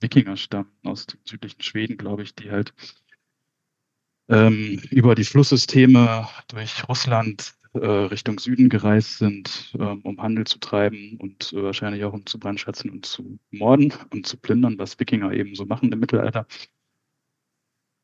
Wikingerstamm 0.00 0.66
aus 0.82 1.06
dem 1.06 1.20
südlichen 1.24 1.62
Schweden, 1.62 1.96
glaube 1.96 2.24
ich, 2.24 2.34
die 2.34 2.50
halt 2.50 2.74
ähm, 4.28 4.80
über 4.90 5.14
die 5.14 5.24
Flusssysteme 5.24 6.28
durch 6.48 6.88
Russland 6.88 7.54
äh, 7.74 7.86
Richtung 7.86 8.38
Süden 8.38 8.68
gereist 8.68 9.18
sind, 9.18 9.72
ähm, 9.78 10.00
um 10.02 10.20
Handel 10.20 10.46
zu 10.46 10.58
treiben 10.58 11.16
und 11.18 11.52
äh, 11.52 11.62
wahrscheinlich 11.62 12.04
auch 12.04 12.12
um 12.12 12.26
zu 12.26 12.38
brandschatzen 12.38 12.90
und 12.90 13.06
zu 13.06 13.38
morden 13.50 13.92
und 14.10 14.26
zu 14.26 14.36
plündern, 14.36 14.78
was 14.78 14.98
Wikinger 15.00 15.32
eben 15.32 15.54
so 15.54 15.64
machen 15.64 15.90
im 15.90 15.98
Mittelalter. 15.98 16.46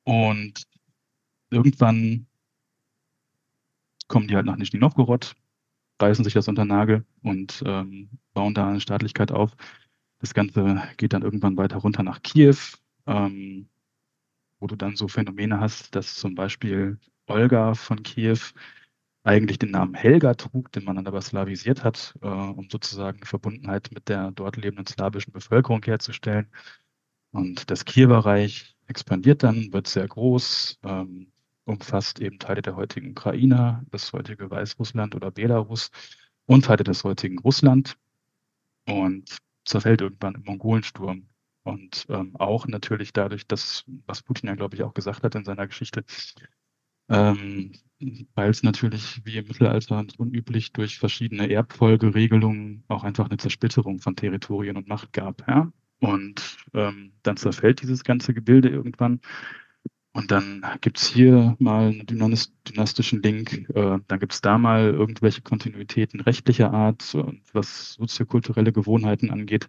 Und 0.04 0.62
irgendwann 1.50 2.26
kommen 4.08 4.26
die 4.28 4.36
halt 4.36 4.46
nach 4.46 4.56
Nizhny 4.56 4.80
Novgorod, 4.80 5.34
reißen 6.00 6.24
sich 6.24 6.32
das 6.32 6.48
unter 6.48 6.64
Nagel 6.64 7.04
und 7.22 7.62
ähm, 7.66 8.08
bauen 8.32 8.54
da 8.54 8.70
eine 8.70 8.80
Staatlichkeit 8.80 9.32
auf. 9.32 9.54
Das 10.20 10.32
Ganze 10.32 10.82
geht 10.96 11.12
dann 11.12 11.22
irgendwann 11.22 11.56
weiter 11.58 11.76
runter 11.76 12.02
nach 12.02 12.22
Kiew, 12.22 12.56
ähm, 13.06 13.68
wo 14.60 14.66
du 14.66 14.76
dann 14.76 14.96
so 14.96 15.08
Phänomene 15.08 15.60
hast, 15.60 15.94
dass 15.94 16.14
zum 16.14 16.34
Beispiel 16.34 16.98
Olga 17.26 17.74
von 17.74 18.02
Kiew 18.02 18.38
eigentlich 19.28 19.58
den 19.58 19.72
Namen 19.72 19.94
Helga 19.94 20.34
trug, 20.34 20.72
den 20.72 20.84
man 20.84 20.96
dann 20.96 21.06
aber 21.06 21.20
slavisiert 21.20 21.84
hat, 21.84 22.14
äh, 22.22 22.26
um 22.26 22.68
sozusagen 22.70 23.24
Verbundenheit 23.24 23.90
mit 23.92 24.08
der 24.08 24.32
dort 24.32 24.56
lebenden 24.56 24.86
slawischen 24.86 25.32
Bevölkerung 25.32 25.82
herzustellen. 25.84 26.48
Und 27.30 27.70
das 27.70 27.84
Kiewer 27.84 28.18
Reich 28.18 28.76
expandiert 28.86 29.42
dann, 29.42 29.72
wird 29.72 29.86
sehr 29.86 30.08
groß, 30.08 30.80
ähm, 30.84 31.32
umfasst 31.64 32.20
eben 32.20 32.38
Teile 32.38 32.62
der 32.62 32.76
heutigen 32.76 33.10
Ukraine, 33.10 33.84
das 33.90 34.12
heutige 34.14 34.50
Weißrussland 34.50 35.14
oder 35.14 35.30
Belarus 35.30 35.90
und 36.46 36.64
Teile 36.64 36.84
des 36.84 37.04
heutigen 37.04 37.38
Russland 37.38 37.98
und 38.86 39.38
zerfällt 39.66 40.00
irgendwann 40.00 40.36
im 40.36 40.44
Mongolensturm. 40.44 41.28
Und 41.64 42.06
ähm, 42.08 42.34
auch 42.36 42.66
natürlich 42.66 43.12
dadurch, 43.12 43.46
dass, 43.46 43.84
was 44.06 44.22
Putin 44.22 44.48
ja, 44.48 44.54
glaube 44.54 44.74
ich, 44.76 44.82
auch 44.82 44.94
gesagt 44.94 45.22
hat 45.22 45.34
in 45.34 45.44
seiner 45.44 45.66
Geschichte, 45.66 46.02
ähm, 47.08 47.72
weil 48.34 48.50
es 48.50 48.62
natürlich 48.62 49.20
wie 49.24 49.38
im 49.38 49.46
Mittelalter 49.46 50.04
unüblich 50.18 50.72
durch 50.72 50.98
verschiedene 50.98 51.50
Erbfolgeregelungen 51.50 52.84
auch 52.88 53.04
einfach 53.04 53.26
eine 53.26 53.38
Zersplitterung 53.38 53.98
von 53.98 54.16
Territorien 54.16 54.76
und 54.76 54.88
Macht 54.88 55.12
gab. 55.12 55.46
Ja? 55.48 55.72
Und 56.00 56.58
ähm, 56.74 57.12
dann 57.22 57.36
zerfällt 57.36 57.82
dieses 57.82 58.04
ganze 58.04 58.34
Gebilde 58.34 58.68
irgendwann. 58.68 59.20
Und 60.12 60.30
dann 60.30 60.64
gibt 60.80 60.98
es 60.98 61.06
hier 61.06 61.54
mal 61.58 61.88
einen 61.88 62.06
dynastischen 62.06 63.22
Link, 63.22 63.68
äh, 63.74 63.98
dann 64.08 64.18
gibt 64.18 64.32
es 64.32 64.40
da 64.40 64.58
mal 64.58 64.86
irgendwelche 64.90 65.42
Kontinuitäten 65.42 66.20
rechtlicher 66.20 66.72
Art, 66.72 67.16
was 67.52 67.92
soziokulturelle 67.94 68.72
Gewohnheiten 68.72 69.30
angeht. 69.30 69.68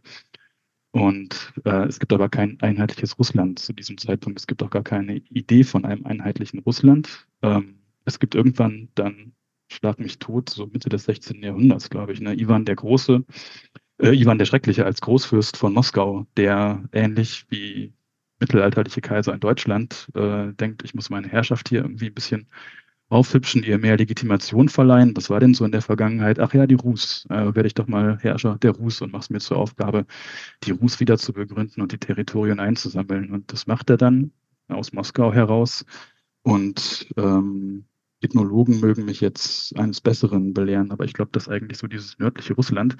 Und 0.91 1.53
äh, 1.65 1.85
es 1.87 1.99
gibt 1.99 2.13
aber 2.13 2.29
kein 2.29 2.59
einheitliches 2.61 3.19
Russland 3.19 3.59
zu 3.59 3.73
diesem 3.73 3.97
Zeitpunkt. 3.97 4.39
Es 4.39 4.47
gibt 4.47 4.63
auch 4.63 4.71
gar 4.71 4.83
keine 4.83 5.17
Idee 5.17 5.63
von 5.63 5.85
einem 5.85 6.05
einheitlichen 6.05 6.59
Russland. 6.59 7.27
Ähm, 7.41 7.79
es 8.05 8.19
gibt 8.19 8.33
irgendwann 8.33 8.89
dann, 8.95 9.33
schlag 9.71 9.99
mich 9.99 10.17
tot, 10.17 10.49
so 10.49 10.65
Mitte 10.65 10.89
des 10.89 11.03
16. 11.03 11.43
Jahrhunderts, 11.43 11.91
glaube 11.91 12.13
ich, 12.13 12.21
ne, 12.21 12.33
Ivan 12.33 12.65
der 12.65 12.75
Große, 12.75 13.23
äh, 13.99 14.13
Ivan 14.19 14.39
der 14.39 14.45
Schreckliche 14.45 14.85
als 14.85 15.01
Großfürst 15.01 15.57
von 15.57 15.73
Moskau, 15.73 16.25
der 16.37 16.83
ähnlich 16.91 17.45
wie 17.49 17.93
mittelalterliche 18.39 19.01
Kaiser 19.01 19.33
in 19.33 19.39
Deutschland 19.41 20.09
äh, 20.15 20.53
denkt, 20.53 20.83
ich 20.83 20.95
muss 20.95 21.09
meine 21.09 21.27
Herrschaft 21.27 21.69
hier 21.69 21.81
irgendwie 21.81 22.07
ein 22.07 22.13
bisschen 22.13 22.47
aufhübschen, 23.09 23.63
ihr 23.63 23.79
mehr 23.79 23.97
Legitimation 23.97 24.69
verleihen. 24.69 25.15
Was 25.17 25.29
war 25.29 25.39
denn 25.39 25.53
so 25.53 25.65
in 25.65 25.71
der 25.71 25.81
Vergangenheit? 25.81 26.39
Ach 26.39 26.53
ja, 26.53 26.67
die 26.67 26.75
Rus. 26.75 27.25
Äh, 27.29 27.55
werde 27.55 27.67
ich 27.67 27.73
doch 27.73 27.87
mal 27.87 28.19
Herrscher 28.19 28.57
der 28.59 28.71
Rus 28.71 29.01
und 29.01 29.11
mach's 29.11 29.29
mir 29.29 29.39
zur 29.39 29.57
Aufgabe, 29.57 30.05
die 30.63 30.71
Rus 30.71 30.99
wieder 30.99 31.17
zu 31.17 31.33
begründen 31.33 31.81
und 31.81 31.91
die 31.91 31.97
Territorien 31.97 32.59
einzusammeln. 32.59 33.31
Und 33.31 33.51
das 33.51 33.67
macht 33.67 33.89
er 33.89 33.97
dann 33.97 34.31
aus 34.67 34.93
Moskau 34.93 35.33
heraus. 35.33 35.85
Und 36.43 37.07
ähm, 37.17 37.85
Ethnologen 38.21 38.79
mögen 38.79 39.05
mich 39.05 39.21
jetzt 39.21 39.77
eines 39.77 40.01
Besseren 40.01 40.53
belehren, 40.53 40.91
aber 40.91 41.05
ich 41.05 41.13
glaube, 41.13 41.31
dass 41.31 41.49
eigentlich 41.49 41.77
so 41.77 41.87
dieses 41.87 42.19
nördliche 42.19 42.53
Russland 42.53 42.97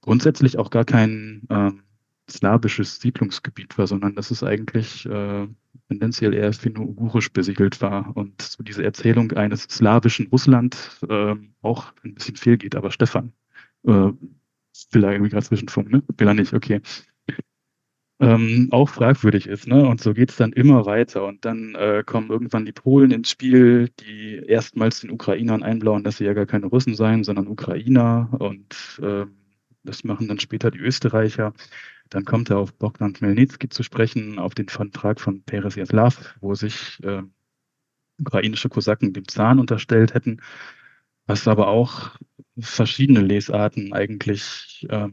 grundsätzlich 0.00 0.58
auch 0.58 0.70
gar 0.70 0.84
kein 0.84 1.42
ähm, 1.50 1.82
slawisches 2.28 3.00
Siedlungsgebiet 3.00 3.76
war, 3.78 3.86
sondern 3.86 4.14
dass 4.14 4.30
es 4.30 4.42
eigentlich 4.42 5.06
äh, 5.06 5.46
tendenziell 5.88 6.34
eher 6.34 6.52
finno-ugurisch 6.52 7.32
besiedelt 7.32 7.80
war 7.82 8.16
und 8.16 8.40
so 8.40 8.62
diese 8.62 8.84
Erzählung 8.84 9.32
eines 9.32 9.62
slawischen 9.64 10.28
Russland 10.28 11.00
äh, 11.08 11.34
auch 11.62 11.92
ein 12.04 12.14
bisschen 12.14 12.36
fehlgeht. 12.36 12.74
Aber 12.74 12.90
Stefan, 12.90 13.32
äh, 13.84 14.10
will 14.90 15.04
er 15.04 15.12
irgendwie 15.12 15.30
gerade 15.30 15.46
zwischenfunken, 15.46 15.92
ne? 15.92 16.02
Will 16.16 16.28
er 16.28 16.34
nicht, 16.34 16.52
okay. 16.54 16.80
Ähm, 18.20 18.68
auch 18.70 18.88
fragwürdig 18.88 19.48
ist, 19.48 19.66
ne? 19.66 19.86
Und 19.86 20.00
so 20.00 20.14
geht 20.14 20.30
es 20.30 20.36
dann 20.36 20.52
immer 20.52 20.86
weiter. 20.86 21.26
Und 21.26 21.44
dann 21.44 21.74
äh, 21.74 22.02
kommen 22.06 22.30
irgendwann 22.30 22.64
die 22.64 22.72
Polen 22.72 23.10
ins 23.10 23.30
Spiel, 23.30 23.90
die 24.00 24.36
erstmals 24.46 25.00
den 25.00 25.10
Ukrainern 25.10 25.62
einblauen, 25.62 26.04
dass 26.04 26.18
sie 26.18 26.24
ja 26.24 26.32
gar 26.32 26.46
keine 26.46 26.66
Russen 26.66 26.94
seien, 26.94 27.24
sondern 27.24 27.48
Ukrainer. 27.48 28.30
Und 28.38 29.00
äh, 29.02 29.26
das 29.82 30.04
machen 30.04 30.28
dann 30.28 30.38
später 30.38 30.70
die 30.70 30.78
Österreicher. 30.78 31.52
Dann 32.10 32.24
kommt 32.24 32.50
er 32.50 32.58
auf 32.58 32.74
Bogdan 32.74 33.14
Chmelnytsky 33.14 33.68
zu 33.68 33.82
sprechen, 33.82 34.38
auf 34.38 34.54
den 34.54 34.68
Vertrag 34.68 35.20
von 35.20 35.42
Peres 35.42 35.74
Jaslav, 35.74 36.36
wo 36.40 36.54
sich 36.54 37.02
äh, 37.02 37.22
ukrainische 38.18 38.68
Kosaken 38.68 39.12
dem 39.12 39.26
Zahn 39.28 39.58
unterstellt 39.58 40.14
hätten, 40.14 40.40
was 41.26 41.48
aber 41.48 41.68
auch 41.68 42.16
verschiedene 42.58 43.20
Lesarten 43.20 43.92
eigentlich 43.92 44.86
äh, 44.90 45.08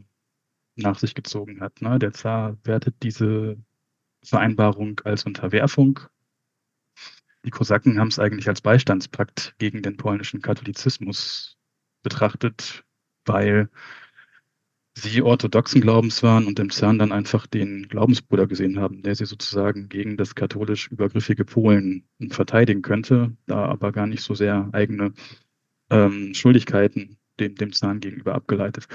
nach 0.76 0.98
sich 0.98 1.14
gezogen 1.14 1.60
hat. 1.60 1.82
Ne? 1.82 1.98
Der 1.98 2.12
Zar 2.12 2.56
wertet 2.64 3.02
diese 3.02 3.56
Vereinbarung 4.22 5.00
als 5.04 5.24
Unterwerfung. 5.24 6.00
Die 7.44 7.50
Kosaken 7.50 7.98
haben 7.98 8.08
es 8.08 8.18
eigentlich 8.18 8.48
als 8.48 8.60
Beistandspakt 8.60 9.54
gegen 9.58 9.82
den 9.82 9.96
polnischen 9.96 10.42
Katholizismus 10.42 11.58
betrachtet, 12.02 12.84
weil 13.24 13.68
sie 14.94 15.22
orthodoxen 15.22 15.80
Glaubens 15.80 16.22
waren 16.22 16.46
und 16.46 16.58
im 16.58 16.70
Zern 16.70 16.98
dann 16.98 17.12
einfach 17.12 17.46
den 17.46 17.88
Glaubensbruder 17.88 18.46
gesehen 18.46 18.78
haben, 18.78 19.02
der 19.02 19.14
sie 19.14 19.24
sozusagen 19.24 19.88
gegen 19.88 20.16
das 20.16 20.34
katholisch 20.34 20.88
übergriffige 20.88 21.44
Polen 21.44 22.04
verteidigen 22.30 22.82
könnte, 22.82 23.34
da 23.46 23.64
aber 23.64 23.92
gar 23.92 24.06
nicht 24.06 24.22
so 24.22 24.34
sehr 24.34 24.68
eigene 24.72 25.12
ähm, 25.90 26.34
Schuldigkeiten 26.34 27.16
dem, 27.40 27.54
dem 27.54 27.72
Zahn 27.72 28.00
gegenüber 28.00 28.34
abgeleitet. 28.34 28.86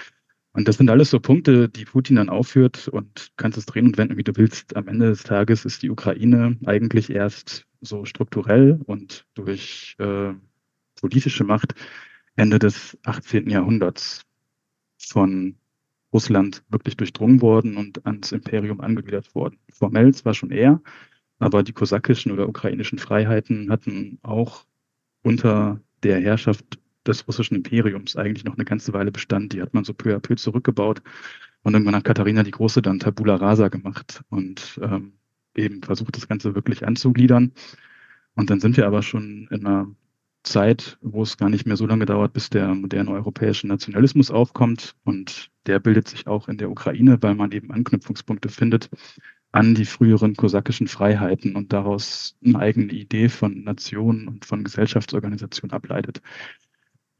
Und 0.53 0.67
das 0.67 0.77
sind 0.77 0.89
alles 0.89 1.11
so 1.11 1.19
Punkte, 1.19 1.69
die 1.69 1.85
Putin 1.85 2.15
dann 2.15 2.29
aufführt 2.29 2.87
und 2.87 3.31
kannst 3.37 3.57
es 3.57 3.65
drehen 3.65 3.85
und 3.85 3.97
wenden, 3.97 4.17
wie 4.17 4.23
du 4.23 4.35
willst. 4.35 4.75
Am 4.75 4.87
Ende 4.87 5.09
des 5.09 5.23
Tages 5.23 5.65
ist 5.65 5.83
die 5.83 5.89
Ukraine 5.91 6.57
eigentlich 6.65 7.11
erst 7.11 7.67
so 7.81 8.05
strukturell 8.05 8.79
und 8.85 9.25
durch 9.35 9.95
äh, 9.99 10.33
politische 10.99 11.43
Macht 11.43 11.75
Ende 12.35 12.57
des 12.57 12.97
18. 13.03 13.49
Jahrhunderts 13.49 14.21
von 14.97 15.57
Russland 16.13 16.63
wirklich 16.69 16.97
durchdrungen 16.97 17.41
worden 17.41 17.77
und 17.77 18.05
ans 18.05 18.31
Imperium 18.31 18.81
angegliedert 18.81 19.33
worden. 19.35 19.57
Formell 19.69 20.13
zwar 20.13 20.33
schon 20.33 20.51
eher, 20.51 20.81
aber 21.39 21.63
die 21.63 21.73
kosakischen 21.73 22.31
oder 22.31 22.47
ukrainischen 22.47 22.99
Freiheiten 22.99 23.69
hatten 23.69 24.19
auch 24.23 24.65
unter 25.23 25.81
der 26.03 26.19
Herrschaft 26.19 26.79
des 27.05 27.27
russischen 27.27 27.55
Imperiums 27.55 28.15
eigentlich 28.15 28.43
noch 28.43 28.55
eine 28.55 28.65
ganze 28.65 28.93
Weile 28.93 29.11
Bestand. 29.11 29.53
Die 29.53 29.61
hat 29.61 29.73
man 29.73 29.83
so 29.83 29.93
peu 29.93 30.15
à 30.15 30.19
peu 30.19 30.35
zurückgebaut 30.35 31.01
und 31.63 31.73
irgendwann 31.73 31.95
hat 31.95 32.03
Katharina 32.03 32.43
die 32.43 32.51
Große 32.51 32.81
dann 32.81 32.99
Tabula 32.99 33.35
Rasa 33.35 33.67
gemacht 33.67 34.23
und 34.29 34.79
ähm, 34.81 35.13
eben 35.55 35.81
versucht, 35.83 36.15
das 36.15 36.27
Ganze 36.27 36.55
wirklich 36.55 36.85
anzugliedern. 36.85 37.51
Und 38.35 38.49
dann 38.49 38.59
sind 38.59 38.77
wir 38.77 38.85
aber 38.85 39.01
schon 39.01 39.47
in 39.51 39.65
einer 39.65 39.87
Zeit, 40.49 40.97
wo 41.01 41.23
es 41.23 41.37
gar 41.37 41.49
nicht 41.49 41.65
mehr 41.65 41.77
so 41.77 41.85
lange 41.85 42.05
dauert, 42.05 42.33
bis 42.33 42.49
der 42.49 42.73
moderne 42.73 43.11
europäische 43.11 43.67
Nationalismus 43.67 44.31
aufkommt. 44.31 44.95
Und 45.03 45.49
der 45.65 45.79
bildet 45.79 46.07
sich 46.07 46.27
auch 46.27 46.47
in 46.47 46.57
der 46.57 46.69
Ukraine, 46.69 47.21
weil 47.21 47.35
man 47.35 47.51
eben 47.51 47.71
Anknüpfungspunkte 47.71 48.49
findet 48.49 48.89
an 49.51 49.75
die 49.75 49.85
früheren 49.85 50.35
kosakischen 50.35 50.87
Freiheiten 50.87 51.55
und 51.55 51.73
daraus 51.73 52.35
eine 52.45 52.59
eigene 52.59 52.91
Idee 52.93 53.29
von 53.29 53.63
Nation 53.63 54.27
und 54.27 54.45
von 54.45 54.63
Gesellschaftsorganisation 54.63 55.71
ableitet. 55.71 56.21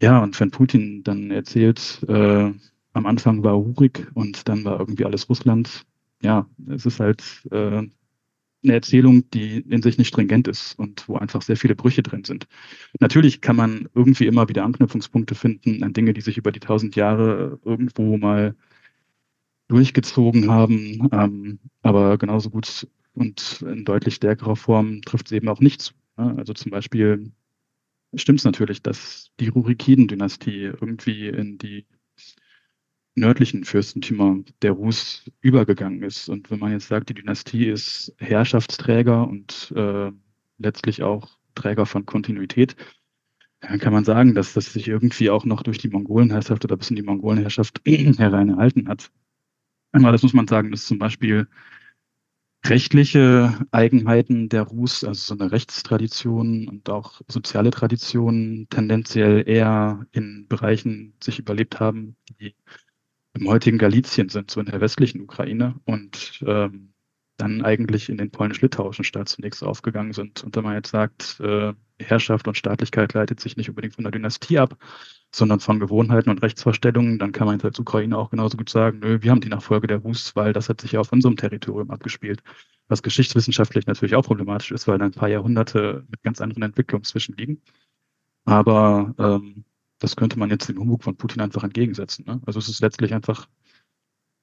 Ja, 0.01 0.21
und 0.21 0.39
wenn 0.39 0.51
Putin 0.51 1.03
dann 1.03 1.31
erzählt, 1.31 2.03
äh, 2.07 2.51
am 2.93 3.05
Anfang 3.05 3.43
war 3.43 3.53
Rurik 3.53 4.11
und 4.13 4.47
dann 4.47 4.65
war 4.65 4.79
irgendwie 4.79 5.05
alles 5.05 5.29
Russland, 5.29 5.85
ja, 6.21 6.47
es 6.67 6.85
ist 6.85 6.99
halt 6.99 7.23
äh, 7.51 7.83
eine 8.63 8.73
Erzählung, 8.73 9.29
die 9.31 9.59
in 9.59 9.81
sich 9.81 9.97
nicht 9.97 10.07
stringent 10.07 10.47
ist 10.47 10.77
und 10.79 11.07
wo 11.07 11.17
einfach 11.17 11.41
sehr 11.41 11.57
viele 11.57 11.75
Brüche 11.75 12.03
drin 12.03 12.23
sind. 12.23 12.47
Natürlich 12.99 13.41
kann 13.41 13.55
man 13.55 13.87
irgendwie 13.93 14.25
immer 14.25 14.49
wieder 14.49 14.63
Anknüpfungspunkte 14.65 15.35
finden 15.35 15.83
an 15.83 15.93
Dinge, 15.93 16.13
die 16.13 16.21
sich 16.21 16.37
über 16.37 16.51
die 16.51 16.59
tausend 16.59 16.95
Jahre 16.95 17.59
irgendwo 17.63 18.17
mal 18.17 18.55
durchgezogen 19.67 20.49
haben, 20.49 21.09
ähm, 21.11 21.59
aber 21.81 22.17
genauso 22.17 22.49
gut 22.49 22.87
und 23.13 23.63
in 23.63 23.83
deutlich 23.83 24.15
stärkerer 24.15 24.55
Form 24.55 25.01
trifft 25.01 25.27
es 25.27 25.31
eben 25.33 25.49
auch 25.49 25.59
nicht 25.59 25.81
zu. 25.81 25.93
Ne? 26.17 26.35
Also 26.37 26.53
zum 26.53 26.71
Beispiel 26.71 27.31
stimmt 28.15 28.39
es 28.39 28.45
natürlich, 28.45 28.81
dass 28.81 29.31
die 29.39 29.49
Rurikiden-Dynastie 29.49 30.71
irgendwie 30.79 31.27
in 31.27 31.57
die 31.57 31.85
nördlichen 33.17 33.65
Fürstentümer 33.65 34.37
der 34.61 34.71
Rus 34.71 35.29
übergegangen 35.41 36.03
ist. 36.03 36.29
Und 36.29 36.51
wenn 36.51 36.59
man 36.59 36.71
jetzt 36.71 36.87
sagt, 36.87 37.09
die 37.09 37.15
Dynastie 37.15 37.65
ist 37.65 38.13
Herrschaftsträger 38.19 39.27
und 39.27 39.73
äh, 39.75 40.11
letztlich 40.59 41.03
auch 41.03 41.37
Träger 41.55 41.87
von 41.87 42.05
Kontinuität, 42.05 42.75
dann 43.61 43.79
kann 43.79 43.91
man 43.91 44.05
sagen, 44.05 44.35
dass 44.35 44.53
das 44.53 44.71
sich 44.71 44.87
irgendwie 44.87 45.31
auch 45.31 45.45
noch 45.45 45.63
durch 45.63 45.79
die 45.79 45.89
Mongolenherrschaft 45.89 46.63
oder 46.63 46.77
bis 46.77 46.91
in 46.91 46.95
die 46.95 47.01
Mongolenherrschaft 47.01 47.81
herein 47.85 48.49
erhalten 48.49 48.87
hat. 48.87 49.11
Einmal, 49.91 50.11
das 50.11 50.21
muss 50.21 50.33
man 50.33 50.47
sagen, 50.47 50.69
dass 50.69 50.85
zum 50.85 50.99
Beispiel 50.99 51.47
rechtliche 52.65 53.65
Eigenheiten 53.71 54.49
der 54.49 54.63
Rus, 54.63 55.03
also 55.03 55.35
so 55.35 55.41
eine 55.41 55.51
Rechtstradition 55.51 56.67
und 56.67 56.89
auch 56.89 57.21
soziale 57.27 57.71
Traditionen 57.71 58.67
tendenziell 58.69 59.47
eher 59.47 60.05
in 60.11 60.45
Bereichen 60.47 61.13
sich 61.23 61.39
überlebt 61.39 61.79
haben, 61.79 62.15
die 62.39 62.53
im 63.39 63.47
heutigen 63.47 63.77
Galizien 63.77 64.29
sind, 64.29 64.51
so 64.51 64.59
in 64.59 64.65
der 64.65 64.81
westlichen 64.81 65.21
Ukraine 65.21 65.75
und 65.85 66.43
ähm, 66.45 66.93
dann 67.37 67.63
eigentlich 67.63 68.09
in 68.09 68.17
den 68.17 68.31
polnisch-litauischen 68.31 69.03
Staat 69.03 69.29
zunächst 69.29 69.63
aufgegangen 69.63 70.13
sind. 70.13 70.43
Und 70.43 70.55
wenn 70.55 70.63
man 70.63 70.73
jetzt 70.73 70.89
sagt, 70.89 71.39
äh, 71.39 71.73
Herrschaft 71.99 72.47
und 72.47 72.57
Staatlichkeit 72.57 73.13
leitet 73.13 73.39
sich 73.39 73.57
nicht 73.57 73.69
unbedingt 73.69 73.95
von 73.95 74.03
der 74.03 74.11
Dynastie 74.11 74.57
ab, 74.57 74.75
sondern 75.31 75.59
von 75.59 75.79
Gewohnheiten 75.79 76.29
und 76.29 76.41
Rechtsvorstellungen, 76.41 77.19
dann 77.19 77.31
kann 77.31 77.45
man 77.45 77.55
jetzt 77.55 77.65
als 77.65 77.79
Ukraine 77.79 78.17
auch 78.17 78.31
genauso 78.31 78.57
gut 78.57 78.69
sagen, 78.69 78.99
nö, 78.99 79.21
wir 79.21 79.29
haben 79.29 79.41
die 79.41 79.49
Nachfolge 79.49 79.87
der 79.87 79.97
Rus, 79.97 80.35
weil 80.35 80.51
das 80.53 80.67
hat 80.69 80.81
sich 80.81 80.93
ja 80.93 80.99
auf 80.99 81.11
unserem 81.11 81.37
Territorium 81.37 81.91
abgespielt. 81.91 82.41
Was 82.87 83.03
geschichtswissenschaftlich 83.03 83.85
natürlich 83.85 84.15
auch 84.15 84.25
problematisch 84.25 84.71
ist, 84.71 84.87
weil 84.87 84.97
da 84.97 85.05
ein 85.05 85.11
paar 85.11 85.29
Jahrhunderte 85.29 86.05
mit 86.09 86.23
ganz 86.23 86.41
anderen 86.41 86.63
Entwicklungen 86.63 87.03
zwischenliegen. 87.03 87.61
Aber 88.45 89.13
ähm, 89.19 89.65
das 89.99 90.15
könnte 90.15 90.37
man 90.39 90.49
jetzt 90.49 90.69
den 90.69 90.77
Humbug 90.77 91.03
von 91.03 91.15
Putin 91.15 91.41
einfach 91.41 91.63
entgegensetzen. 91.63 92.25
Ne? 92.25 92.41
Also 92.45 92.59
es 92.59 92.69
ist 92.69 92.81
letztlich 92.81 93.13
einfach 93.13 93.47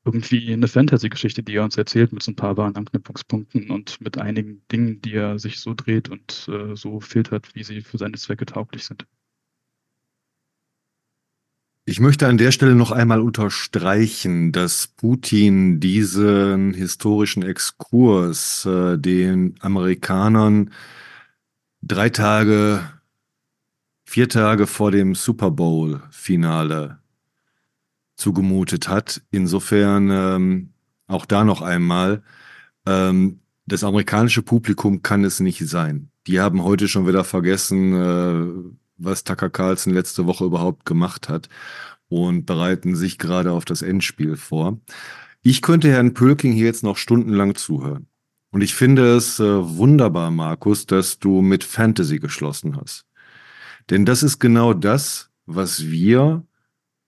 irgendwie 0.04 0.52
eine 0.52 0.68
Fantasy-Geschichte, 0.68 1.42
die 1.42 1.54
er 1.54 1.64
uns 1.64 1.76
erzählt 1.76 2.12
mit 2.12 2.22
so 2.22 2.30
ein 2.30 2.36
paar 2.36 2.56
wahren 2.56 2.76
Anknüpfungspunkten 2.76 3.70
und 3.70 4.00
mit 4.00 4.18
einigen 4.18 4.62
Dingen, 4.70 5.00
die 5.00 5.14
er 5.14 5.38
sich 5.38 5.60
so 5.60 5.72
dreht 5.74 6.10
und 6.10 6.48
äh, 6.48 6.76
so 6.76 7.00
filtert, 7.00 7.54
wie 7.54 7.64
sie 7.64 7.80
für 7.80 7.96
seine 7.96 8.18
Zwecke 8.18 8.44
tauglich 8.44 8.84
sind. 8.84 9.06
Ich 11.86 12.00
möchte 12.00 12.26
an 12.26 12.38
der 12.38 12.50
Stelle 12.50 12.74
noch 12.74 12.92
einmal 12.92 13.20
unterstreichen, 13.20 14.52
dass 14.52 14.86
Putin 14.86 15.80
diesen 15.80 16.72
historischen 16.72 17.42
Exkurs 17.42 18.64
äh, 18.64 18.98
den 18.98 19.56
Amerikanern 19.60 20.70
drei 21.82 22.08
Tage 22.08 22.80
vier 24.14 24.28
Tage 24.28 24.68
vor 24.68 24.92
dem 24.92 25.16
Super 25.16 25.50
Bowl-Finale 25.50 27.00
zugemutet 28.14 28.86
hat. 28.86 29.22
Insofern 29.32 30.08
ähm, 30.08 30.70
auch 31.08 31.26
da 31.26 31.42
noch 31.42 31.62
einmal, 31.62 32.22
ähm, 32.86 33.40
das 33.66 33.82
amerikanische 33.82 34.42
Publikum 34.42 35.02
kann 35.02 35.24
es 35.24 35.40
nicht 35.40 35.66
sein. 35.68 36.10
Die 36.28 36.38
haben 36.38 36.62
heute 36.62 36.86
schon 36.86 37.08
wieder 37.08 37.24
vergessen, 37.24 37.92
äh, 37.92 38.72
was 38.98 39.24
Tucker 39.24 39.50
Carlson 39.50 39.92
letzte 39.92 40.26
Woche 40.26 40.44
überhaupt 40.44 40.86
gemacht 40.86 41.28
hat 41.28 41.48
und 42.06 42.46
bereiten 42.46 42.94
sich 42.94 43.18
gerade 43.18 43.50
auf 43.50 43.64
das 43.64 43.82
Endspiel 43.82 44.36
vor. 44.36 44.78
Ich 45.42 45.60
könnte 45.60 45.90
Herrn 45.90 46.14
Pölking 46.14 46.52
hier 46.52 46.66
jetzt 46.66 46.84
noch 46.84 46.98
stundenlang 46.98 47.56
zuhören. 47.56 48.06
Und 48.52 48.60
ich 48.60 48.76
finde 48.76 49.16
es 49.16 49.40
äh, 49.40 49.76
wunderbar, 49.76 50.30
Markus, 50.30 50.86
dass 50.86 51.18
du 51.18 51.42
mit 51.42 51.64
Fantasy 51.64 52.20
geschlossen 52.20 52.76
hast. 52.76 53.06
Denn 53.90 54.04
das 54.04 54.22
ist 54.22 54.38
genau 54.38 54.72
das, 54.74 55.30
was 55.46 55.86
wir 55.86 56.44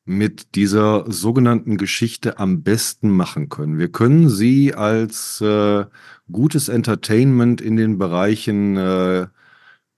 mit 0.05 0.55
dieser 0.55 1.11
sogenannten 1.11 1.77
Geschichte 1.77 2.39
am 2.39 2.63
besten 2.63 3.11
machen 3.11 3.49
können. 3.49 3.79
Wir 3.79 3.91
können 3.91 4.29
sie 4.29 4.73
als 4.73 5.41
äh, 5.41 5.85
gutes 6.31 6.69
Entertainment 6.69 7.61
in 7.61 7.77
den 7.77 7.99
Bereichen 7.99 8.77
äh, 8.77 9.27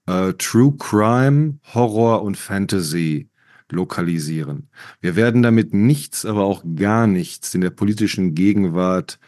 äh, 0.07 0.33
True 0.33 0.75
Crime, 0.79 1.59
Horror 1.73 2.23
und 2.23 2.37
Fantasy 2.37 3.29
lokalisieren. 3.71 4.69
Wir 4.99 5.15
werden 5.15 5.43
damit 5.43 5.75
nichts, 5.75 6.25
aber 6.25 6.43
auch 6.43 6.63
gar 6.75 7.05
nichts 7.05 7.53
in 7.53 7.61
der 7.61 7.69
politischen 7.69 8.33
Gegenwart 8.33 9.19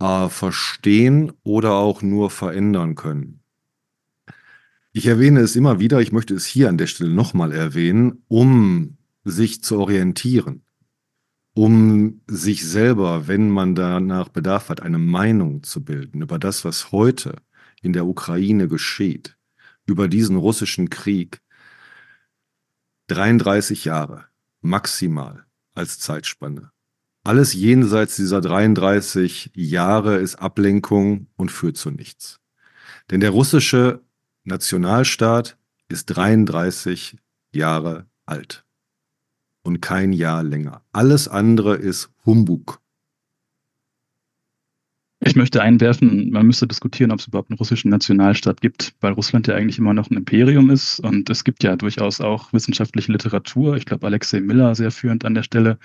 äh, 0.00 0.28
verstehen 0.28 1.32
oder 1.44 1.74
auch 1.74 2.02
nur 2.02 2.30
verändern 2.30 2.96
können. 2.96 3.39
Ich 5.00 5.06
erwähne 5.06 5.40
es 5.40 5.56
immer 5.56 5.80
wieder, 5.80 6.02
ich 6.02 6.12
möchte 6.12 6.34
es 6.34 6.44
hier 6.44 6.68
an 6.68 6.76
der 6.76 6.86
Stelle 6.86 7.08
nochmal 7.08 7.52
erwähnen, 7.52 8.22
um 8.28 8.98
sich 9.24 9.62
zu 9.62 9.78
orientieren, 9.78 10.62
um 11.54 12.20
sich 12.26 12.68
selber, 12.68 13.26
wenn 13.26 13.48
man 13.48 13.74
danach 13.74 14.28
Bedarf 14.28 14.68
hat, 14.68 14.82
eine 14.82 14.98
Meinung 14.98 15.62
zu 15.62 15.82
bilden 15.82 16.20
über 16.20 16.38
das, 16.38 16.66
was 16.66 16.92
heute 16.92 17.36
in 17.80 17.94
der 17.94 18.04
Ukraine 18.04 18.68
geschieht, 18.68 19.38
über 19.86 20.06
diesen 20.06 20.36
russischen 20.36 20.90
Krieg. 20.90 21.40
33 23.06 23.86
Jahre 23.86 24.26
maximal 24.60 25.46
als 25.72 25.98
Zeitspanne. 25.98 26.72
Alles 27.24 27.54
jenseits 27.54 28.16
dieser 28.16 28.42
33 28.42 29.52
Jahre 29.54 30.18
ist 30.18 30.34
Ablenkung 30.34 31.28
und 31.36 31.50
führt 31.50 31.78
zu 31.78 31.90
nichts. 31.90 32.38
Denn 33.10 33.20
der 33.20 33.30
russische 33.30 34.02
Nationalstaat 34.50 35.56
ist 35.88 36.06
33 36.06 37.16
Jahre 37.52 38.06
alt 38.26 38.64
und 39.62 39.80
kein 39.80 40.12
Jahr 40.12 40.42
länger. 40.42 40.82
Alles 40.92 41.28
andere 41.28 41.76
ist 41.76 42.10
Humbug. 42.26 42.80
Ich 45.22 45.36
möchte 45.36 45.62
einwerfen, 45.62 46.30
man 46.30 46.46
müsste 46.46 46.66
diskutieren, 46.66 47.12
ob 47.12 47.20
es 47.20 47.26
überhaupt 47.26 47.50
einen 47.50 47.58
russischen 47.58 47.90
Nationalstaat 47.90 48.62
gibt, 48.62 48.94
weil 49.00 49.12
Russland 49.12 49.46
ja 49.46 49.54
eigentlich 49.54 49.78
immer 49.78 49.92
noch 49.92 50.10
ein 50.10 50.16
Imperium 50.16 50.70
ist 50.70 50.98
und 51.00 51.28
es 51.28 51.44
gibt 51.44 51.62
ja 51.62 51.76
durchaus 51.76 52.22
auch 52.22 52.52
wissenschaftliche 52.54 53.12
Literatur. 53.12 53.76
Ich 53.76 53.84
glaube, 53.84 54.06
Alexei 54.06 54.40
Miller 54.40 54.74
sehr 54.74 54.90
führend 54.90 55.26
an 55.26 55.34
der 55.34 55.42
Stelle, 55.42 55.78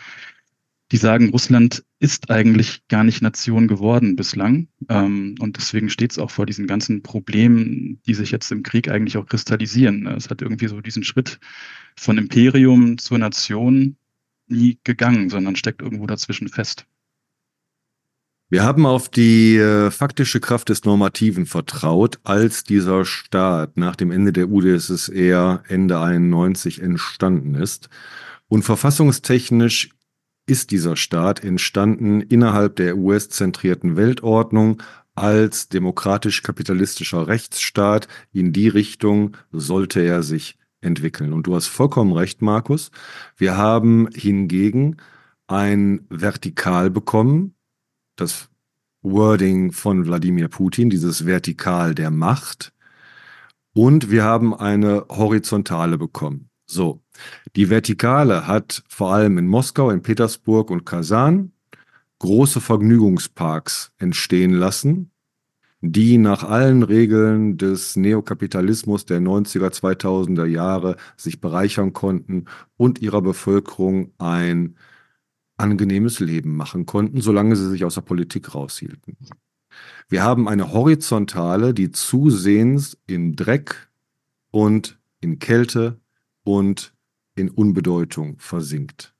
die 0.92 0.98
sagen, 0.98 1.30
Russland 1.30 1.84
ist 2.00 2.30
eigentlich 2.30 2.88
gar 2.88 3.04
nicht 3.04 3.22
Nation 3.22 3.68
geworden 3.68 4.16
bislang. 4.16 4.68
Ähm, 4.90 5.36
und 5.40 5.58
deswegen 5.58 5.90
steht 5.90 6.12
es 6.12 6.20
auch 6.20 6.30
vor 6.30 6.46
diesen 6.46 6.68
ganzen 6.68 7.02
Problemen, 7.02 8.00
die 8.06 8.14
sich 8.14 8.32
jetzt 8.32 8.52
im 8.52 8.62
Krieg 8.62 8.90
eigentlich 8.90 9.18
auch 9.18 9.26
kristallisieren. 9.26 10.06
Es 10.08 10.30
hat 10.30 10.42
irgendwie 10.42 10.68
so 10.68 10.82
diesen 10.82 11.04
Schritt 11.04 11.40
von 11.96 12.18
Imperium 12.18 12.98
zur 12.98 13.18
Nation 13.18 13.98
nie 14.48 14.78
gegangen, 14.84 15.30
sondern 15.30 15.56
steckt 15.56 15.82
irgendwo 15.82 16.06
dazwischen 16.06 16.50
fest. 16.50 16.86
Wir 18.48 18.64
haben 18.64 18.86
auf 18.86 19.10
die 19.10 19.58
äh, 19.58 19.90
faktische 19.90 20.40
Kraft 20.40 20.70
des 20.70 20.86
Normativen 20.86 21.48
vertraut, 21.48 22.20
als 22.24 22.64
dieser 22.64 23.04
Staat 23.04 23.76
nach 23.76 23.96
dem 23.96 24.12
Ende 24.12 24.32
der 24.32 24.50
UdSSR 24.50 25.64
Ende 25.68 26.00
91 26.00 26.80
entstanden 26.80 27.56
ist. 27.56 27.90
Und 28.48 28.62
verfassungstechnisch 28.62 29.95
ist 30.46 30.72
dieser 30.72 30.96
Staat 30.96 31.44
entstanden 31.44 32.22
innerhalb 32.22 32.76
der 32.76 32.98
US-zentrierten 32.98 33.96
Weltordnung 33.96 34.82
als 35.16 35.70
demokratisch-kapitalistischer 35.70 37.28
Rechtsstaat. 37.28 38.08
In 38.32 38.54
die 38.54 38.68
Richtung 38.68 39.38
sollte 39.52 40.02
er 40.02 40.24
sich 40.24 40.58
entwickeln. 40.82 41.34
Und 41.34 41.48
du 41.48 41.56
hast 41.56 41.68
vollkommen 41.68 42.12
recht, 42.14 42.42
Markus. 42.42 42.92
Wir 43.38 43.58
haben 43.58 44.08
hingegen 44.14 44.98
ein 45.48 46.06
Vertikal 46.10 46.90
bekommen, 46.90 47.56
das 48.16 48.50
Wording 49.02 49.72
von 49.72 50.06
Wladimir 50.06 50.48
Putin, 50.48 50.90
dieses 50.90 51.26
Vertikal 51.26 51.96
der 51.96 52.12
Macht. 52.12 52.74
Und 53.74 54.10
wir 54.10 54.24
haben 54.24 54.54
eine 54.54 55.06
Horizontale 55.10 55.98
bekommen. 55.98 56.50
So, 56.66 57.05
die 57.56 57.70
Vertikale 57.70 58.48
hat 58.48 58.84
vor 58.88 59.14
allem 59.14 59.38
in 59.38 59.48
Moskau, 59.48 59.90
in 59.90 60.02
Petersburg 60.02 60.70
und 60.70 60.86
Kasan 60.86 61.52
große 62.20 62.62
Vergnügungsparks 62.62 63.92
entstehen 63.98 64.54
lassen, 64.54 65.12
die 65.82 66.18
nach 66.18 66.44
allen 66.44 66.84
Regeln 66.84 67.58
des 67.58 67.96
Neokapitalismus 67.96 69.06
der 69.06 69.20
90er, 69.20 69.70
2000er 69.70 70.46
Jahre 70.46 70.96
sich 71.18 71.42
bereichern 71.42 71.94
konnten 71.94 72.46
und 72.78 73.00
ihrer 73.02 73.22
Bevölkerung 73.22 74.12
ein 74.18 74.76
angenehmes 75.58 76.20
Leben 76.20 76.56
machen 76.56 76.86
konnten, 76.86 77.22
solange 77.22 77.56
sie 77.56 77.70
sich 77.70 77.86
aus 77.86 77.96
der 77.96 78.02
Politik 78.02 78.56
raushielten. 78.56 79.18
Wir 80.08 80.24
haben 80.24 80.48
eine 80.48 80.72
Horizontale, 80.72 81.74
die 81.74 81.92
zusehends 81.92 82.98
in 83.08 83.36
Dreck 83.36 83.90
und 84.52 85.00
in 85.22 85.40
Kälte 85.40 86.00
und 86.44 86.95
in 87.36 87.50
Unbedeutung 87.50 88.38
versinkt. 88.40 89.16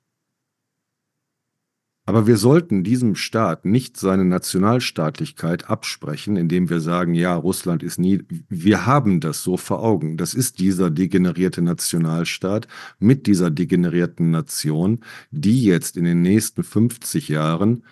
Aber 2.08 2.28
wir 2.28 2.36
sollten 2.36 2.84
diesem 2.84 3.16
Staat 3.16 3.64
nicht 3.64 3.96
seine 3.96 4.24
Nationalstaatlichkeit 4.24 5.68
absprechen, 5.68 6.36
indem 6.36 6.70
wir 6.70 6.78
sagen, 6.78 7.14
ja, 7.14 7.34
Russland 7.34 7.82
ist 7.82 7.98
nie, 7.98 8.22
wir 8.48 8.86
haben 8.86 9.18
das 9.18 9.42
so 9.42 9.56
vor 9.56 9.82
Augen. 9.82 10.16
Das 10.16 10.32
ist 10.32 10.60
dieser 10.60 10.88
degenerierte 10.88 11.62
Nationalstaat 11.62 12.68
mit 13.00 13.26
dieser 13.26 13.50
degenerierten 13.50 14.30
Nation, 14.30 15.00
die 15.32 15.64
jetzt 15.64 15.96
in 15.96 16.04
den 16.04 16.22
nächsten 16.22 16.62
50 16.62 17.28
Jahren, 17.28 17.82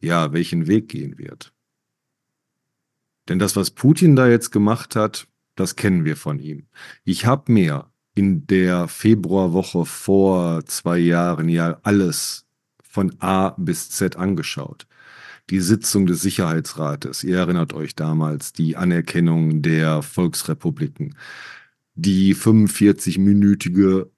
ja, 0.00 0.32
welchen 0.32 0.66
Weg 0.66 0.88
gehen 0.88 1.18
wird. 1.18 1.52
Denn 3.28 3.38
das, 3.38 3.54
was 3.54 3.70
Putin 3.70 4.16
da 4.16 4.28
jetzt 4.28 4.50
gemacht 4.50 4.96
hat, 4.96 5.28
das 5.56 5.76
kennen 5.76 6.06
wir 6.06 6.16
von 6.16 6.38
ihm. 6.38 6.68
Ich 7.04 7.26
habe 7.26 7.52
mir 7.52 7.87
in 8.18 8.48
der 8.48 8.88
Februarwoche 8.88 9.86
vor 9.86 10.64
zwei 10.64 10.98
Jahren 10.98 11.48
ja 11.48 11.78
alles 11.84 12.46
von 12.82 13.14
A 13.20 13.50
bis 13.50 13.90
Z 13.90 14.16
angeschaut. 14.16 14.88
Die 15.50 15.60
Sitzung 15.60 16.06
des 16.06 16.20
Sicherheitsrates, 16.22 17.22
ihr 17.22 17.38
erinnert 17.38 17.74
euch 17.74 17.94
damals, 17.94 18.52
die 18.52 18.76
Anerkennung 18.76 19.62
der 19.62 20.02
Volksrepubliken, 20.02 21.14
die 21.94 22.34
45-minütige 22.34 24.08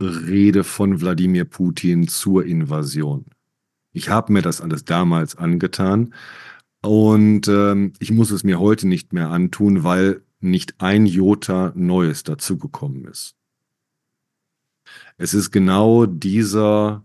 Rede 0.00 0.62
von 0.62 1.00
Wladimir 1.00 1.44
Putin 1.44 2.06
zur 2.06 2.46
Invasion. 2.46 3.24
Ich 3.92 4.10
habe 4.10 4.32
mir 4.32 4.42
das 4.42 4.60
alles 4.60 4.84
damals 4.84 5.34
angetan 5.34 6.14
und 6.82 7.48
ähm, 7.48 7.94
ich 7.98 8.12
muss 8.12 8.30
es 8.30 8.44
mir 8.44 8.60
heute 8.60 8.86
nicht 8.86 9.12
mehr 9.12 9.30
antun, 9.30 9.82
weil 9.82 10.22
nicht 10.38 10.80
ein 10.80 11.04
Jota 11.04 11.72
Neues 11.74 12.22
dazugekommen 12.22 13.06
ist. 13.06 13.34
Es 15.18 15.34
ist 15.34 15.50
genau 15.50 16.06
dieser 16.06 17.04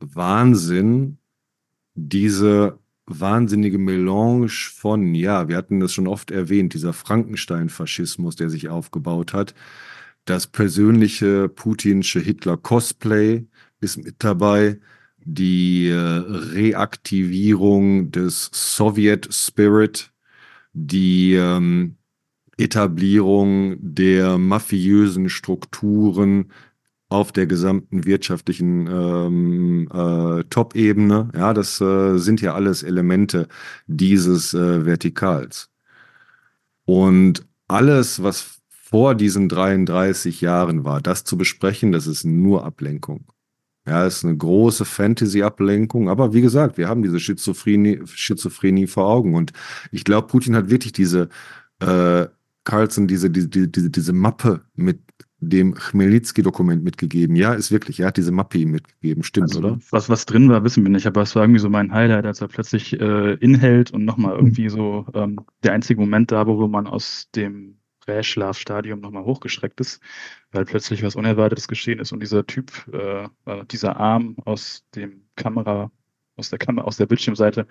Wahnsinn, 0.00 1.18
diese 1.94 2.78
wahnsinnige 3.06 3.78
Melange 3.78 4.48
von, 4.48 5.14
ja, 5.14 5.48
wir 5.48 5.56
hatten 5.56 5.80
das 5.80 5.92
schon 5.92 6.06
oft 6.06 6.30
erwähnt, 6.30 6.74
dieser 6.74 6.92
Frankenstein-Faschismus, 6.92 8.36
der 8.36 8.50
sich 8.50 8.68
aufgebaut 8.68 9.32
hat. 9.32 9.54
Das 10.24 10.46
persönliche 10.46 11.48
putinsche 11.48 12.20
Hitler-Cosplay 12.20 13.46
ist 13.80 14.04
mit 14.04 14.16
dabei. 14.18 14.78
Die 15.24 15.88
äh, 15.88 15.96
Reaktivierung 15.96 18.10
des 18.10 18.50
Sowjet-Spirit, 18.52 20.12
die 20.72 21.34
ähm, 21.34 21.98
Etablierung 22.58 23.76
der 23.80 24.36
mafiösen 24.36 25.28
Strukturen 25.28 26.50
auf 27.08 27.32
der 27.32 27.46
gesamten 27.46 28.04
wirtschaftlichen 28.04 28.86
ähm, 28.86 29.88
äh, 29.92 30.44
Top-Ebene. 30.50 31.30
Ja, 31.34 31.54
das 31.54 31.80
äh, 31.80 32.18
sind 32.18 32.40
ja 32.42 32.54
alles 32.54 32.82
Elemente 32.82 33.48
dieses 33.86 34.52
äh, 34.52 34.84
Vertikals. 34.84 35.70
Und 36.84 37.46
alles, 37.66 38.22
was 38.22 38.60
vor 38.68 39.14
diesen 39.14 39.48
33 39.48 40.40
Jahren 40.40 40.84
war, 40.84 41.00
das 41.00 41.24
zu 41.24 41.36
besprechen, 41.36 41.92
das 41.92 42.06
ist 42.06 42.24
nur 42.24 42.64
Ablenkung. 42.64 43.26
Ja, 43.86 44.06
ist 44.06 44.24
eine 44.24 44.36
große 44.36 44.84
Fantasy-Ablenkung, 44.84 46.10
aber 46.10 46.34
wie 46.34 46.42
gesagt, 46.42 46.76
wir 46.76 46.88
haben 46.88 47.02
diese 47.02 47.20
Schizophrenie, 47.20 48.02
Schizophrenie 48.04 48.86
vor 48.86 49.06
Augen 49.06 49.34
und 49.34 49.52
ich 49.92 50.04
glaube, 50.04 50.26
Putin 50.26 50.54
hat 50.54 50.68
wirklich 50.68 50.92
diese 50.92 51.30
äh, 51.80 52.26
Carlson, 52.64 53.06
diese, 53.06 53.30
diese, 53.30 53.48
diese, 53.48 53.90
diese 53.90 54.12
Mappe 54.12 54.60
mit 54.74 55.00
dem 55.40 55.74
Chmelnytsky-Dokument 55.74 56.82
mitgegeben. 56.82 57.36
Ja, 57.36 57.54
ist 57.54 57.70
wirklich, 57.70 58.00
er 58.00 58.08
hat 58.08 58.16
diese 58.16 58.32
Mappe 58.32 58.58
ihm 58.58 58.72
mitgegeben, 58.72 59.22
stimmt, 59.22 59.50
also, 59.50 59.60
oder? 59.60 59.78
Was, 59.90 60.08
was 60.08 60.26
drin 60.26 60.48
war, 60.48 60.64
wissen 60.64 60.82
wir 60.82 60.90
nicht, 60.90 61.06
aber 61.06 61.22
es 61.22 61.34
war 61.36 61.44
irgendwie 61.44 61.60
so 61.60 61.70
mein 61.70 61.92
Highlight, 61.92 62.26
als 62.26 62.40
er 62.40 62.48
plötzlich 62.48 62.98
äh, 63.00 63.34
inhält 63.34 63.92
und 63.92 64.04
nochmal 64.04 64.34
irgendwie 64.34 64.68
so 64.68 65.06
ähm, 65.14 65.40
der 65.62 65.72
einzige 65.72 66.00
Moment 66.00 66.32
da, 66.32 66.46
wo 66.46 66.66
man 66.66 66.86
aus 66.86 67.30
dem 67.34 67.78
Räschlafstadium 68.08 69.00
nochmal 69.00 69.24
hochgeschreckt 69.24 69.80
ist, 69.80 70.00
weil 70.50 70.64
plötzlich 70.64 71.02
was 71.02 71.14
Unerwartetes 71.14 71.68
geschehen 71.68 72.00
ist 72.00 72.10
und 72.12 72.20
dieser 72.20 72.46
Typ, 72.46 72.72
äh, 72.92 73.24
äh 73.44 73.64
dieser 73.70 73.98
Arm 73.98 74.36
aus 74.44 74.84
dem 74.94 75.24
Kamera 75.36 75.92
aus 76.38 76.50
der 76.50 76.58
Kamera, 76.58 76.86
aus 76.86 76.96
der 76.96 77.06
Bildschirmseite 77.06 77.66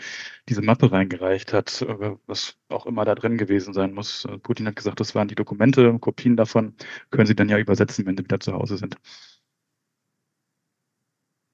diese 0.50 0.62
Mappe 0.62 0.92
reingereicht 0.92 1.54
hat, 1.54 1.82
äh, 1.82 2.16
was 2.28 2.58
auch 2.70 2.86
immer 2.86 3.06
da 3.06 3.16
drin 3.16 3.38
gewesen 3.38 3.74
sein 3.74 3.94
muss. 3.94 4.26
Äh, 4.26 4.38
Putin 4.40 4.68
hat 4.68 4.76
gesagt, 4.76 5.00
das 5.00 5.16
waren 5.16 5.28
die 5.28 5.36
Dokumente, 5.36 5.98
Kopien 6.00 6.36
davon 6.38 6.76
können 7.12 7.28
Sie 7.28 7.36
dann 7.36 7.50
ja 7.50 7.58
übersetzen, 7.58 8.06
wenn 8.06 8.18
Sie 8.18 8.24
wieder 8.24 8.40
zu 8.40 8.54
Hause 8.54 8.78
sind. 8.78 8.98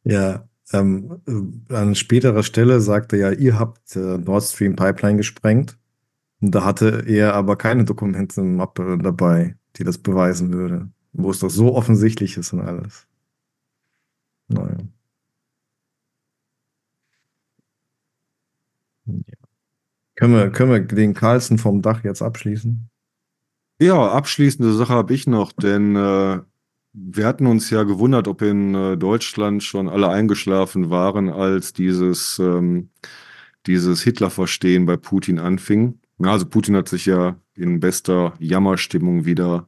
Ja, 0.03 0.47
ähm, 0.71 1.21
äh, 1.69 1.73
an 1.73 1.95
späterer 1.95 2.43
Stelle 2.43 2.81
sagte 2.81 3.17
ja, 3.17 3.31
ihr 3.31 3.59
habt 3.59 3.95
äh, 3.95 4.17
Nord 4.17 4.43
Stream 4.43 4.75
Pipeline 4.75 5.17
gesprengt. 5.17 5.77
Da 6.41 6.65
hatte 6.65 7.05
er 7.07 7.35
aber 7.35 7.57
keine 7.57 7.85
Dokumente 7.85 8.43
Mappe 8.43 8.97
dabei, 9.01 9.55
die 9.77 9.83
das 9.85 9.97
beweisen 9.97 10.51
würde. 10.53 10.91
Wo 11.13 11.31
es 11.31 11.39
doch 11.39 11.49
so 11.49 11.75
offensichtlich 11.75 12.37
ist 12.37 12.53
und 12.53 12.61
alles. 12.61 13.07
Naja. 14.47 14.77
Können 20.23 20.35
wir, 20.35 20.49
können 20.51 20.71
wir 20.71 20.79
den 20.79 21.13
Carlsen 21.13 21.57
vom 21.57 21.81
Dach 21.81 22.05
jetzt 22.05 22.21
abschließen? 22.21 22.87
Ja, 23.81 24.09
abschließende 24.09 24.71
Sache 24.71 24.93
habe 24.93 25.13
ich 25.13 25.27
noch, 25.27 25.51
denn 25.51 25.97
äh, 25.97 26.39
wir 26.93 27.27
hatten 27.27 27.45
uns 27.45 27.69
ja 27.69 27.83
gewundert, 27.83 28.29
ob 28.29 28.41
in 28.41 28.73
äh, 28.73 28.95
Deutschland 28.95 29.63
schon 29.63 29.89
alle 29.89 30.07
eingeschlafen 30.07 30.89
waren, 30.89 31.27
als 31.27 31.73
dieses, 31.73 32.39
ähm, 32.39 32.87
dieses 33.67 34.01
Hitler-Verstehen 34.03 34.85
bei 34.85 34.95
Putin 34.95 35.39
anfing. 35.39 35.99
Also 36.19 36.45
Putin 36.45 36.77
hat 36.77 36.87
sich 36.87 37.05
ja 37.05 37.35
in 37.57 37.81
bester 37.81 38.31
Jammerstimmung 38.39 39.25
wieder 39.25 39.67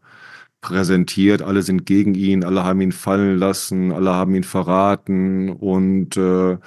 präsentiert. 0.61 1.41
Alle 1.41 1.63
sind 1.63 1.85
gegen 1.85 2.15
ihn, 2.15 2.45
alle 2.45 2.63
haben 2.63 2.79
ihn 2.79 2.93
fallen 2.93 3.37
lassen, 3.37 3.91
alle 3.91 4.13
haben 4.13 4.33
ihn 4.33 4.45
verraten 4.45 5.49
und 5.49 6.15
äh, 6.15 6.57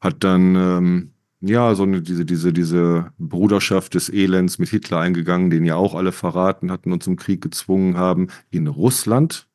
hat 0.00 0.22
dann 0.22 0.54
ähm, 0.54 1.13
ja, 1.46 1.74
so 1.74 1.82
eine, 1.82 2.00
diese, 2.00 2.24
diese, 2.24 2.52
diese 2.52 3.12
Bruderschaft 3.18 3.94
des 3.94 4.08
Elends 4.08 4.58
mit 4.58 4.70
Hitler 4.70 5.00
eingegangen, 5.00 5.50
den 5.50 5.64
ja 5.64 5.76
auch 5.76 5.94
alle 5.94 6.12
verraten 6.12 6.70
hatten 6.70 6.92
und 6.92 7.02
zum 7.02 7.16
Krieg 7.16 7.42
gezwungen 7.42 7.96
haben. 7.96 8.28
In 8.50 8.66
Russland 8.66 9.46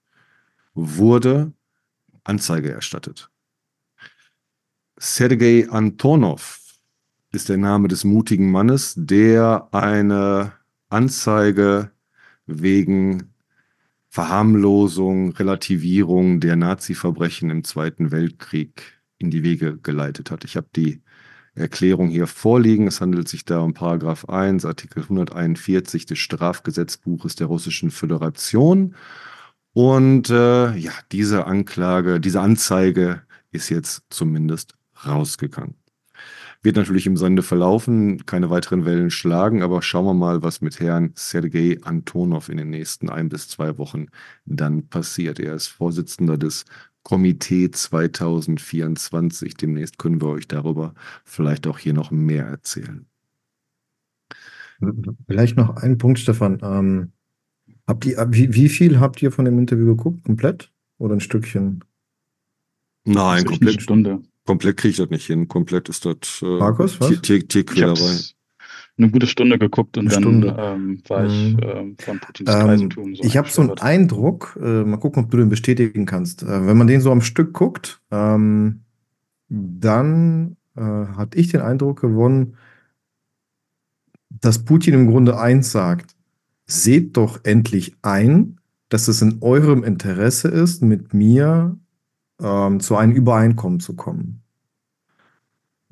wurde 0.73 1.51
Anzeige 2.23 2.71
erstattet. 2.71 3.29
Sergei 4.97 5.67
Antonov 5.69 6.59
ist 7.31 7.49
der 7.49 7.57
Name 7.57 7.87
des 7.87 8.03
mutigen 8.03 8.51
Mannes, 8.51 8.93
der 8.97 9.69
eine 9.71 10.51
Anzeige 10.89 11.91
wegen 12.45 13.33
Verharmlosung, 14.09 15.31
Relativierung 15.31 16.39
der 16.39 16.55
Nazi-Verbrechen 16.55 17.49
im 17.49 17.63
Zweiten 17.63 18.11
Weltkrieg 18.11 18.99
in 19.17 19.31
die 19.31 19.43
Wege 19.43 19.77
geleitet 19.77 20.31
hat. 20.31 20.43
Ich 20.45 20.55
habe 20.55 20.67
die 20.75 21.01
Erklärung 21.55 22.09
hier 22.09 22.27
vorliegen. 22.27 22.87
Es 22.87 23.01
handelt 23.01 23.27
sich 23.27 23.45
da 23.45 23.59
um 23.59 23.73
Paragraph 23.73 24.25
1, 24.25 24.65
Artikel 24.65 25.03
141 25.03 26.05
des 26.05 26.19
Strafgesetzbuches 26.19 27.35
der 27.35 27.47
Russischen 27.47 27.91
Föderation. 27.91 28.95
Und 29.73 30.29
äh, 30.29 30.75
ja, 30.75 30.91
diese 31.11 31.45
Anklage, 31.45 32.19
diese 32.19 32.41
Anzeige 32.41 33.21
ist 33.51 33.69
jetzt 33.69 34.03
zumindest 34.09 34.75
rausgegangen. 35.05 35.75
Wird 36.61 36.75
natürlich 36.75 37.07
im 37.07 37.15
Sande 37.15 37.41
verlaufen, 37.41 38.25
keine 38.25 38.49
weiteren 38.49 38.83
Wellen 38.83 39.11
schlagen, 39.11 39.63
aber 39.63 39.81
schauen 39.81 40.05
wir 40.05 40.13
mal, 40.13 40.43
was 40.43 40.59
mit 40.59 40.81
Herrn 40.81 41.13
Sergei 41.15 41.77
Antonov 41.83 42.49
in 42.49 42.57
den 42.57 42.69
nächsten 42.69 43.09
ein 43.09 43.29
bis 43.29 43.47
zwei 43.47 43.77
Wochen 43.77 44.07
dann 44.45 44.89
passiert. 44.89 45.39
Er 45.39 45.53
ist 45.55 45.67
Vorsitzender 45.67 46.37
des 46.37 46.65
Komitee 47.03 47.71
2024. 47.71 49.55
Demnächst 49.55 49.97
können 49.97 50.21
wir 50.21 50.27
euch 50.29 50.47
darüber 50.47 50.93
vielleicht 51.23 51.65
auch 51.67 51.77
hier 51.79 51.93
noch 51.93 52.11
mehr 52.11 52.45
erzählen. 52.45 53.05
Vielleicht 55.27 55.57
noch 55.57 55.75
ein 55.77 55.97
Punkt, 55.97 56.19
Stefan. 56.19 56.59
Ähm, 56.61 57.11
habt 57.87 58.05
ihr, 58.05 58.25
wie, 58.31 58.53
wie 58.53 58.69
viel 58.69 58.99
habt 58.99 59.21
ihr 59.21 59.31
von 59.31 59.45
dem 59.45 59.59
Interview 59.59 59.85
geguckt? 59.87 60.23
Komplett 60.23 60.71
oder 60.97 61.15
ein 61.15 61.19
Stückchen? 61.19 61.83
Nein, 63.05 63.45
komplett. 63.45 63.73
Eine 63.75 63.81
Stunde. 63.81 64.21
Komplett 64.45 64.77
kriege 64.77 64.91
ich 64.91 64.97
das 64.97 65.09
nicht 65.09 65.25
hin. 65.25 65.47
Komplett 65.47 65.89
ist 65.89 66.05
das 66.05 66.41
äh, 66.41 66.45
Markus, 66.45 66.99
was? 66.99 67.09
Tier- 67.09 67.21
Tier- 67.21 67.47
Tierquälerei. 67.47 68.19
Eine 68.99 69.09
gute 69.11 69.27
Stunde 69.27 69.57
geguckt 69.57 69.97
und 69.97 70.13
Eine 70.13 70.41
dann 70.41 70.55
ähm, 70.59 71.01
war 71.07 71.25
ich 71.25 71.55
Mhm. 71.55 71.59
ähm, 71.63 71.95
von 71.97 72.19
Putins 72.19 72.49
Ähm, 72.49 72.59
Kreisentum 72.67 73.15
so 73.15 73.23
ich 73.23 73.37
habe 73.37 73.49
so 73.49 73.61
einen. 73.61 73.77
Eindruck, 73.79 74.59
äh, 74.61 74.83
mal 74.83 74.97
gucken, 74.97 75.23
ob 75.23 75.31
du 75.31 75.37
den 75.37 75.49
bestätigen 75.49 76.05
kannst. 76.05 76.43
Äh, 76.43 76.67
wenn 76.67 76.77
man 76.77 76.87
den 76.87 76.99
so 77.01 77.11
am 77.11 77.21
Stück 77.21 77.53
guckt, 77.53 78.01
ähm, 78.11 78.81
dann 79.47 80.57
äh, 80.75 80.81
hatte 80.81 81.37
ich 81.37 81.47
den 81.47 81.61
Eindruck 81.61 82.01
gewonnen, 82.01 82.57
dass 84.29 84.63
Putin 84.65 84.93
im 84.93 85.07
Grunde 85.07 85.39
eins 85.39 85.71
sagt: 85.71 86.15
Seht 86.65 87.15
doch 87.17 87.39
endlich 87.45 87.95
ein, 88.01 88.59
dass 88.89 89.07
es 89.07 89.21
in 89.21 89.37
eurem 89.41 89.83
Interesse 89.83 90.49
ist, 90.49 90.83
mit 90.83 91.13
mir 91.13 91.77
ähm, 92.41 92.79
zu 92.79 92.95
einem 92.97 93.13
Übereinkommen 93.13 93.79
zu 93.79 93.95
kommen. 93.95 94.41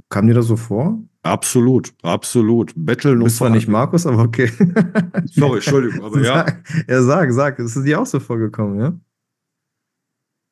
Kam 0.09 0.27
dir 0.27 0.33
das 0.33 0.45
so 0.47 0.55
vor? 0.57 1.01
Absolut, 1.28 1.93
absolut. 2.03 2.73
Betteln 2.75 3.19
Du 3.19 3.25
bist 3.25 3.38
zwar 3.38 3.49
nicht 3.49 3.67
Markus, 3.67 4.05
aber 4.05 4.23
okay. 4.23 4.51
Sorry, 5.32 5.55
Entschuldigung, 5.57 6.03
aber 6.05 6.21
ja. 6.21 6.45
Sag, 6.45 6.63
ja, 6.88 7.01
sag, 7.01 7.32
sag. 7.34 7.59
Ist 7.59 7.75
es 7.75 7.84
dir 7.84 7.99
auch 8.01 8.05
so 8.05 8.19
vorgekommen, 8.19 8.80
ja? 8.80 8.93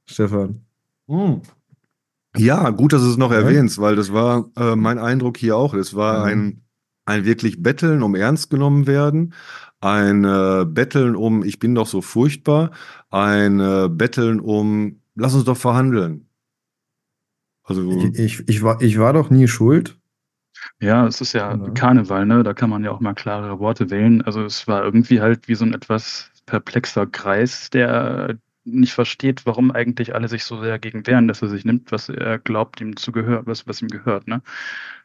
Stefan. 0.10 0.62
Hm. 1.08 1.42
Ja, 2.38 2.70
gut, 2.72 2.94
dass 2.94 3.02
du 3.02 3.10
es 3.10 3.18
noch 3.18 3.32
Ja. 3.32 3.38
erwähnst, 3.40 3.80
weil 3.80 3.96
das 3.96 4.12
war 4.12 4.50
äh, 4.58 4.76
mein 4.76 5.00
Eindruck 5.00 5.38
hier 5.38 5.56
auch. 5.56 5.74
Es 5.74 5.96
war 5.96 6.20
Mhm. 6.20 6.26
ein, 6.26 6.62
ein 7.06 7.26
wirklich 7.26 7.64
Betteln 7.64 8.04
um 8.04 8.16
ernst 8.16 8.50
genommen 8.50 8.88
werden, 8.88 9.34
ein 9.80 10.24
äh, 10.26 10.66
Betteln 10.68 11.16
um 11.16 11.44
ich 11.44 11.60
bin 11.60 11.76
doch 11.76 11.88
so 11.88 12.02
furchtbar, 12.02 12.72
ein 13.10 13.60
äh, 13.60 13.88
Betteln 13.90 14.40
um 14.40 15.00
lass 15.16 15.34
uns 15.34 15.46
doch 15.46 15.58
verhandeln. 15.58 16.28
Also 17.64 17.90
Ich, 17.90 18.20
ich, 18.20 18.50
ich, 18.50 18.64
war, 18.64 18.82
ich 18.82 19.00
war 19.00 19.14
doch 19.14 19.30
nie 19.30 19.48
schuld. 19.48 19.98
Ja, 20.80 21.06
es 21.08 21.22
ist 21.22 21.34
ja 21.34 21.56
Ja. 21.56 21.70
Karneval, 21.72 22.26
ne? 22.26 22.44
Da 22.44 22.54
kann 22.54 22.70
man 22.70 22.84
ja 22.84 22.92
auch 22.92 23.00
mal 23.00 23.14
klarere 23.14 23.60
Worte 23.60 23.90
wählen. 23.90 24.22
Also 24.22 24.44
es 24.44 24.68
war 24.68 24.84
irgendwie 24.84 25.22
halt 25.22 25.48
wie 25.48 25.56
so 25.56 25.66
ein 25.66 25.74
etwas 25.74 26.32
perplexer 26.46 27.08
Kreis, 27.08 27.70
der 27.70 28.38
nicht 28.66 28.94
versteht, 28.94 29.46
warum 29.46 29.72
eigentlich 29.72 30.16
alle 30.16 30.28
sich 30.28 30.44
so 30.44 30.60
sehr 30.60 30.72
dagegen 30.72 31.06
wehren, 31.06 31.28
dass 31.28 31.42
er 31.42 31.50
sich 31.50 31.66
nimmt, 31.66 31.92
was 31.92 32.10
er 32.10 32.40
glaubt, 32.40 32.82
ihm 32.82 32.96
zu 32.98 33.12
gehört, 33.12 33.46
was, 33.46 33.68
was 33.68 33.82
ihm 33.82 33.90
gehört, 33.90 34.28
ne? 34.28 34.42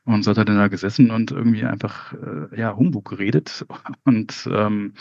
Und 0.05 0.23
so 0.25 0.31
hat 0.31 0.39
er 0.39 0.45
dann 0.47 0.57
da 0.57 0.69
gesessen 0.69 1.11
und 1.11 1.31
irgendwie 1.31 1.65
einfach 1.65 2.15
äh, 2.15 2.59
ja, 2.59 2.75
Humbug 2.77 3.11
geredet 3.11 3.67
und 4.05 4.49
ähm, 4.51 4.95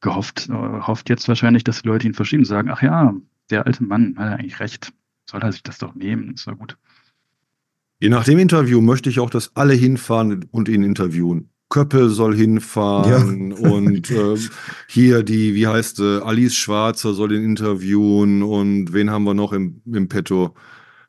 gehofft, 0.00 0.48
äh, 0.48 0.52
hofft 0.52 1.08
jetzt 1.10 1.28
wahrscheinlich, 1.28 1.64
dass 1.64 1.82
die 1.82 1.88
Leute 1.88 2.06
ihn 2.06 2.14
verstehen 2.14 2.40
und 2.40 2.44
sagen, 2.46 2.70
ach 2.70 2.82
ja, 2.82 3.14
der 3.50 3.66
alte 3.66 3.84
Mann 3.84 4.14
hat 4.18 4.30
ja 4.30 4.36
eigentlich 4.36 4.60
recht. 4.60 4.92
Soll 5.28 5.42
er 5.42 5.52
sich 5.52 5.62
das 5.62 5.78
doch 5.78 5.94
nehmen, 5.94 6.34
ist 6.34 6.46
ja 6.46 6.54
gut. 6.54 6.78
Je 8.00 8.08
nach 8.08 8.24
dem 8.24 8.38
Interview 8.38 8.80
möchte 8.80 9.10
ich 9.10 9.18
auch, 9.18 9.30
dass 9.30 9.56
alle 9.56 9.74
hinfahren 9.74 10.46
und 10.52 10.68
ihn 10.68 10.82
interviewen. 10.84 11.50
Köppe 11.68 12.08
soll 12.08 12.34
hinfahren 12.36 13.52
und 13.52 14.10
äh, 14.10 14.36
hier 14.86 15.22
die, 15.22 15.54
wie 15.54 15.66
heißt 15.66 16.00
äh, 16.00 16.18
Alice 16.20 16.54
Schwarzer 16.54 17.12
soll 17.12 17.32
ihn 17.32 17.44
interviewen 17.44 18.42
und 18.42 18.92
wen 18.92 19.10
haben 19.10 19.24
wir 19.24 19.34
noch 19.34 19.52
im, 19.52 19.82
im 19.84 20.08
Petto? 20.08 20.54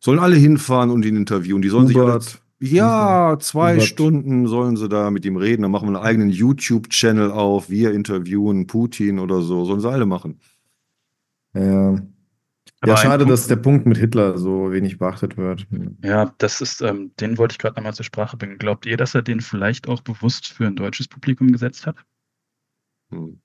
Sollen 0.01 0.19
alle 0.19 0.35
hinfahren 0.35 0.89
und 0.89 1.05
ihn 1.05 1.15
interviewen. 1.15 1.61
Die 1.61 1.69
sollen 1.69 1.87
sich 1.87 1.95
alle, 1.95 2.05
Hubert. 2.07 2.41
ja, 2.59 3.37
zwei 3.39 3.75
Hubert. 3.75 3.85
Stunden 3.87 4.47
sollen 4.47 4.75
sie 4.75 4.89
da 4.89 5.11
mit 5.11 5.25
ihm 5.25 5.37
reden. 5.37 5.61
Dann 5.61 5.71
machen 5.71 5.89
wir 5.89 5.97
einen 5.97 6.05
eigenen 6.05 6.29
YouTube-Channel 6.29 7.31
auf. 7.31 7.69
Wir 7.69 7.91
interviewen 7.91 8.65
Putin 8.65 9.19
oder 9.19 9.41
so. 9.41 9.65
Sollen 9.65 9.81
sie 9.81 9.89
alle 9.89 10.05
machen. 10.05 10.39
Ja, 11.53 12.01
Aber 12.81 12.91
ja 12.93 12.97
schade, 12.97 13.25
Punkt- 13.25 13.33
dass 13.33 13.47
der 13.47 13.55
Punkt 13.57 13.85
mit 13.85 13.97
Hitler 13.97 14.37
so 14.37 14.71
wenig 14.71 14.97
beachtet 14.97 15.37
wird. 15.37 15.67
Ja, 16.03 16.33
das 16.37 16.61
ist, 16.61 16.81
ähm, 16.81 17.11
den 17.19 17.37
wollte 17.37 17.53
ich 17.53 17.57
gerade 17.59 17.75
nochmal 17.75 17.93
zur 17.93 18.05
Sprache 18.05 18.37
bringen. 18.37 18.57
Glaubt 18.57 18.85
ihr, 18.85 18.95
dass 18.95 19.15
er 19.15 19.21
den 19.21 19.41
vielleicht 19.41 19.87
auch 19.87 20.01
bewusst 20.01 20.47
für 20.47 20.67
ein 20.67 20.75
deutsches 20.75 21.07
Publikum 21.07 21.51
gesetzt 21.51 21.85
hat? 21.85 21.97
Hm. 23.11 23.41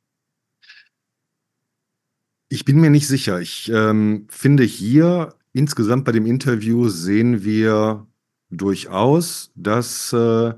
Ich 2.49 2.65
bin 2.65 2.81
mir 2.81 2.91
nicht 2.91 3.09
sicher. 3.09 3.41
Ich 3.41 3.69
ähm, 3.75 4.27
finde 4.31 4.63
hier 4.63 5.35
insgesamt 5.53 6.05
bei 6.05 6.13
dem 6.13 6.27
Interview 6.27 6.89
sehen 6.89 7.43
wir 7.43 8.07
durchaus, 8.51 9.51
dass 9.57 10.13
äh, 10.13 10.55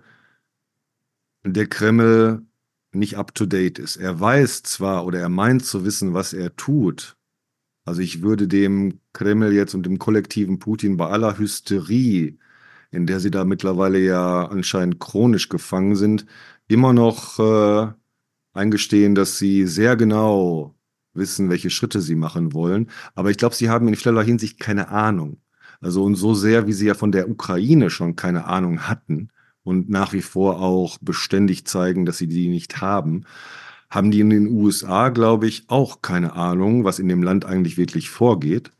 der 1.44 1.66
Kreml 1.68 2.42
nicht 2.92 3.16
up-to-date 3.16 3.78
ist. 3.78 3.96
Er 3.96 4.20
weiß 4.20 4.62
zwar 4.64 5.06
oder 5.06 5.20
er 5.20 5.28
meint 5.28 5.64
zu 5.64 5.84
wissen, 5.84 6.12
was 6.12 6.32
er 6.32 6.54
tut. 6.56 7.15
Also 7.86 8.02
ich 8.02 8.20
würde 8.20 8.48
dem 8.48 9.00
Kreml 9.12 9.52
jetzt 9.52 9.74
und 9.74 9.86
dem 9.86 9.98
kollektiven 9.98 10.58
Putin 10.58 10.96
bei 10.96 11.06
aller 11.06 11.38
Hysterie, 11.38 12.36
in 12.90 13.06
der 13.06 13.20
sie 13.20 13.30
da 13.30 13.44
mittlerweile 13.44 14.00
ja 14.00 14.46
anscheinend 14.46 14.98
chronisch 14.98 15.48
gefangen 15.48 15.94
sind, 15.94 16.26
immer 16.68 16.92
noch 16.92 17.38
äh, 17.38 17.92
eingestehen, 18.52 19.14
dass 19.14 19.38
sie 19.38 19.66
sehr 19.66 19.96
genau 19.96 20.74
wissen, 21.14 21.48
welche 21.48 21.70
Schritte 21.70 22.00
sie 22.00 22.16
machen 22.16 22.52
wollen. 22.52 22.90
Aber 23.14 23.30
ich 23.30 23.38
glaube, 23.38 23.54
sie 23.54 23.70
haben 23.70 23.86
in 23.88 23.94
vielerlei 23.94 24.24
Hinsicht 24.24 24.58
keine 24.58 24.88
Ahnung. 24.88 25.38
Also 25.80 26.04
und 26.04 26.16
so 26.16 26.34
sehr, 26.34 26.66
wie 26.66 26.72
sie 26.72 26.86
ja 26.86 26.94
von 26.94 27.12
der 27.12 27.30
Ukraine 27.30 27.90
schon 27.90 28.16
keine 28.16 28.46
Ahnung 28.46 28.88
hatten 28.88 29.28
und 29.62 29.88
nach 29.90 30.12
wie 30.12 30.22
vor 30.22 30.60
auch 30.60 30.98
beständig 31.00 31.66
zeigen, 31.66 32.04
dass 32.04 32.18
sie 32.18 32.26
die 32.26 32.48
nicht 32.48 32.80
haben, 32.80 33.24
haben 33.90 34.10
die 34.10 34.20
in 34.20 34.30
den 34.30 34.48
USA, 34.48 35.10
glaube 35.10 35.46
ich, 35.46 35.64
auch 35.68 36.02
keine 36.02 36.34
Ahnung, 36.34 36.84
was 36.84 36.98
in 36.98 37.08
dem 37.08 37.22
Land 37.22 37.44
eigentlich 37.44 37.76
wirklich 37.76 38.10
vorgeht. 38.10 38.72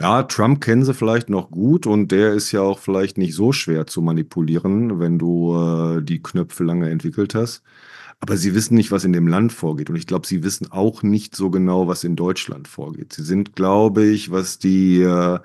Ja, 0.00 0.22
Trump 0.22 0.62
kennen 0.62 0.84
sie 0.84 0.94
vielleicht 0.94 1.28
noch 1.28 1.50
gut 1.50 1.86
und 1.86 2.10
der 2.10 2.32
ist 2.32 2.52
ja 2.52 2.62
auch 2.62 2.78
vielleicht 2.78 3.18
nicht 3.18 3.34
so 3.34 3.52
schwer 3.52 3.86
zu 3.86 4.00
manipulieren, 4.00 4.98
wenn 4.98 5.18
du 5.18 5.54
äh, 5.98 6.02
die 6.02 6.22
Knöpfe 6.22 6.64
lange 6.64 6.88
entwickelt 6.88 7.34
hast. 7.34 7.62
Aber 8.20 8.36
sie 8.36 8.54
wissen 8.54 8.74
nicht, 8.74 8.90
was 8.92 9.04
in 9.04 9.12
dem 9.12 9.28
Land 9.28 9.52
vorgeht. 9.52 9.90
Und 9.90 9.96
ich 9.96 10.06
glaube, 10.06 10.26
sie 10.26 10.42
wissen 10.42 10.70
auch 10.72 11.02
nicht 11.02 11.36
so 11.36 11.50
genau, 11.50 11.88
was 11.88 12.04
in 12.04 12.16
Deutschland 12.16 12.68
vorgeht. 12.68 13.12
Sie 13.14 13.22
sind, 13.24 13.56
glaube 13.56 14.04
ich, 14.04 14.30
was 14.30 14.58
die 14.58 15.02
äh, 15.02 15.38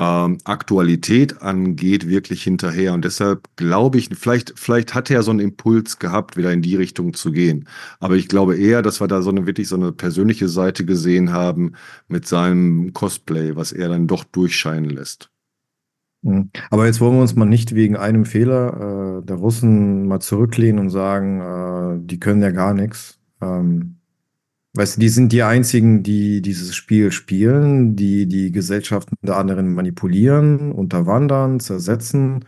ähm, 0.00 0.38
Aktualität 0.44 1.42
angeht, 1.42 2.08
wirklich 2.08 2.42
hinterher. 2.42 2.94
Und 2.94 3.04
deshalb 3.04 3.48
glaube 3.56 3.98
ich, 3.98 4.08
vielleicht, 4.14 4.58
vielleicht 4.58 4.94
hat 4.94 5.10
er 5.10 5.22
so 5.22 5.30
einen 5.30 5.40
Impuls 5.40 5.98
gehabt, 5.98 6.38
wieder 6.38 6.52
in 6.52 6.62
die 6.62 6.74
Richtung 6.74 7.12
zu 7.12 7.30
gehen. 7.32 7.68
Aber 8.00 8.16
ich 8.16 8.26
glaube 8.26 8.56
eher, 8.56 8.80
dass 8.80 9.00
wir 9.00 9.08
da 9.08 9.20
so 9.20 9.28
eine 9.30 9.46
wirklich 9.46 9.68
so 9.68 9.76
eine 9.76 9.92
persönliche 9.92 10.48
Seite 10.48 10.86
gesehen 10.86 11.32
haben 11.32 11.74
mit 12.08 12.26
seinem 12.26 12.94
Cosplay, 12.94 13.56
was 13.56 13.72
er 13.72 13.90
dann 13.90 14.06
doch 14.06 14.24
durchscheinen 14.24 14.88
lässt. 14.88 15.30
Mhm. 16.22 16.50
Aber 16.70 16.86
jetzt 16.86 17.00
wollen 17.00 17.16
wir 17.16 17.22
uns 17.22 17.36
mal 17.36 17.44
nicht 17.44 17.74
wegen 17.74 17.96
einem 17.96 18.24
Fehler 18.24 19.20
äh, 19.20 19.26
der 19.26 19.36
Russen 19.36 20.06
mal 20.06 20.20
zurücklehnen 20.20 20.78
und 20.78 20.90
sagen, 20.90 21.40
äh, 21.40 22.06
die 22.06 22.18
können 22.18 22.40
ja 22.40 22.52
gar 22.52 22.72
nichts. 22.72 23.18
Ähm, 23.42 23.99
weißt 24.74 24.96
du, 24.96 25.00
die 25.00 25.08
sind 25.08 25.32
die 25.32 25.42
einzigen, 25.42 26.02
die 26.02 26.42
dieses 26.42 26.74
Spiel 26.74 27.12
spielen, 27.12 27.96
die 27.96 28.26
die 28.26 28.52
Gesellschaften 28.52 29.16
der 29.22 29.36
anderen 29.36 29.74
manipulieren, 29.74 30.72
unterwandern, 30.72 31.60
zersetzen. 31.60 32.44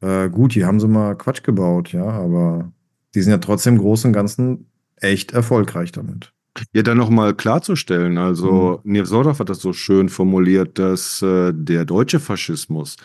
Äh, 0.00 0.30
gut, 0.30 0.54
die 0.54 0.64
haben 0.64 0.80
sie 0.80 0.88
mal 0.88 1.16
Quatsch 1.16 1.42
gebaut, 1.42 1.92
ja, 1.92 2.08
aber 2.08 2.72
die 3.14 3.22
sind 3.22 3.32
ja 3.32 3.38
trotzdem 3.38 3.74
im 3.74 3.80
Großen 3.80 4.08
und 4.08 4.12
Ganzen 4.14 4.70
echt 4.96 5.32
erfolgreich 5.32 5.92
damit. 5.92 6.32
Ja, 6.72 6.82
dann 6.82 6.98
nochmal 6.98 7.34
klarzustellen, 7.34 8.18
also 8.18 8.80
Nevzorov 8.84 9.38
hat 9.38 9.48
das 9.48 9.60
so 9.60 9.72
schön 9.72 10.08
formuliert, 10.08 10.78
dass 10.78 11.22
äh, 11.22 11.52
der 11.54 11.84
deutsche 11.84 12.20
Faschismus 12.20 12.96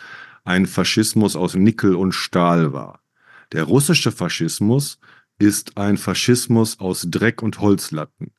ein 0.44 0.66
Faschismus 0.66 1.36
aus 1.36 1.54
Nickel 1.54 1.94
und 1.94 2.12
Stahl 2.12 2.72
war. 2.72 3.00
Der 3.52 3.64
russische 3.64 4.10
Faschismus 4.10 4.98
ist 5.38 5.76
ein 5.76 5.96
Faschismus 5.96 6.80
aus 6.80 7.06
Dreck 7.08 7.42
und 7.42 7.60
Holzlatten. 7.60 8.32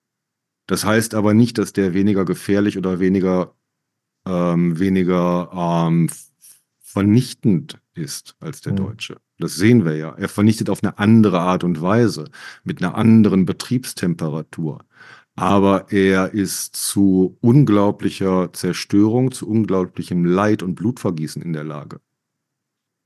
Das 0.67 0.85
heißt 0.85 1.15
aber 1.15 1.33
nicht, 1.33 1.57
dass 1.57 1.73
der 1.73 1.93
weniger 1.93 2.25
gefährlich 2.25 2.77
oder 2.77 2.99
weniger, 2.99 3.55
ähm, 4.25 4.77
weniger 4.77 5.49
ähm, 5.53 6.09
vernichtend 6.81 7.79
ist 7.93 8.35
als 8.39 8.61
der 8.61 8.73
mhm. 8.73 8.77
Deutsche. 8.77 9.17
Das 9.39 9.55
sehen 9.55 9.85
wir 9.85 9.95
ja. 9.95 10.11
Er 10.11 10.29
vernichtet 10.29 10.69
auf 10.69 10.83
eine 10.83 10.97
andere 10.97 11.39
Art 11.39 11.63
und 11.63 11.81
Weise, 11.81 12.25
mit 12.63 12.81
einer 12.81 12.95
anderen 12.95 13.45
Betriebstemperatur. 13.45 14.83
Aber 15.35 15.91
er 15.91 16.33
ist 16.33 16.75
zu 16.75 17.37
unglaublicher 17.41 18.51
Zerstörung, 18.53 19.31
zu 19.31 19.47
unglaublichem 19.47 20.25
Leid 20.25 20.63
und 20.63 20.73
Blutvergießen 20.75 21.41
in 21.41 21.53
der 21.53 21.63
Lage. 21.63 21.99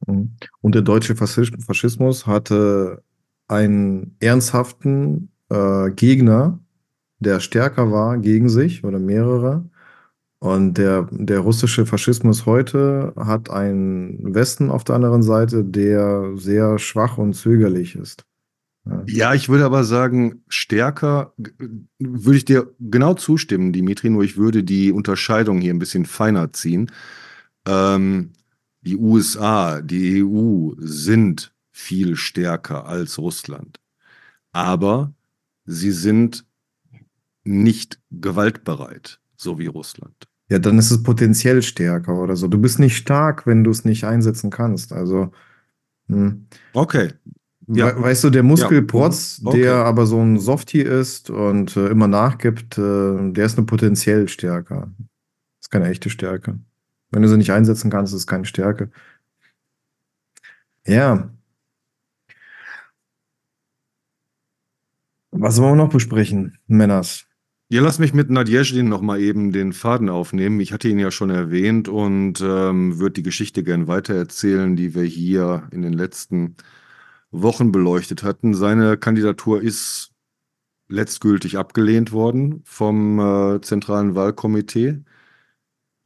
Mhm. 0.08 0.38
Und 0.62 0.74
der 0.74 0.82
deutsche 0.82 1.16
Faschismus 1.16 2.26
hatte 2.26 3.04
einen 3.50 4.16
ernsthaften 4.22 5.30
äh, 5.50 5.92
Gegner, 5.92 6.60
der 7.22 7.40
stärker 7.40 7.92
war 7.92 8.18
gegen 8.18 8.50
sich 8.50 8.84
oder 8.84 9.00
mehrere. 9.00 9.64
Und 10.40 10.80
der, 10.80 11.08
der 11.12 11.40
russische 11.40 11.86
Faschismus 11.86 12.48
heute 12.48 13.14
hat 13.16 13.52
einen 13.52 14.34
Westen 14.34 14.72
auf 14.72 14.84
der 14.84 14.96
anderen 14.96 15.22
Seite, 15.22 15.64
der 15.64 16.32
sehr 16.36 16.80
schwach 16.80 17.20
und 17.20 17.34
zögerlich 17.34 17.96
ist. 17.96 18.26
Ja. 19.08 19.36
ich 19.36 19.48
würde 19.48 19.66
aber 19.66 19.84
sagen, 19.84 20.44
stärker 20.48 21.36
würde 22.00 22.38
ich 22.38 22.46
dir 22.46 22.74
genau 22.80 23.14
zustimmen, 23.14 23.72
Dimitri, 23.72 24.10
nur 24.10 24.24
ich 24.24 24.38
würde 24.38 24.64
die 24.64 24.92
Unterscheidung 24.92 25.62
hier 25.62 25.72
ein 25.72 25.78
bisschen 25.78 26.06
feiner 26.06 26.52
ziehen. 26.52 26.92
Ähm, 27.68 28.32
die 28.82 28.98
USA, 28.98 29.82
die 29.82 30.24
EU 30.24 30.72
sind 30.80 31.54
viel 31.70 32.16
stärker 32.16 32.88
als 32.88 33.20
Russland. 33.20 33.80
Aber 34.52 35.14
sie 35.66 35.92
sind 35.92 36.46
nicht 37.44 38.00
gewaltbereit, 38.12 39.20
so 39.36 39.58
wie 39.58 39.68
Russland. 39.68 40.28
Ja, 40.50 40.60
dann 40.60 40.78
ist 40.78 40.92
es 40.92 41.02
potenziell 41.02 41.62
stärker 41.62 42.16
oder 42.16 42.36
so. 42.36 42.48
Du 42.48 42.60
bist 42.60 42.78
nicht 42.78 42.98
stark, 42.98 43.48
wenn 43.48 43.64
du 43.64 43.72
es 43.72 43.86
nicht 43.86 44.04
einsetzen 44.04 44.50
kannst. 44.50 44.92
Also. 44.92 45.32
Hm. 46.08 46.48
Okay. 46.74 47.14
Ja. 47.68 47.96
We 47.96 48.02
weißt 48.02 48.26
du, 48.26 48.30
der 48.32 48.44
Muskelprotz, 48.44 49.40
ja. 49.42 49.48
okay. 49.48 49.62
der 49.62 49.76
aber 49.76 50.06
so 50.06 50.20
ein 50.20 50.40
Softie 50.40 50.82
ist 50.82 51.30
und 51.30 51.78
äh, 51.78 51.88
immer 51.88 52.08
nachgibt, 52.08 52.78
äh, 52.78 53.32
der 53.32 53.46
ist 53.46 53.58
eine 53.58 53.66
potenziell 53.66 54.28
stärker. 54.28 54.92
Das 54.98 55.68
ist 55.68 55.70
keine 55.70 55.88
echte 55.90 56.10
Stärke. 56.10 56.60
Wenn 57.12 57.22
du 57.22 57.30
sie 57.30 57.38
nicht 57.38 57.54
einsetzen 57.54 57.90
kannst, 57.90 58.14
ist 58.14 58.22
es 58.22 58.28
keine 58.28 58.46
Stärke. 58.46 58.92
Ja. 60.86 61.30
Was 65.32 65.62
wollen 65.62 65.78
wir 65.78 65.84
noch 65.86 65.94
besprechen, 65.94 66.58
Männers? 66.68 67.26
Ja, 67.74 67.82
lass 67.82 68.00
mich 68.00 68.14
mit 68.14 68.30
Nadjezdin 68.30 68.90
noch 68.90 69.00
mal 69.00 69.22
eben 69.22 69.54
den 69.54 69.72
Faden 69.72 70.10
aufnehmen. 70.10 70.60
Ich 70.60 70.74
hatte 70.74 70.90
ihn 70.90 71.00
ja 71.00 71.10
schon 71.10 71.30
erwähnt 71.30 71.88
und 71.88 72.42
ähm, 72.42 73.00
würde 73.00 73.14
die 73.14 73.24
Geschichte 73.24 73.64
gern 73.64 73.88
weitererzählen, 73.88 74.76
die 74.76 74.94
wir 74.94 75.04
hier 75.04 75.70
in 75.72 75.82
den 75.82 75.94
letzten 75.94 76.58
Wochen 77.32 77.72
beleuchtet 77.72 78.24
hatten. 78.24 78.54
Seine 78.56 78.98
Kandidatur 78.98 79.62
ist 79.62 80.12
letztgültig 80.90 81.58
abgelehnt 81.58 82.12
worden 82.12 82.62
vom 82.66 83.20
äh, 83.20 83.62
Zentralen 83.62 84.16
Wahlkomitee. 84.16 85.06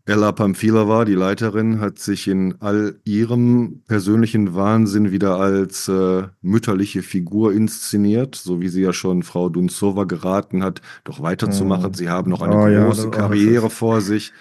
Ella 0.08 0.32
Pamphilova, 0.32 1.04
die 1.04 1.16
Leiterin, 1.16 1.80
hat 1.80 1.98
sich 1.98 2.28
in 2.28 2.56
all 2.60 3.00
ihrem 3.06 3.82
persönlichen 3.88 4.54
Wahnsinn 4.54 5.12
wieder 5.12 5.40
als 5.40 5.88
äh, 5.88 6.28
mütterliche 6.42 7.02
Figur 7.02 7.54
inszeniert, 7.54 8.36
so 8.36 8.62
wie 8.62 8.68
sie 8.68 8.84
ja 8.84 8.94
schon 8.94 9.24
Frau 9.24 9.50
Dunzova 9.50 10.04
geraten 10.04 10.64
hat, 10.64 10.82
doch 11.06 11.24
weiterzumachen. 11.24 11.90
Mhm. 11.90 11.94
Sie 11.96 12.10
haben 12.10 12.30
noch 12.30 12.44
eine 12.44 12.56
oh, 12.56 12.86
große 12.86 13.06
ja, 13.06 13.10
Karriere 13.10 13.72
vor 13.72 14.02
sich. 14.02 14.32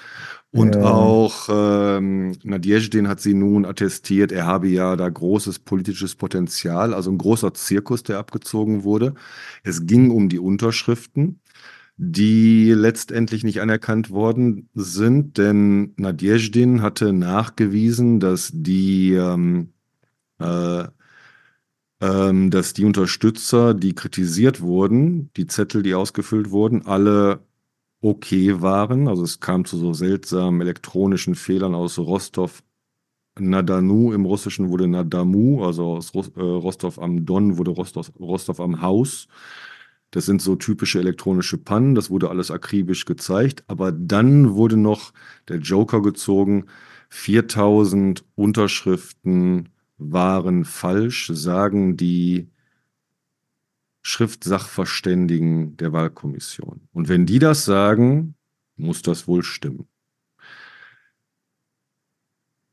Und 0.51 0.77
ja. 0.77 0.85
auch 0.85 1.49
ähm, 1.51 2.37
Nadjezdin 2.45 3.09
hat 3.09 3.21
sie 3.21 3.35
nun 3.35 3.65
attestiert, 3.65 4.31
er 4.31 4.47
habe 4.47 4.69
ja 4.69 4.95
da 4.95 5.09
großes 5.09 5.59
politisches 5.59 6.15
Potenzial, 6.15 6.95
also 6.95 7.11
ein 7.11 7.19
großer 7.19 7.55
Zirkus, 7.55 8.05
der 8.05 8.19
abgezogen 8.19 8.85
wurde. 8.85 9.15
Es 9.65 9.87
ging 9.87 10.13
um 10.13 10.29
die 10.29 10.39
Unterschriften 10.39 11.41
die 11.97 12.73
letztendlich 12.73 13.45
nicht 13.45 13.61
anerkannt 13.61 14.11
worden 14.11 14.69
sind, 14.75 15.39
denn 15.39 15.95
Nadjezdin 15.97 16.83
hatte 16.83 17.13
nachgewiesen, 17.13 18.21
dass 18.21 18.51
die, 18.53 19.13
ähm, 19.15 19.73
äh, 20.41 20.85
ähm, 22.01 22.51
dass 22.51 22.73
die 22.75 22.85
Unterstützer, 22.85 23.75
die 23.75 23.95
kritisiert 23.95 24.61
wurden, 24.61 25.31
die 25.37 25.47
Zettel, 25.47 25.83
die 25.83 25.95
ausgefüllt 25.95 26.51
wurden, 26.51 26.87
alle 26.87 27.41
okay 28.01 28.61
waren. 28.61 29.09
Also 29.09 29.23
es 29.25 29.41
kam 29.41 29.65
zu 29.65 29.77
so 29.79 29.93
seltsamen 29.93 30.61
elektronischen 30.61 31.35
Fehlern 31.35 31.75
aus 31.75 31.99
Rostov. 31.99 32.63
Nadanu 33.39 34.13
im 34.13 34.27
Russischen 34.27 34.71
wurde 34.71 34.87
Nadamu, 34.87 35.65
also 35.65 35.97
aus 35.97 36.13
äh, 36.15 36.41
Rostov 36.41 36.99
am 37.01 37.25
Don 37.27 37.59
wurde 37.59 37.73
Rostov, 37.73 38.13
Rostov 38.21 38.61
am 38.61 38.81
Haus. 38.83 39.29
Das 40.15 40.27
sind 40.27 40.41
so 40.41 40.55
typische 40.55 41.01
elektronische 41.01 41.59
Pannen, 41.59 41.97
das 41.97 42.09
wurde 42.09 42.31
alles 42.31 42.53
akribisch 42.53 43.05
gezeigt. 43.05 43.65
Aber 43.67 43.91
dann 43.91 44.55
wurde 44.55 44.77
noch 44.77 45.13
der 45.49 45.57
Joker 45.57 46.03
gezogen. 46.03 46.67
4000 47.09 48.25
Unterschriften 48.37 49.71
waren 49.99 50.65
falsch, 50.65 51.33
sagen 51.35 51.97
die 51.97 52.49
Schriftsachverständigen 54.03 55.77
der 55.79 55.93
Wahlkommission. 55.93 56.83
Und 56.93 57.09
wenn 57.09 57.27
die 57.27 57.41
das 57.41 57.65
sagen, 57.65 58.37
muss 58.77 59.03
das 59.03 59.27
wohl 59.27 59.43
stimmen. 59.43 59.89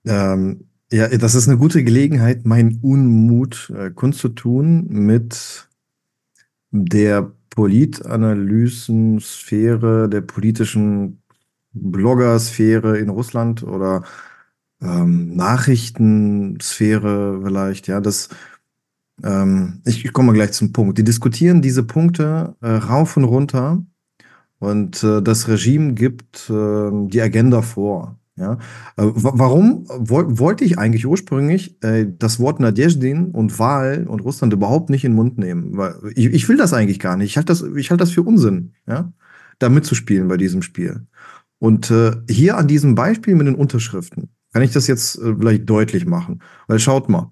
Ähm, 0.06 0.68
ja, 0.92 1.08
das 1.08 1.34
ist 1.34 1.48
eine 1.48 1.58
gute 1.58 1.84
Gelegenheit, 1.84 2.46
meinen 2.46 2.78
Unmut 2.84 3.72
äh, 3.76 3.90
kundzutun 3.90 4.86
mit 4.90 5.71
der 6.72 7.32
Politanalysensphäre, 7.50 10.10
der 10.10 10.22
politischen 10.22 11.22
Bloggersphäre 11.74 12.98
in 12.98 13.10
Russland 13.10 13.64
oder 13.64 14.04
ähm, 14.82 15.36
Nachrichtensphäre 15.36 17.42
vielleicht, 17.44 17.88
ja, 17.88 18.02
das 18.02 18.30
ähm, 19.24 19.82
ich, 19.86 20.06
ich 20.06 20.14
komme 20.14 20.34
gleich 20.34 20.54
zum 20.54 20.74
Punkt. 20.74 20.98
Die 20.98 21.04
diskutieren 21.04 21.62
diese 21.62 21.84
Punkte 21.84 22.56
äh, 22.62 22.70
rauf 22.70 23.18
und 23.18 23.26
runter 23.26 23.84
und 24.60 25.04
äh, 25.04 25.22
das 25.22 25.48
Regime 25.48 25.94
gibt 25.94 26.50
äh, 26.50 26.90
die 27.08 27.22
Agenda 27.22 27.62
vor. 27.62 28.18
Ja? 28.36 28.54
Äh, 28.98 29.12
warum 29.14 29.86
woll, 29.88 30.40
wollte 30.40 30.64
ich 30.64 30.78
eigentlich 30.78 31.06
ursprünglich 31.06 31.82
äh, 31.84 32.08
das 32.18 32.40
Wort 32.40 32.60
Nadjezdin 32.60 33.32
und 33.32 33.60
Wahl 33.60 34.08
und 34.08 34.22
Russland 34.22 34.54
überhaupt 34.54 34.90
nicht 34.90 35.04
in 35.04 35.12
den 35.12 35.18
Mund 35.18 35.38
nehmen? 35.38 35.78
Weil 35.78 35.96
ich, 36.16 36.28
ich 36.28 36.50
will 36.50 36.58
das 36.58 36.74
eigentlich 36.74 37.00
gar 37.00 37.18
nicht. 37.18 37.32
Ich 37.32 37.38
halte 37.38 37.48
das, 37.48 37.62
ich 37.62 37.92
halte 37.92 38.04
das 38.04 38.12
für 38.12 38.24
Unsinn, 38.24 38.74
ja? 38.88 39.12
da 39.60 39.70
mitzuspielen 39.70 40.28
bei 40.28 40.38
diesem 40.38 40.62
Spiel. 40.62 41.06
Und 41.60 41.92
äh, 41.92 42.14
hier 42.30 42.58
an 42.58 42.68
diesem 42.68 42.96
Beispiel 42.96 43.36
mit 43.36 43.48
den 43.48 43.56
Unterschriften 43.56 44.30
kann 44.54 44.64
ich 44.64 44.72
das 44.72 44.88
jetzt 44.88 45.18
äh, 45.18 45.36
vielleicht 45.36 45.70
deutlich 45.70 46.06
machen. 46.06 46.42
Weil 46.68 46.80
schaut 46.80 47.10
mal, 47.10 47.32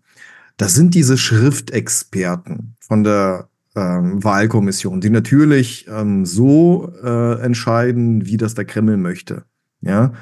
das 0.57 0.75
sind 0.75 0.93
diese 0.93 1.17
Schriftexperten 1.17 2.75
von 2.79 3.03
der 3.03 3.49
ähm, 3.75 4.23
Wahlkommission, 4.23 5.01
die 5.01 5.09
natürlich 5.09 5.87
ähm, 5.89 6.25
so 6.25 6.91
äh, 7.03 7.41
entscheiden, 7.41 8.25
wie 8.25 8.37
das 8.37 8.55
der 8.55 8.65
Kreml 8.65 8.97
möchte. 8.97 9.45
Ja, 9.81 10.13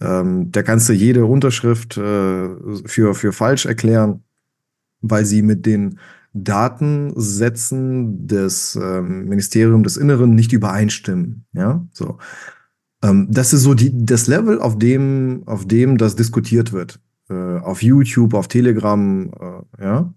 ähm, 0.00 0.50
da 0.52 0.62
kannst 0.62 0.88
du 0.88 0.92
jede 0.92 1.24
Unterschrift 1.24 1.96
äh, 1.96 2.48
für, 2.86 3.14
für 3.14 3.32
falsch 3.32 3.66
erklären, 3.66 4.22
weil 5.00 5.24
sie 5.24 5.42
mit 5.42 5.66
den 5.66 5.98
Datensätzen 6.32 8.26
des 8.26 8.76
ähm, 8.76 9.26
Ministeriums 9.26 9.84
des 9.84 9.96
Inneren 9.96 10.34
nicht 10.34 10.52
übereinstimmen. 10.52 11.46
Ja, 11.52 11.86
so. 11.92 12.18
Ähm, 13.02 13.28
das 13.30 13.52
ist 13.52 13.62
so 13.62 13.74
die, 13.74 13.92
das 14.04 14.26
Level, 14.26 14.60
auf 14.60 14.78
dem, 14.78 15.42
auf 15.46 15.66
dem 15.66 15.96
das 15.96 16.16
diskutiert 16.16 16.72
wird. 16.72 17.00
Äh, 17.30 17.58
auf 17.58 17.82
YouTube, 17.82 18.34
auf 18.34 18.48
Telegram, 18.48 19.30
äh, 19.78 19.84
ja. 19.84 20.12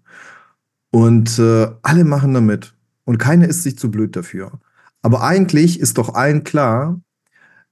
Und 0.90 1.38
äh, 1.38 1.68
alle 1.82 2.04
machen 2.04 2.34
damit. 2.34 2.74
Und 3.04 3.18
keiner 3.18 3.46
ist 3.46 3.62
sich 3.62 3.78
zu 3.78 3.90
blöd 3.90 4.16
dafür. 4.16 4.58
Aber 5.02 5.22
eigentlich 5.22 5.78
ist 5.80 5.98
doch 5.98 6.14
allen 6.14 6.44
klar, 6.44 7.00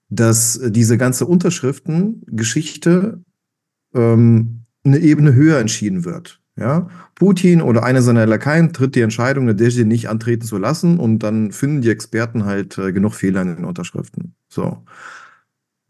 dass 0.09 0.61
diese 0.65 0.99
ganze 0.99 1.27
Unterschriftengeschichte 1.27 3.23
ähm, 3.95 4.63
eine 4.85 4.99
Ebene 4.99 5.35
höher 5.35 5.59
entschieden 5.59 6.05
wird. 6.05 6.41
Ja? 6.59 6.89
Putin 7.15 7.61
oder 7.61 7.83
eine 7.83 8.03
seiner 8.03 8.27
Lakaien 8.27 8.73
tritt 8.73 8.95
die 8.95 9.01
Entscheidung, 9.01 9.47
Nadezhda 9.47 9.85
nicht 9.85 10.09
antreten 10.09 10.47
zu 10.47 10.59
lassen 10.59 10.99
und 10.99 11.21
dann 11.21 11.53
finden 11.53 11.83
die 11.83 11.91
Experten 11.91 12.45
halt 12.45 12.79
äh, 12.79 12.93
genug 12.93 13.15
Fehler 13.15 13.43
in 13.43 13.57
den 13.57 13.65
Unterschriften. 13.65 14.35
So. 14.49 14.85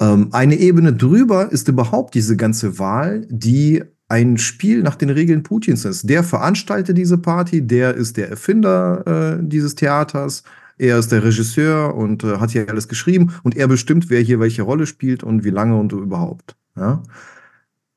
Ähm, 0.01 0.29
eine 0.33 0.57
Ebene 0.57 0.93
drüber 0.93 1.51
ist 1.53 1.69
überhaupt 1.69 2.15
diese 2.15 2.37
ganze 2.37 2.79
Wahl, 2.79 3.27
die 3.31 3.83
ein 4.09 4.39
Spiel 4.39 4.83
nach 4.83 4.95
den 4.95 5.11
Regeln 5.11 5.43
Putins 5.43 5.85
ist. 5.85 6.09
Der 6.09 6.23
veranstaltet 6.23 6.97
diese 6.97 7.19
Party, 7.19 7.67
der 7.67 7.95
ist 7.95 8.17
der 8.17 8.31
Erfinder 8.31 9.39
äh, 9.39 9.43
dieses 9.43 9.75
Theaters, 9.75 10.43
er 10.79 10.99
ist 10.99 11.13
der 11.13 11.25
Regisseur 11.25 11.95
und 11.95 12.25
äh, 12.25 12.39
hat 12.39 12.51
hier 12.51 12.69
alles 12.69 12.89
geschrieben 12.89 13.33
und 13.43 13.57
er 13.57 13.69
bestimmt, 13.69 14.11
wer 14.11 14.21
hier 14.21 14.41
welche 14.41 14.63
Rolle 14.63 14.87
spielt 14.87 15.23
und 15.23 15.45
wie 15.45 15.51
lange 15.51 15.79
und 15.79 15.93
überhaupt. 15.93 16.57
Ja? 16.77 17.03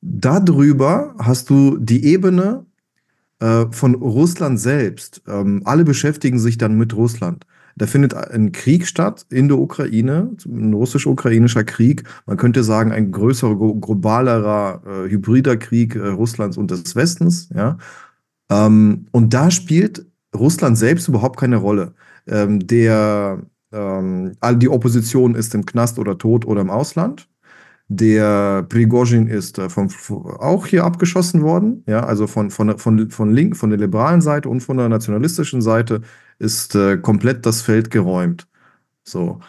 Darüber 0.00 1.14
hast 1.18 1.50
du 1.50 1.76
die 1.76 2.04
Ebene 2.04 2.64
äh, 3.40 3.66
von 3.70 3.94
Russland 3.94 4.58
selbst. 4.58 5.22
Ähm, 5.28 5.62
alle 5.64 5.84
beschäftigen 5.84 6.38
sich 6.38 6.56
dann 6.56 6.76
mit 6.78 6.94
Russland. 6.94 7.46
Da 7.76 7.86
findet 7.86 8.14
ein 8.14 8.52
Krieg 8.52 8.86
statt 8.86 9.26
in 9.30 9.48
der 9.48 9.58
Ukraine, 9.58 10.30
ein 10.46 10.74
russisch-ukrainischer 10.74 11.64
Krieg. 11.64 12.04
Man 12.26 12.36
könnte 12.36 12.64
sagen, 12.64 12.92
ein 12.92 13.12
größerer, 13.12 13.56
globalerer, 13.80 14.82
äh, 14.86 15.10
hybrider 15.10 15.56
Krieg 15.56 15.96
äh, 15.96 16.08
Russlands 16.08 16.56
und 16.56 16.70
des 16.70 16.96
Westens. 16.96 17.48
Ja? 17.54 17.78
Ähm, 18.50 19.06
und 19.12 19.32
da 19.32 19.50
spielt 19.50 20.06
Russland 20.34 20.78
selbst 20.78 21.08
überhaupt 21.08 21.38
keine 21.38 21.56
Rolle. 21.56 21.94
Ähm, 22.26 22.66
der, 22.66 23.42
ähm, 23.72 24.32
die 24.56 24.68
Opposition 24.68 25.34
ist 25.34 25.54
im 25.54 25.66
Knast 25.66 25.98
oder 25.98 26.18
tot 26.18 26.46
oder 26.46 26.60
im 26.60 26.70
Ausland. 26.70 27.28
Der 27.92 28.62
Prigozhin 28.68 29.26
ist 29.26 29.58
äh, 29.58 29.68
vom, 29.68 29.88
auch 30.38 30.66
hier 30.66 30.84
abgeschossen 30.84 31.42
worden, 31.42 31.82
ja, 31.88 32.04
also 32.04 32.28
von, 32.28 32.50
von, 32.50 32.78
von, 32.78 33.10
von 33.10 33.32
Link, 33.32 33.56
von 33.56 33.70
der 33.70 33.80
liberalen 33.80 34.20
Seite 34.20 34.48
und 34.48 34.60
von 34.60 34.76
der 34.76 34.88
nationalistischen 34.88 35.60
Seite 35.60 36.02
ist 36.38 36.76
äh, 36.76 36.98
komplett 36.98 37.44
das 37.46 37.62
Feld 37.62 37.90
geräumt. 37.90 38.46
So. 39.02 39.40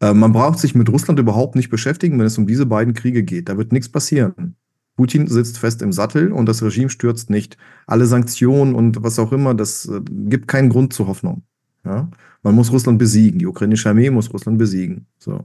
Äh, 0.00 0.14
man 0.14 0.32
braucht 0.32 0.60
sich 0.60 0.74
mit 0.76 0.88
Russland 0.88 1.18
überhaupt 1.18 1.56
nicht 1.56 1.68
beschäftigen, 1.68 2.18
wenn 2.18 2.26
es 2.26 2.38
um 2.38 2.46
diese 2.46 2.66
beiden 2.66 2.94
Kriege 2.94 3.24
geht. 3.24 3.48
Da 3.48 3.58
wird 3.58 3.72
nichts 3.72 3.88
passieren. 3.88 4.56
Putin 4.96 5.26
sitzt 5.26 5.58
fest 5.58 5.82
im 5.82 5.92
Sattel 5.92 6.30
und 6.30 6.46
das 6.46 6.62
Regime 6.62 6.90
stürzt 6.90 7.30
nicht. 7.30 7.56
Alle 7.86 8.06
Sanktionen 8.06 8.74
und 8.74 9.02
was 9.02 9.18
auch 9.18 9.32
immer, 9.32 9.54
das 9.54 9.86
äh, 9.86 10.00
gibt 10.28 10.46
keinen 10.46 10.68
Grund 10.68 10.92
zur 10.92 11.08
Hoffnung. 11.08 11.42
Ja? 11.84 12.08
Man 12.42 12.54
muss 12.54 12.72
Russland 12.72 12.98
besiegen. 12.98 13.38
Die 13.38 13.46
ukrainische 13.46 13.88
Armee 13.88 14.10
muss 14.10 14.32
Russland 14.32 14.58
besiegen. 14.58 15.06
So. 15.18 15.44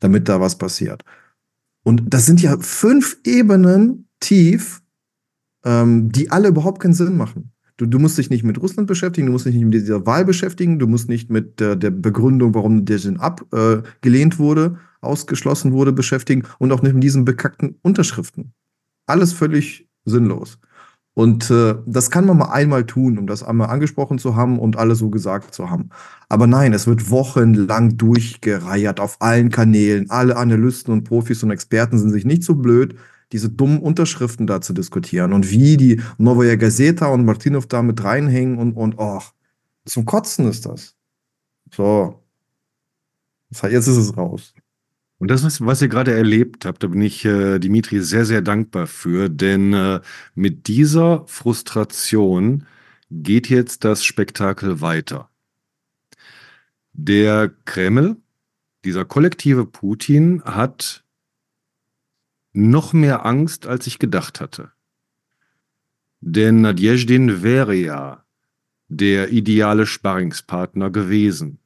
Damit 0.00 0.28
da 0.28 0.40
was 0.40 0.56
passiert. 0.56 1.02
Und 1.82 2.02
das 2.06 2.26
sind 2.26 2.42
ja 2.42 2.56
fünf 2.58 3.18
Ebenen 3.24 4.08
tief, 4.20 4.82
ähm, 5.64 6.10
die 6.10 6.30
alle 6.30 6.48
überhaupt 6.48 6.80
keinen 6.80 6.94
Sinn 6.94 7.16
machen. 7.16 7.52
Du, 7.76 7.84
du, 7.84 7.98
musst 7.98 8.16
dich 8.16 8.30
nicht 8.30 8.42
mit 8.42 8.60
Russland 8.60 8.88
beschäftigen, 8.88 9.26
du 9.26 9.32
musst 9.32 9.44
dich 9.44 9.54
nicht 9.54 9.64
mit 9.64 9.74
dieser 9.74 10.06
Wahl 10.06 10.24
beschäftigen, 10.24 10.78
du 10.78 10.86
musst 10.86 11.10
nicht 11.10 11.30
mit 11.30 11.60
der, 11.60 11.76
der 11.76 11.90
Begründung, 11.90 12.54
warum 12.54 12.86
der 12.86 12.98
Sinn 12.98 13.18
abgelehnt 13.18 14.34
äh, 14.34 14.38
wurde, 14.38 14.78
ausgeschlossen 15.02 15.72
wurde, 15.72 15.92
beschäftigen 15.92 16.44
und 16.58 16.72
auch 16.72 16.80
nicht 16.80 16.94
mit 16.94 17.02
diesen 17.02 17.26
bekackten 17.26 17.76
Unterschriften. 17.82 18.52
Alles 19.06 19.34
völlig 19.34 19.86
sinnlos. 20.06 20.58
Und 21.16 21.50
äh, 21.50 21.76
das 21.86 22.10
kann 22.10 22.26
man 22.26 22.36
mal 22.36 22.50
einmal 22.50 22.84
tun, 22.84 23.16
um 23.16 23.26
das 23.26 23.42
einmal 23.42 23.70
angesprochen 23.70 24.18
zu 24.18 24.36
haben 24.36 24.58
und 24.58 24.76
alle 24.76 24.94
so 24.94 25.08
gesagt 25.08 25.54
zu 25.54 25.70
haben. 25.70 25.88
Aber 26.28 26.46
nein, 26.46 26.74
es 26.74 26.86
wird 26.86 27.10
wochenlang 27.10 27.96
durchgereiert 27.96 29.00
auf 29.00 29.16
allen 29.22 29.48
Kanälen. 29.48 30.10
Alle 30.10 30.36
Analysten 30.36 30.92
und 30.92 31.04
Profis 31.04 31.42
und 31.42 31.50
Experten 31.50 31.98
sind 31.98 32.10
sich 32.10 32.26
nicht 32.26 32.42
so 32.42 32.54
blöd, 32.54 32.96
diese 33.32 33.48
dummen 33.48 33.78
Unterschriften 33.78 34.46
da 34.46 34.60
zu 34.60 34.74
diskutieren 34.74 35.32
und 35.32 35.50
wie 35.50 35.78
die 35.78 36.02
Novaya 36.18 36.56
Gazeta 36.56 37.06
und 37.06 37.24
Martinov 37.24 37.66
da 37.66 37.80
mit 37.80 38.04
reinhängen 38.04 38.58
und, 38.58 38.74
und, 38.74 38.96
oh, 38.98 39.22
zum 39.86 40.04
Kotzen 40.04 40.46
ist 40.50 40.66
das. 40.66 40.96
So. 41.74 42.20
Jetzt 43.62 43.86
ist 43.86 43.96
es 43.96 44.14
raus. 44.18 44.52
Und 45.18 45.30
das, 45.30 45.60
was 45.62 45.80
ihr 45.80 45.88
gerade 45.88 46.12
erlebt 46.12 46.66
habt, 46.66 46.82
da 46.82 46.88
bin 46.88 47.00
ich 47.00 47.24
äh, 47.24 47.58
Dimitri 47.58 48.00
sehr, 48.00 48.26
sehr 48.26 48.42
dankbar 48.42 48.86
für, 48.86 49.30
denn 49.30 49.72
äh, 49.72 50.00
mit 50.34 50.68
dieser 50.68 51.26
Frustration 51.26 52.66
geht 53.10 53.48
jetzt 53.48 53.84
das 53.84 54.04
Spektakel 54.04 54.80
weiter. 54.80 55.30
Der 56.92 57.50
Kreml, 57.64 58.16
dieser 58.84 59.04
kollektive 59.04 59.64
Putin, 59.64 60.42
hat 60.44 61.04
noch 62.52 62.92
mehr 62.92 63.24
Angst, 63.24 63.66
als 63.66 63.86
ich 63.86 63.98
gedacht 63.98 64.40
hatte. 64.40 64.72
Denn 66.20 66.62
Nadjezdin 66.62 67.42
wäre 67.42 67.74
ja 67.74 68.24
der 68.88 69.30
ideale 69.30 69.86
Sparringspartner 69.86 70.90
gewesen. 70.90 71.58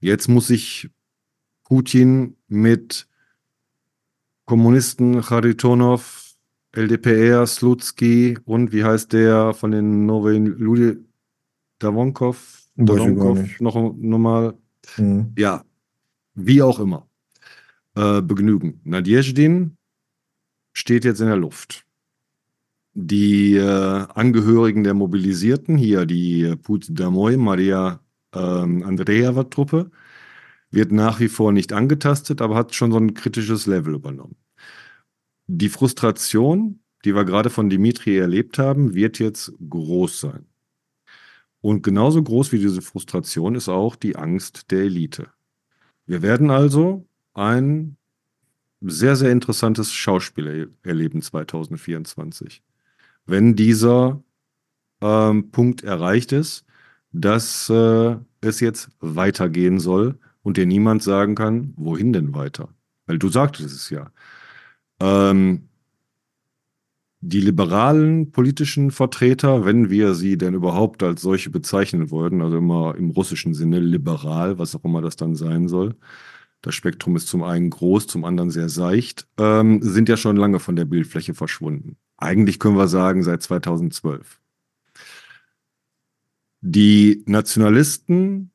Jetzt 0.00 0.28
muss 0.28 0.50
ich 0.50 0.90
Putin 1.68 2.36
mit 2.48 3.06
Kommunisten 4.46 5.22
Charitonov, 5.22 6.34
LDPR, 6.72 7.46
Slutsky 7.46 8.38
und 8.46 8.72
wie 8.72 8.84
heißt 8.84 9.12
der 9.12 9.52
von 9.52 9.72
den 9.72 10.06
neuen 10.06 10.46
Ludi 10.46 10.96
Davonkov? 11.78 12.62
Davonkov 12.76 13.60
noch, 13.60 13.94
noch 13.94 14.18
mal. 14.18 14.54
Mhm. 14.96 15.32
Ja, 15.36 15.64
wie 16.34 16.62
auch 16.62 16.80
immer. 16.80 17.06
Äh, 17.94 18.22
Begnügen. 18.22 18.80
Nadjezdin 18.84 19.76
steht 20.72 21.04
jetzt 21.04 21.20
in 21.20 21.26
der 21.26 21.36
Luft. 21.36 21.84
Die 22.94 23.56
äh, 23.56 24.06
Angehörigen 24.14 24.84
der 24.84 24.94
Mobilisierten, 24.94 25.76
hier 25.76 26.06
die 26.06 26.56
Put 26.62 26.86
Damoy, 26.88 27.36
Maria 27.36 28.00
ähm, 28.32 28.82
Andreeva-Truppe, 28.82 29.90
wird 30.70 30.92
nach 30.92 31.20
wie 31.20 31.28
vor 31.28 31.52
nicht 31.52 31.72
angetastet, 31.72 32.40
aber 32.40 32.56
hat 32.56 32.74
schon 32.74 32.92
so 32.92 32.98
ein 32.98 33.14
kritisches 33.14 33.66
Level 33.66 33.94
übernommen. 33.94 34.36
Die 35.46 35.68
Frustration, 35.68 36.80
die 37.04 37.14
wir 37.14 37.24
gerade 37.24 37.50
von 37.50 37.70
Dimitri 37.70 38.18
erlebt 38.18 38.58
haben, 38.58 38.94
wird 38.94 39.18
jetzt 39.18 39.52
groß 39.68 40.20
sein. 40.20 40.46
Und 41.60 41.82
genauso 41.82 42.22
groß 42.22 42.52
wie 42.52 42.58
diese 42.58 42.82
Frustration 42.82 43.54
ist 43.54 43.68
auch 43.68 43.96
die 43.96 44.16
Angst 44.16 44.70
der 44.70 44.80
Elite. 44.80 45.28
Wir 46.06 46.22
werden 46.22 46.50
also 46.50 47.06
ein 47.34 47.96
sehr, 48.80 49.16
sehr 49.16 49.32
interessantes 49.32 49.92
Schauspiel 49.92 50.72
erleben 50.82 51.20
2024. 51.20 52.62
Wenn 53.26 53.56
dieser 53.56 54.22
ähm, 55.00 55.50
Punkt 55.50 55.82
erreicht 55.82 56.32
ist, 56.32 56.64
dass 57.12 57.68
äh, 57.70 58.16
es 58.40 58.60
jetzt 58.60 58.90
weitergehen 59.00 59.80
soll 59.80 60.18
und 60.48 60.56
dir 60.56 60.66
niemand 60.66 61.02
sagen 61.02 61.34
kann, 61.34 61.74
wohin 61.76 62.14
denn 62.14 62.34
weiter? 62.34 62.70
Weil 63.06 63.18
du 63.18 63.28
sagtest 63.28 63.74
es 63.74 63.90
ja. 63.90 64.10
Ähm, 64.98 65.68
die 67.20 67.42
liberalen 67.42 68.32
politischen 68.32 68.90
Vertreter, 68.90 69.66
wenn 69.66 69.90
wir 69.90 70.14
sie 70.14 70.38
denn 70.38 70.54
überhaupt 70.54 71.02
als 71.02 71.20
solche 71.20 71.50
bezeichnen 71.50 72.10
wollten, 72.10 72.40
also 72.40 72.56
immer 72.56 72.94
im 72.96 73.10
russischen 73.10 73.52
Sinne 73.52 73.78
liberal, 73.78 74.58
was 74.58 74.74
auch 74.74 74.84
immer 74.84 75.02
das 75.02 75.16
dann 75.16 75.34
sein 75.34 75.68
soll, 75.68 75.96
das 76.62 76.74
Spektrum 76.74 77.14
ist 77.16 77.28
zum 77.28 77.42
einen 77.42 77.68
groß, 77.68 78.06
zum 78.06 78.24
anderen 78.24 78.50
sehr 78.50 78.70
seicht, 78.70 79.28
ähm, 79.36 79.80
sind 79.82 80.08
ja 80.08 80.16
schon 80.16 80.36
lange 80.36 80.60
von 80.60 80.76
der 80.76 80.86
Bildfläche 80.86 81.34
verschwunden. 81.34 81.98
Eigentlich 82.16 82.58
können 82.58 82.78
wir 82.78 82.88
sagen 82.88 83.22
seit 83.22 83.42
2012. 83.42 84.40
Die 86.62 87.22
Nationalisten 87.26 88.50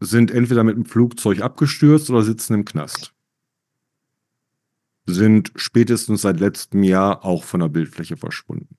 sind 0.00 0.30
entweder 0.30 0.64
mit 0.64 0.76
dem 0.76 0.84
Flugzeug 0.84 1.40
abgestürzt 1.40 2.10
oder 2.10 2.22
sitzen 2.22 2.54
im 2.54 2.64
Knast. 2.64 3.12
Sind 5.06 5.52
spätestens 5.56 6.22
seit 6.22 6.38
letztem 6.38 6.82
Jahr 6.82 7.24
auch 7.24 7.44
von 7.44 7.60
der 7.60 7.68
Bildfläche 7.68 8.16
verschwunden. 8.16 8.76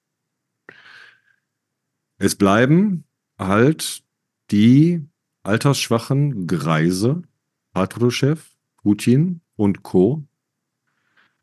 Es 2.17 2.35
bleiben 2.35 3.05
halt 3.37 4.03
die 4.51 5.05
altersschwachen 5.43 6.47
Greise, 6.47 7.23
Patrushev, 7.71 8.55
Putin 8.77 9.41
und 9.55 9.83
Co., 9.83 10.23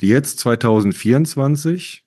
die 0.01 0.09
jetzt 0.09 0.39
2024 0.40 2.05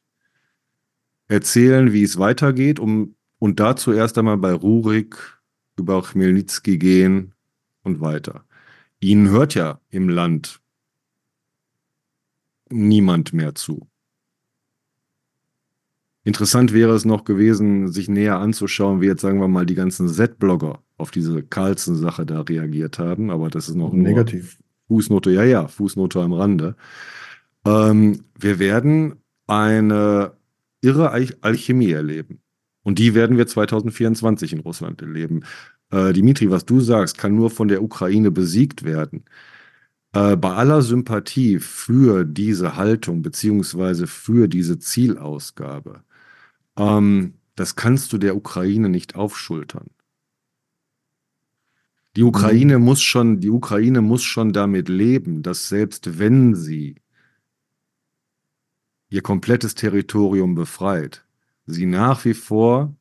erzählen, 1.27 1.91
wie 1.91 2.03
es 2.03 2.19
weitergeht, 2.19 2.79
um, 2.79 3.15
und 3.39 3.59
dazu 3.59 3.91
erst 3.91 4.17
einmal 4.17 4.37
bei 4.37 4.53
Rurik 4.53 5.41
über 5.77 6.03
Chmielnicki 6.03 6.77
gehen 6.77 7.33
und 7.89 8.01
weiter. 8.01 8.45
Ihnen 8.99 9.29
hört 9.29 9.55
ja 9.55 9.79
im 9.89 10.09
Land 10.09 10.61
niemand 12.69 13.33
mehr 13.33 13.55
zu. 13.55 13.87
Interessant 16.23 16.73
wäre 16.73 16.93
es 16.93 17.05
noch 17.05 17.23
gewesen, 17.23 17.87
sich 17.91 18.09
näher 18.09 18.39
anzuschauen, 18.39 19.01
wie 19.01 19.07
jetzt 19.07 19.21
sagen 19.21 19.39
wir 19.39 19.47
mal 19.47 19.65
die 19.65 19.75
ganzen 19.75 20.07
Z-Blogger 20.07 20.83
auf 20.97 21.11
diese 21.11 21.41
Carlsen-Sache 21.41 22.25
da 22.25 22.41
reagiert 22.41 22.99
haben, 22.99 23.31
aber 23.31 23.49
das 23.49 23.69
ist 23.69 23.75
noch 23.75 23.93
negativ. 23.93 24.57
Fußnote, 24.87 25.31
ja, 25.31 25.43
ja, 25.43 25.67
Fußnote 25.67 26.19
am 26.19 26.33
Rande. 26.33 26.75
Ähm, 27.65 28.25
wir 28.37 28.59
werden 28.59 29.15
eine 29.47 30.33
irre 30.81 31.11
Alchemie 31.11 31.91
erleben. 31.91 32.41
Und 32.83 32.99
die 32.99 33.13
werden 33.13 33.37
wir 33.37 33.47
2024 33.47 34.53
in 34.53 34.59
Russland 34.59 35.01
erleben 35.01 35.43
äh, 35.91 36.13
Dimitri, 36.13 36.49
was 36.49 36.65
du 36.65 36.79
sagst, 36.79 37.17
kann 37.17 37.35
nur 37.35 37.49
von 37.49 37.67
der 37.67 37.83
Ukraine 37.83 38.31
besiegt 38.31 38.83
werden. 38.83 39.25
Äh, 40.13 40.37
bei 40.37 40.53
aller 40.53 40.81
Sympathie 40.81 41.59
für 41.59 42.25
diese 42.25 42.75
Haltung 42.75 43.21
beziehungsweise 43.21 44.07
für 44.07 44.47
diese 44.47 44.79
Zielausgabe, 44.79 46.03
ähm, 46.77 47.35
das 47.55 47.75
kannst 47.75 48.13
du 48.13 48.17
der 48.17 48.35
Ukraine 48.35 48.89
nicht 48.89 49.15
aufschultern. 49.15 49.87
Die 52.15 52.23
Ukraine 52.23 52.79
mhm. 52.79 52.85
muss 52.85 53.01
schon, 53.01 53.39
die 53.39 53.49
Ukraine 53.49 54.01
muss 54.01 54.23
schon 54.23 54.53
damit 54.53 54.89
leben, 54.89 55.43
dass 55.43 55.69
selbst 55.69 56.19
wenn 56.19 56.55
sie 56.55 56.95
ihr 59.09 59.21
komplettes 59.21 59.75
Territorium 59.75 60.55
befreit, 60.55 61.25
sie 61.65 61.85
nach 61.85 62.25
wie 62.25 62.33
vor 62.33 62.95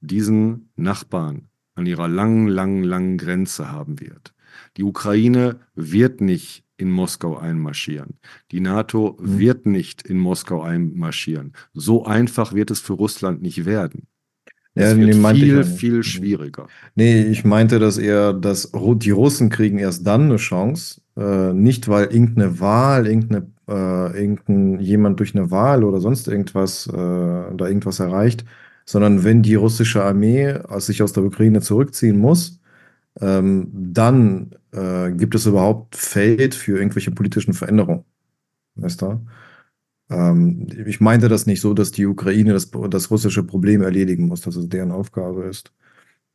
diesen 0.00 0.70
Nachbarn 0.76 1.49
an 1.80 1.86
ihrer 1.86 2.08
langen, 2.08 2.46
langen, 2.46 2.84
langen 2.84 3.18
Grenze 3.18 3.72
haben 3.72 4.00
wird. 4.00 4.34
Die 4.76 4.84
Ukraine 4.84 5.60
wird 5.74 6.20
nicht 6.20 6.64
in 6.76 6.90
Moskau 6.90 7.36
einmarschieren. 7.36 8.18
Die 8.52 8.60
NATO 8.60 9.18
mhm. 9.20 9.38
wird 9.38 9.66
nicht 9.66 10.02
in 10.02 10.18
Moskau 10.18 10.62
einmarschieren. 10.62 11.52
So 11.74 12.04
einfach 12.04 12.54
wird 12.54 12.70
es 12.70 12.80
für 12.80 12.94
Russland 12.94 13.42
nicht 13.42 13.66
werden. 13.66 14.06
Es 14.74 14.92
ja, 14.92 14.96
wird 14.96 15.16
nee, 15.16 15.34
viel, 15.34 15.64
viel 15.64 15.96
mhm. 15.96 16.02
schwieriger. 16.02 16.68
Nee, 16.94 17.22
ich 17.24 17.44
meinte, 17.44 17.78
dass 17.78 17.98
eher, 17.98 18.32
dass 18.32 18.70
die 18.72 19.10
Russen 19.10 19.50
kriegen 19.50 19.78
erst 19.78 20.06
dann 20.06 20.22
eine 20.24 20.36
Chance, 20.36 21.00
äh, 21.16 21.52
nicht 21.52 21.88
weil 21.88 22.06
irgendeine 22.06 22.60
Wahl, 22.60 23.06
irgendeine, 23.06 23.46
äh, 23.68 24.22
irgendein 24.22 24.78
jemand 24.78 25.18
durch 25.18 25.34
eine 25.34 25.50
Wahl 25.50 25.82
oder 25.82 26.00
sonst 26.00 26.28
irgendwas 26.28 26.86
äh, 26.86 26.92
da 26.92 27.66
irgendwas 27.66 27.98
erreicht, 27.98 28.44
sondern 28.90 29.22
wenn 29.22 29.40
die 29.42 29.54
russische 29.54 30.02
Armee 30.02 30.58
sich 30.78 31.00
aus 31.00 31.12
der 31.12 31.22
Ukraine 31.22 31.60
zurückziehen 31.60 32.18
muss, 32.18 32.60
ähm, 33.20 33.68
dann 33.72 34.56
äh, 34.72 35.12
gibt 35.12 35.36
es 35.36 35.46
überhaupt 35.46 35.94
Feld 35.94 36.56
für 36.56 36.76
irgendwelche 36.78 37.12
politischen 37.12 37.54
Veränderungen. 37.54 38.04
Weißt 38.74 39.00
du? 39.02 39.20
Ähm, 40.10 40.66
ich 40.86 41.00
meinte 41.00 41.28
das 41.28 41.46
nicht 41.46 41.60
so, 41.60 41.72
dass 41.72 41.92
die 41.92 42.04
Ukraine 42.04 42.52
das, 42.52 42.68
das 42.90 43.12
russische 43.12 43.44
Problem 43.44 43.82
erledigen 43.82 44.26
muss, 44.26 44.40
dass 44.40 44.56
es 44.56 44.68
deren 44.68 44.90
Aufgabe 44.90 45.44
ist. 45.44 45.72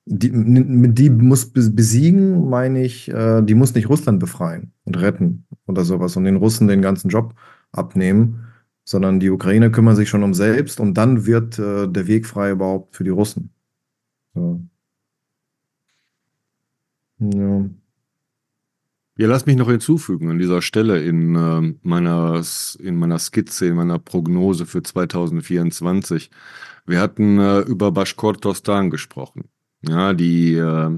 Die, 0.06 0.32
die 0.32 1.10
muss 1.10 1.52
besiegen, 1.52 2.50
meine 2.50 2.86
ich, 2.86 3.10
äh, 3.10 3.42
die 3.42 3.56
muss 3.56 3.76
nicht 3.76 3.90
Russland 3.90 4.22
befreien 4.22 4.72
und 4.86 4.98
retten 5.02 5.46
oder 5.68 5.84
sowas 5.84 6.16
und 6.16 6.24
den 6.24 6.38
Russen 6.38 6.70
den 6.70 6.82
ganzen 6.82 7.10
Job 7.10 7.34
abnehmen, 7.74 8.46
sondern 8.86 9.20
die 9.20 9.30
Ukraine 9.32 9.72
kümmert 9.72 9.98
sich 9.98 10.10
schon 10.10 10.24
um 10.24 10.34
selbst 10.34 10.80
und 10.80 10.94
dann 10.94 11.26
wird 11.26 11.60
äh, 11.60 11.88
der 11.88 12.08
Weg 12.08 12.26
frei 12.26 12.52
überhaupt 12.52 12.96
für 12.96 13.04
die 13.04 13.10
Russen. 13.10 13.50
So. 14.34 14.62
Ja. 17.20 17.70
Ja, 19.18 19.28
lass 19.28 19.46
mich 19.46 19.56
noch 19.56 19.70
hinzufügen 19.70 20.30
an 20.30 20.40
dieser 20.40 20.62
Stelle 20.62 21.02
in, 21.02 21.36
äh, 21.36 21.74
meiner, 21.84 22.42
in 22.80 22.96
meiner 22.98 23.18
Skizze, 23.18 23.68
in 23.68 23.76
meiner 23.76 23.98
Prognose 23.98 24.66
für 24.66 24.84
2024. 24.84 26.30
Wir 26.86 27.00
hatten 27.00 27.40
äh, 27.40 27.62
über 27.62 27.94
Baschkortostan 27.94 28.90
gesprochen. 28.90 29.46
Ja, 29.88 30.14
die 30.14 30.56
äh, 30.56 30.90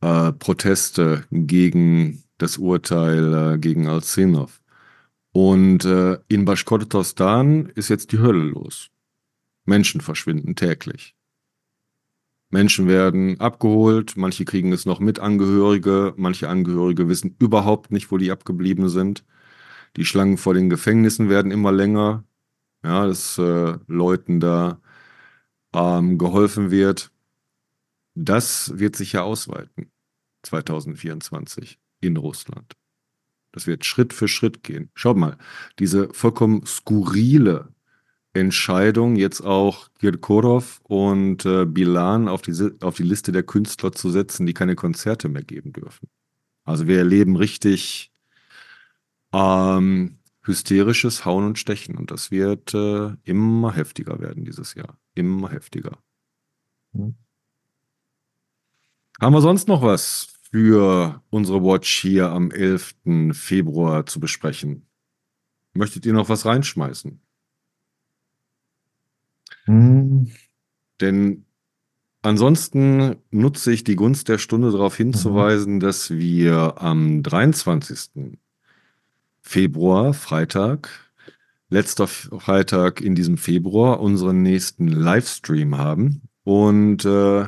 äh, 0.00 0.32
Proteste 0.32 1.24
gegen 1.30 2.22
das 2.38 2.56
Urteil 2.56 3.54
äh, 3.54 3.58
gegen 3.58 3.88
Alzinov. 3.88 4.62
Und 5.40 5.84
äh, 5.84 6.18
in 6.26 6.44
Baschkortostan 6.44 7.66
ist 7.76 7.90
jetzt 7.90 8.10
die 8.10 8.18
Hölle 8.18 8.42
los. 8.42 8.90
Menschen 9.66 10.00
verschwinden 10.00 10.56
täglich. 10.56 11.14
Menschen 12.50 12.88
werden 12.88 13.38
abgeholt, 13.38 14.16
manche 14.16 14.44
kriegen 14.44 14.72
es 14.72 14.84
noch 14.84 14.98
mit 14.98 15.20
Angehörige, 15.20 16.12
manche 16.16 16.48
Angehörige 16.48 17.08
wissen 17.08 17.36
überhaupt 17.38 17.92
nicht, 17.92 18.10
wo 18.10 18.16
die 18.16 18.32
abgeblieben 18.32 18.88
sind. 18.88 19.24
Die 19.94 20.04
Schlangen 20.04 20.38
vor 20.38 20.54
den 20.54 20.70
Gefängnissen 20.70 21.28
werden 21.28 21.52
immer 21.52 21.70
länger, 21.70 22.24
ja, 22.82 23.06
dass 23.06 23.38
äh, 23.38 23.78
Leuten 23.86 24.40
da 24.40 24.80
ähm, 25.72 26.18
geholfen 26.18 26.72
wird. 26.72 27.12
Das 28.16 28.76
wird 28.76 28.96
sich 28.96 29.12
ja 29.12 29.22
ausweiten 29.22 29.92
2024 30.42 31.78
in 32.00 32.16
Russland. 32.16 32.77
Das 33.58 33.66
wird 33.66 33.84
Schritt 33.84 34.12
für 34.12 34.28
Schritt 34.28 34.62
gehen. 34.62 34.88
Schaut 34.94 35.16
mal, 35.16 35.36
diese 35.80 36.14
vollkommen 36.14 36.64
skurrile 36.64 37.74
Entscheidung, 38.32 39.16
jetzt 39.16 39.40
auch 39.40 39.88
Kirkorov 39.98 40.78
und 40.84 41.44
äh, 41.44 41.64
Bilan 41.64 42.28
auf 42.28 42.40
die, 42.40 42.54
auf 42.82 42.94
die 42.94 43.02
Liste 43.02 43.32
der 43.32 43.42
Künstler 43.42 43.90
zu 43.90 44.10
setzen, 44.10 44.46
die 44.46 44.54
keine 44.54 44.76
Konzerte 44.76 45.28
mehr 45.28 45.42
geben 45.42 45.72
dürfen. 45.72 46.08
Also 46.62 46.86
wir 46.86 46.98
erleben 46.98 47.34
richtig 47.34 48.12
ähm, 49.32 50.20
hysterisches 50.42 51.24
Hauen 51.24 51.44
und 51.44 51.58
Stechen 51.58 51.98
und 51.98 52.12
das 52.12 52.30
wird 52.30 52.74
äh, 52.74 53.10
immer 53.24 53.74
heftiger 53.74 54.20
werden 54.20 54.44
dieses 54.44 54.76
Jahr. 54.76 55.00
Immer 55.16 55.50
heftiger. 55.50 55.98
Mhm. 56.92 57.16
Haben 59.20 59.34
wir 59.34 59.40
sonst 59.40 59.66
noch 59.66 59.82
was 59.82 60.37
für 60.50 61.22
unsere 61.30 61.62
Watch 61.62 62.00
hier 62.00 62.30
am 62.30 62.50
11. 62.50 62.96
Februar 63.32 64.06
zu 64.06 64.20
besprechen? 64.20 64.86
Möchtet 65.72 66.06
ihr 66.06 66.12
noch 66.12 66.28
was 66.28 66.46
reinschmeißen? 66.46 67.20
Mhm. 69.66 70.30
Denn 71.00 71.44
ansonsten 72.22 73.16
nutze 73.30 73.72
ich 73.72 73.84
die 73.84 73.96
Gunst 73.96 74.28
der 74.28 74.38
Stunde 74.38 74.72
darauf 74.72 74.96
hinzuweisen, 74.96 75.74
mhm. 75.74 75.80
dass 75.80 76.10
wir 76.10 76.74
am 76.78 77.22
23. 77.22 78.38
Februar, 79.40 80.14
Freitag, 80.14 80.90
letzter 81.70 82.06
Freitag 82.06 83.00
in 83.00 83.14
diesem 83.14 83.36
Februar, 83.36 84.00
unseren 84.00 84.42
nächsten 84.42 84.88
Livestream 84.88 85.76
haben. 85.76 86.22
Und 86.44 87.04
äh, 87.04 87.46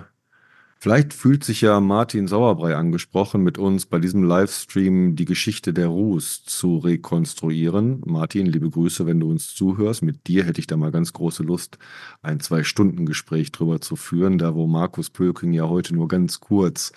Vielleicht 0.83 1.13
fühlt 1.13 1.45
sich 1.45 1.61
ja 1.61 1.79
Martin 1.79 2.27
Sauerbrei 2.27 2.75
angesprochen, 2.75 3.43
mit 3.43 3.59
uns 3.59 3.85
bei 3.85 3.99
diesem 3.99 4.23
Livestream 4.23 5.15
die 5.15 5.27
Geschichte 5.27 5.75
der 5.75 5.89
Ruß 5.89 6.45
zu 6.45 6.79
rekonstruieren. 6.79 8.01
Martin, 8.07 8.47
liebe 8.47 8.71
Grüße, 8.71 9.05
wenn 9.05 9.21
du 9.21 9.31
uns 9.31 9.55
zuhörst. 9.55 10.03
Mit 10.03 10.27
dir 10.27 10.45
hätte 10.45 10.59
ich 10.59 10.67
da 10.67 10.79
mal 10.79 10.91
ganz 10.91 11.13
große 11.13 11.43
Lust, 11.43 11.77
ein 12.23 12.41
Zwei-Stunden-Gespräch 12.41 13.53
drüber 13.53 13.83
zu 13.83 13.95
führen, 13.95 14.39
da 14.39 14.55
wo 14.55 14.67
Markus 14.67 15.11
Pölking 15.11 15.53
ja 15.53 15.69
heute 15.69 15.95
nur 15.95 16.09
ganz 16.09 16.41
kurz 16.41 16.93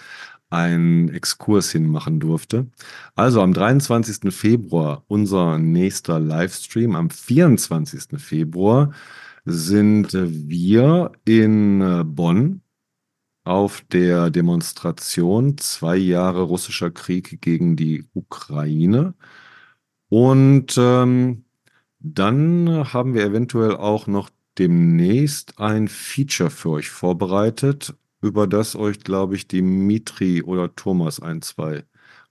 einen 0.50 1.10
Exkurs 1.10 1.70
hinmachen 1.70 2.22
durfte. 2.22 2.68
Also 3.16 3.42
am 3.42 3.54
23. 3.54 4.34
Februar 4.34 5.04
unser 5.08 5.58
nächster 5.58 6.22
Livestream. 6.22 6.96
Am 6.96 7.10
24. 7.10 8.18
Februar 8.18 8.94
sind 9.44 10.14
wir 10.14 11.12
in 11.26 12.04
Bonn 12.06 12.63
auf 13.44 13.84
der 13.92 14.30
Demonstration 14.30 15.58
zwei 15.58 15.98
Jahre 15.98 16.44
russischer 16.44 16.92
Krieg 16.92 17.42
gegen 17.42 17.76
die 17.76 18.06
Ukraine. 18.14 19.14
Und 20.10 20.76
ähm, 20.78 21.44
dann 22.00 22.94
haben 22.94 23.14
wir 23.14 23.24
eventuell 23.26 23.76
auch 23.76 24.08
noch 24.08 24.30
demnächst 24.58 25.60
ein 25.60 25.88
Feature 25.88 26.50
für 26.50 26.70
euch 26.70 26.90
vorbereitet, 26.90 27.96
über 28.22 28.48
das 28.48 28.76
euch, 28.76 29.00
glaube 29.00 29.36
ich, 29.36 29.48
Dimitri 29.48 30.44
oder 30.44 30.76
Thomas 30.76 31.20
ein, 31.20 31.42
zwei 31.42 31.84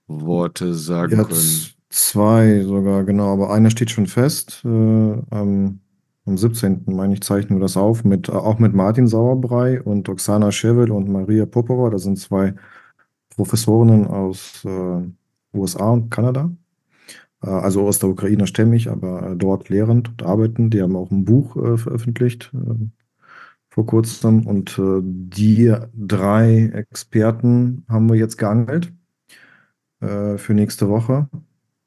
Worte 0.07 0.73
sagen 0.73 1.17
Jetzt 1.17 1.27
können. 1.27 1.73
Zwei 1.89 2.63
sogar, 2.63 3.03
genau, 3.03 3.33
aber 3.33 3.53
einer 3.53 3.69
steht 3.69 3.91
schon 3.91 4.07
fest. 4.07 4.61
Äh, 4.65 4.67
ähm, 4.69 5.79
am 6.25 6.37
17. 6.37 6.83
meine 6.87 7.13
ich, 7.13 7.21
zeichnen 7.21 7.59
wir 7.59 7.63
das 7.63 7.77
auf, 7.77 8.03
mit, 8.03 8.29
auch 8.29 8.59
mit 8.59 8.73
Martin 8.73 9.07
Sauerbrei 9.07 9.81
und 9.81 10.07
Oksana 10.07 10.51
Schevel 10.51 10.91
und 10.91 11.09
Maria 11.09 11.45
Popova. 11.45 11.89
Das 11.89 12.03
sind 12.03 12.17
zwei 12.17 12.53
Professorinnen 13.35 14.07
aus 14.07 14.63
äh, 14.65 15.01
USA 15.57 15.89
und 15.91 16.09
Kanada. 16.09 16.51
Äh, 17.43 17.49
also 17.49 17.87
aus 17.87 17.99
der 17.99 18.09
Ukraine 18.09 18.47
stämmig, 18.47 18.89
aber 18.89 19.31
äh, 19.31 19.35
dort 19.35 19.69
lehrend 19.69 20.09
und 20.09 20.23
arbeiten. 20.23 20.69
Die 20.69 20.81
haben 20.81 20.95
auch 20.95 21.11
ein 21.11 21.25
Buch 21.25 21.55
äh, 21.57 21.77
veröffentlicht 21.77 22.51
äh, 22.53 22.87
vor 23.69 23.85
kurzem. 23.85 24.47
Und 24.47 24.77
äh, 24.79 25.01
die 25.03 25.75
drei 25.93 26.71
Experten 26.73 27.85
haben 27.89 28.09
wir 28.09 28.15
jetzt 28.15 28.37
geangelt 28.37 28.93
für 30.35 30.53
nächste 30.53 30.89
Woche. 30.89 31.29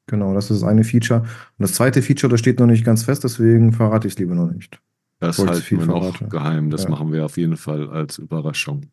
Genau, 0.07 0.33
das 0.33 0.49
ist 0.49 0.61
das 0.61 0.69
eine 0.69 0.83
Feature. 0.83 1.21
Und 1.21 1.29
das 1.59 1.73
zweite 1.73 2.01
Feature, 2.01 2.31
das 2.31 2.39
steht 2.39 2.59
noch 2.59 2.65
nicht 2.65 2.85
ganz 2.85 3.03
fest, 3.03 3.23
deswegen 3.23 3.73
verrate 3.73 4.07
ich 4.07 4.13
es 4.13 4.19
lieber 4.19 4.35
noch 4.35 4.51
nicht. 4.51 4.79
Das 5.19 5.39
halten 5.39 5.79
wir 5.79 5.85
noch 5.85 6.29
geheim. 6.29 6.69
Das 6.69 6.83
ja. 6.83 6.89
machen 6.89 7.11
wir 7.11 7.25
auf 7.25 7.37
jeden 7.37 7.57
Fall 7.57 7.89
als 7.89 8.17
Überraschung. 8.17 8.85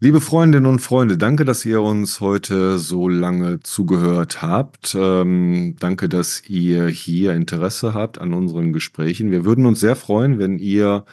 Liebe 0.00 0.20
Freundinnen 0.20 0.66
und 0.66 0.80
Freunde, 0.80 1.16
danke, 1.16 1.44
dass 1.44 1.64
ihr 1.64 1.80
uns 1.80 2.20
heute 2.20 2.80
so 2.80 3.08
lange 3.08 3.60
zugehört 3.60 4.42
habt. 4.42 4.96
Ähm, 4.98 5.76
danke, 5.78 6.08
dass 6.08 6.42
ihr 6.48 6.88
hier 6.88 7.34
Interesse 7.34 7.94
habt 7.94 8.20
an 8.20 8.34
unseren 8.34 8.72
Gesprächen. 8.72 9.30
Wir 9.30 9.44
würden 9.44 9.64
uns 9.64 9.78
sehr 9.78 9.94
freuen, 9.94 10.40
wenn 10.40 10.58
ihr 10.58 11.04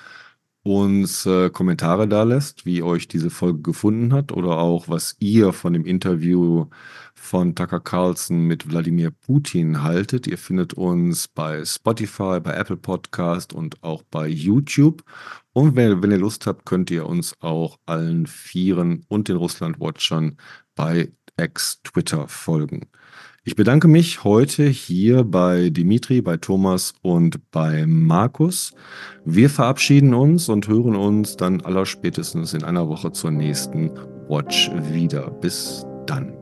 uns 0.70 1.26
äh, 1.26 1.50
Kommentare 1.50 2.08
da 2.08 2.22
lässt, 2.22 2.64
wie 2.64 2.84
euch 2.84 3.08
diese 3.08 3.32
Folge 3.32 3.62
gefunden 3.62 4.14
hat 4.14 4.32
oder 4.32 4.60
auch 4.60 4.88
was 4.88 5.16
ihr 5.20 5.52
von 5.52 5.74
dem 5.74 5.84
Interview 5.84 6.68
von 7.16 7.56
Tucker 7.56 7.80
Carlson 7.80 8.44
mit 8.46 8.70
Wladimir 8.70 9.10
Putin 9.10 9.82
haltet. 9.82 10.28
Ihr 10.28 10.38
findet 10.38 10.76
uns 10.76 11.28
bei 11.28 11.66
Spotify, 11.66 12.40
bei 12.40 12.54
Apple 12.54 12.78
Podcast 12.78 13.52
und 13.52 13.84
auch 13.84 14.04
bei 14.04 14.28
YouTube. 14.28 15.04
Und 15.54 15.76
wenn, 15.76 16.04
wenn 16.04 16.12
ihr 16.12 16.20
Lust 16.20 16.46
habt, 16.46 16.66
könnt 16.66 16.92
ihr 16.92 17.08
uns 17.08 17.34
auch 17.40 17.80
allen 17.88 18.28
Vieren 18.28 19.06
und 19.08 19.28
den 19.28 19.38
Russland-Watchern 19.38 20.38
bei 20.76 21.12
Ex-Twitter 21.36 22.28
folgen. 22.28 22.90
Ich 23.44 23.56
bedanke 23.56 23.88
mich 23.88 24.24
heute 24.24 24.66
hier 24.68 25.24
bei 25.24 25.70
Dimitri, 25.70 26.22
bei 26.22 26.38
Thomas 26.38 26.94
und 27.02 27.40
bei 27.52 27.86
Markus. 27.88 28.74
Wir 29.26 29.50
verabschieden 29.50 30.14
uns 30.14 30.50
und 30.50 30.68
hören 30.68 30.96
uns 30.96 31.38
dann 31.38 31.62
allerspätestens 31.62 32.54
in 32.54 32.64
einer 32.64 32.88
Woche 32.90 33.12
zur 33.12 33.32
nächsten 33.32 33.92
Watch 34.28 34.70
wieder. 34.92 35.32
Bis 35.32 35.86
dann. 36.06 36.39